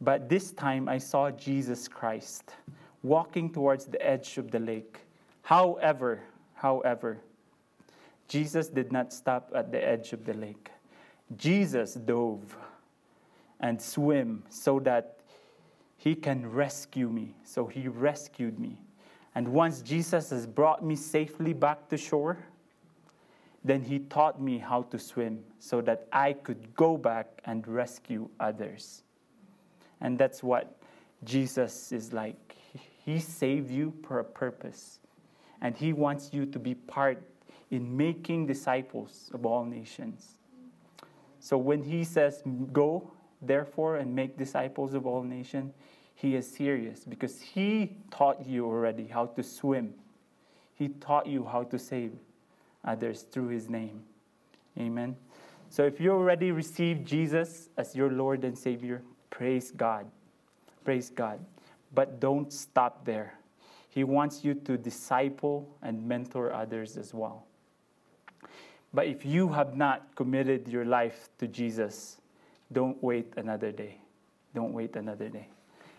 But 0.00 0.28
this 0.28 0.50
time 0.52 0.88
I 0.88 0.98
saw 0.98 1.30
Jesus 1.30 1.88
Christ 1.88 2.52
walking 3.02 3.50
towards 3.50 3.86
the 3.86 4.04
edge 4.04 4.38
of 4.38 4.50
the 4.50 4.58
lake. 4.58 5.00
However, 5.42 6.20
however, 6.54 7.18
Jesus 8.28 8.68
did 8.68 8.92
not 8.92 9.12
stop 9.12 9.52
at 9.54 9.70
the 9.70 9.82
edge 9.86 10.12
of 10.12 10.24
the 10.24 10.34
lake. 10.34 10.70
Jesus 11.36 11.94
dove 11.94 12.56
and 13.60 13.80
swim 13.80 14.42
so 14.48 14.80
that 14.80 15.20
he 15.96 16.14
can 16.14 16.50
rescue 16.50 17.08
me. 17.08 17.34
So 17.44 17.66
he 17.66 17.88
rescued 17.88 18.58
me. 18.58 18.78
And 19.34 19.48
once 19.48 19.82
Jesus 19.82 20.30
has 20.30 20.46
brought 20.46 20.84
me 20.84 20.94
safely 20.94 21.52
back 21.52 21.88
to 21.88 21.96
shore, 21.96 22.38
then 23.64 23.82
he 23.82 23.98
taught 23.98 24.40
me 24.40 24.58
how 24.58 24.82
to 24.82 24.98
swim 24.98 25.42
so 25.58 25.80
that 25.80 26.06
I 26.12 26.34
could 26.34 26.74
go 26.76 26.96
back 26.96 27.40
and 27.46 27.66
rescue 27.66 28.28
others. 28.38 29.02
And 30.00 30.18
that's 30.18 30.42
what 30.42 30.76
Jesus 31.24 31.90
is 31.90 32.12
like. 32.12 32.56
He 33.04 33.18
saved 33.18 33.70
you 33.70 33.92
for 34.06 34.20
a 34.20 34.24
purpose. 34.24 35.00
And 35.60 35.76
he 35.76 35.92
wants 35.92 36.30
you 36.32 36.44
to 36.46 36.58
be 36.58 36.74
part 36.74 37.22
in 37.70 37.96
making 37.96 38.46
disciples 38.46 39.30
of 39.32 39.46
all 39.46 39.64
nations. 39.64 40.38
So 41.40 41.56
when 41.56 41.82
he 41.82 42.04
says, 42.04 42.42
Go, 42.72 43.10
therefore, 43.40 43.96
and 43.96 44.14
make 44.14 44.36
disciples 44.36 44.94
of 44.94 45.06
all 45.06 45.22
nations, 45.22 45.72
he 46.14 46.36
is 46.36 46.50
serious 46.50 47.04
because 47.04 47.40
he 47.40 47.96
taught 48.10 48.46
you 48.46 48.66
already 48.66 49.06
how 49.06 49.26
to 49.26 49.42
swim. 49.42 49.94
He 50.74 50.88
taught 50.88 51.26
you 51.26 51.44
how 51.44 51.64
to 51.64 51.78
save 51.78 52.12
others 52.84 53.22
through 53.22 53.48
his 53.48 53.68
name. 53.68 54.02
Amen. 54.78 55.16
So 55.70 55.84
if 55.84 56.00
you 56.00 56.12
already 56.12 56.52
received 56.52 57.06
Jesus 57.06 57.68
as 57.76 57.96
your 57.96 58.10
Lord 58.10 58.44
and 58.44 58.56
Savior, 58.56 59.02
praise 59.30 59.70
God. 59.70 60.06
Praise 60.84 61.10
God. 61.10 61.40
But 61.94 62.20
don't 62.20 62.52
stop 62.52 63.04
there. 63.04 63.38
He 63.88 64.04
wants 64.04 64.44
you 64.44 64.54
to 64.54 64.76
disciple 64.76 65.68
and 65.82 66.06
mentor 66.06 66.52
others 66.52 66.96
as 66.96 67.14
well. 67.14 67.46
But 68.92 69.06
if 69.06 69.24
you 69.24 69.48
have 69.48 69.76
not 69.76 70.14
committed 70.14 70.68
your 70.68 70.84
life 70.84 71.28
to 71.38 71.48
Jesus, 71.48 72.18
don't 72.72 73.02
wait 73.02 73.32
another 73.36 73.72
day. 73.72 73.98
Don't 74.54 74.72
wait 74.72 74.94
another 74.96 75.28
day. 75.28 75.48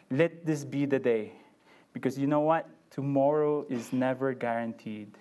Let 0.09 0.45
this 0.45 0.63
be 0.63 0.85
the 0.85 0.99
day. 0.99 1.33
Because 1.93 2.17
you 2.17 2.27
know 2.27 2.41
what? 2.41 2.69
Tomorrow 2.91 3.65
is 3.69 3.91
never 3.91 4.33
guaranteed. 4.33 5.17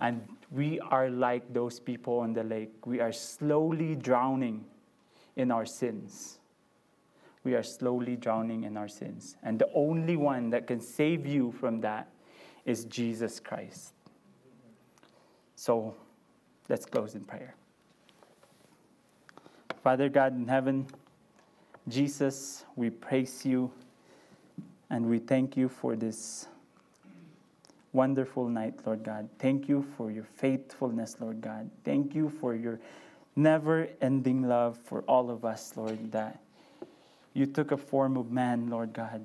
And 0.00 0.26
we 0.50 0.80
are 0.80 1.08
like 1.10 1.52
those 1.52 1.80
people 1.80 2.18
on 2.18 2.32
the 2.32 2.44
lake. 2.44 2.86
We 2.86 3.00
are 3.00 3.12
slowly 3.12 3.94
drowning 3.94 4.64
in 5.36 5.50
our 5.50 5.66
sins. 5.66 6.38
We 7.44 7.54
are 7.54 7.62
slowly 7.62 8.16
drowning 8.16 8.64
in 8.64 8.76
our 8.76 8.88
sins. 8.88 9.36
And 9.42 9.58
the 9.58 9.68
only 9.74 10.16
one 10.16 10.50
that 10.50 10.66
can 10.66 10.80
save 10.80 11.26
you 11.26 11.52
from 11.52 11.80
that 11.82 12.08
is 12.64 12.84
Jesus 12.86 13.38
Christ. 13.38 13.92
So, 15.54 15.94
Let's 16.68 16.84
close 16.84 17.14
in 17.14 17.24
prayer. 17.24 17.54
Father 19.82 20.08
God 20.08 20.36
in 20.36 20.48
heaven, 20.48 20.86
Jesus, 21.88 22.64
we 22.74 22.90
praise 22.90 23.46
you 23.46 23.70
and 24.90 25.06
we 25.06 25.18
thank 25.18 25.56
you 25.56 25.68
for 25.68 25.96
this 25.96 26.46
wonderful 27.92 28.48
night, 28.48 28.74
Lord 28.84 29.02
God. 29.02 29.28
Thank 29.38 29.68
you 29.68 29.84
for 29.96 30.10
your 30.10 30.24
faithfulness, 30.36 31.16
Lord 31.18 31.40
God. 31.40 31.70
Thank 31.84 32.14
you 32.14 32.30
for 32.40 32.54
your 32.54 32.78
never 33.34 33.88
ending 34.00 34.42
love 34.42 34.78
for 34.84 35.02
all 35.02 35.30
of 35.30 35.44
us, 35.44 35.72
Lord, 35.76 36.12
that 36.12 36.38
you 37.32 37.46
took 37.46 37.72
a 37.72 37.76
form 37.76 38.16
of 38.16 38.30
man, 38.30 38.68
Lord 38.68 38.92
God. 38.92 39.24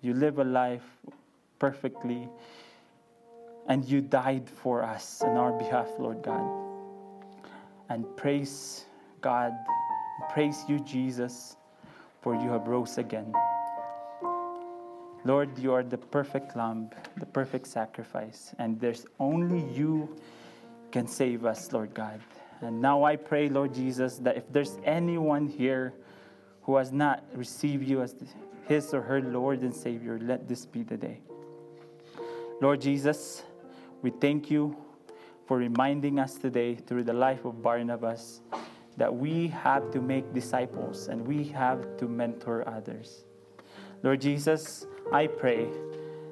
You 0.00 0.14
live 0.14 0.38
a 0.38 0.44
life 0.44 0.84
perfectly 1.58 2.28
and 3.68 3.84
you 3.84 4.00
died 4.00 4.48
for 4.48 4.82
us 4.82 5.22
on 5.22 5.36
our 5.36 5.52
behalf, 5.52 5.88
Lord 5.98 6.22
God. 6.22 6.50
And 7.88 8.04
praise 8.16 8.86
God, 9.20 9.52
praise 10.32 10.64
you, 10.68 10.80
Jesus, 10.80 11.56
for 12.20 12.34
you 12.34 12.48
have 12.50 12.66
rose 12.66 12.98
again. 12.98 13.32
Lord, 15.24 15.56
you 15.58 15.72
are 15.72 15.84
the 15.84 15.98
perfect 15.98 16.56
lamb, 16.56 16.90
the 17.16 17.26
perfect 17.26 17.68
sacrifice, 17.68 18.54
and 18.58 18.80
there's 18.80 19.06
only 19.20 19.62
you 19.72 20.16
can 20.90 21.06
save 21.06 21.44
us, 21.44 21.72
Lord 21.72 21.94
God. 21.94 22.20
And 22.60 22.80
now 22.80 23.04
I 23.04 23.16
pray, 23.16 23.48
Lord 23.48 23.74
Jesus, 23.74 24.18
that 24.18 24.36
if 24.36 24.50
there's 24.52 24.78
anyone 24.84 25.46
here 25.46 25.94
who 26.62 26.76
has 26.76 26.92
not 26.92 27.24
received 27.34 27.86
you 27.86 28.02
as 28.02 28.14
his 28.66 28.94
or 28.94 29.02
her 29.02 29.20
Lord 29.20 29.62
and 29.62 29.74
Savior, 29.74 30.18
let 30.20 30.48
this 30.48 30.66
be 30.66 30.82
the 30.82 30.96
day. 30.96 31.20
Lord 32.60 32.80
Jesus, 32.80 33.42
we 34.02 34.10
thank 34.10 34.50
you 34.50 34.76
for 35.46 35.56
reminding 35.56 36.18
us 36.18 36.34
today 36.34 36.74
through 36.74 37.04
the 37.04 37.12
life 37.12 37.44
of 37.44 37.62
Barnabas 37.62 38.40
that 38.96 39.12
we 39.12 39.48
have 39.48 39.90
to 39.90 40.00
make 40.00 40.32
disciples 40.32 41.08
and 41.08 41.26
we 41.26 41.44
have 41.44 41.96
to 41.96 42.06
mentor 42.06 42.68
others. 42.68 43.24
Lord 44.02 44.20
Jesus, 44.20 44.86
I 45.12 45.26
pray 45.26 45.68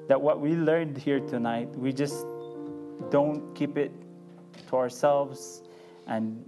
that 0.07 0.19
what 0.19 0.41
we 0.41 0.55
learned 0.55 0.97
here 0.97 1.19
tonight, 1.19 1.69
we 1.75 1.93
just 1.93 2.25
don't 3.11 3.53
keep 3.53 3.77
it 3.77 3.91
to 4.69 4.75
ourselves 4.75 5.61
and 6.07 6.43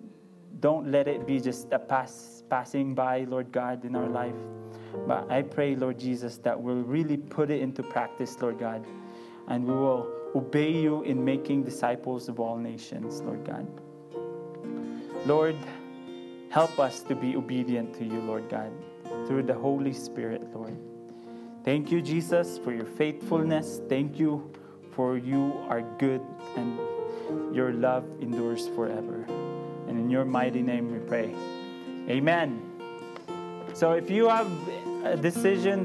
don't 0.60 0.92
let 0.92 1.08
it 1.08 1.28
be 1.28 1.40
just 1.40 1.72
a 1.72 1.80
pass, 1.80 2.44
passing 2.50 2.96
by, 2.96 3.26
Lord 3.26 3.52
God, 3.52 3.86
in 3.86 3.96
our 3.96 4.08
life. 4.08 4.36
But 5.08 5.30
I 5.32 5.44
pray, 5.44 5.76
Lord 5.76 6.00
Jesus, 6.00 6.38
that 6.40 6.60
we'll 6.60 6.84
really 6.84 7.18
put 7.18 7.52
it 7.52 7.62
into 7.62 7.84
practice, 7.84 8.36
Lord 8.42 8.58
God, 8.58 8.86
and 9.48 9.66
we 9.66 9.74
will 9.74 10.12
obey 10.36 10.72
you 10.72 11.04
in 11.04 11.24
making 11.24 11.64
disciples 11.64 12.30
of 12.30 12.40
all 12.40 12.58
nations, 12.58 13.22
Lord 13.22 13.46
God. 13.46 13.68
Lord, 15.28 15.56
help 16.50 16.80
us 16.80 17.02
to 17.02 17.16
be 17.16 17.36
obedient 17.36 17.94
to 17.96 18.06
you, 18.06 18.20
Lord 18.22 18.50
God, 18.50 18.72
through 19.28 19.44
the 19.44 19.54
Holy 19.54 19.94
Spirit, 19.94 20.42
Lord. 20.54 20.78
Thank 21.64 21.92
you, 21.92 22.02
Jesus, 22.02 22.58
for 22.58 22.74
your 22.74 22.86
faithfulness. 22.86 23.80
Thank 23.88 24.20
you 24.20 24.52
for 24.92 25.18
you 25.18 25.54
are 25.70 25.82
good 25.98 26.22
and 26.56 26.78
your 27.56 27.72
love 27.72 28.04
endures 28.22 28.68
forever. 28.76 29.26
And 29.88 29.98
in 29.98 30.10
your 30.10 30.26
mighty 30.26 30.62
name 30.62 30.92
we 30.92 31.00
pray. 31.00 31.34
Amen. 32.10 32.62
So 33.74 33.94
if 33.94 34.10
you 34.10 34.28
have 34.28 34.52
a 35.04 35.18
decision 35.18 35.82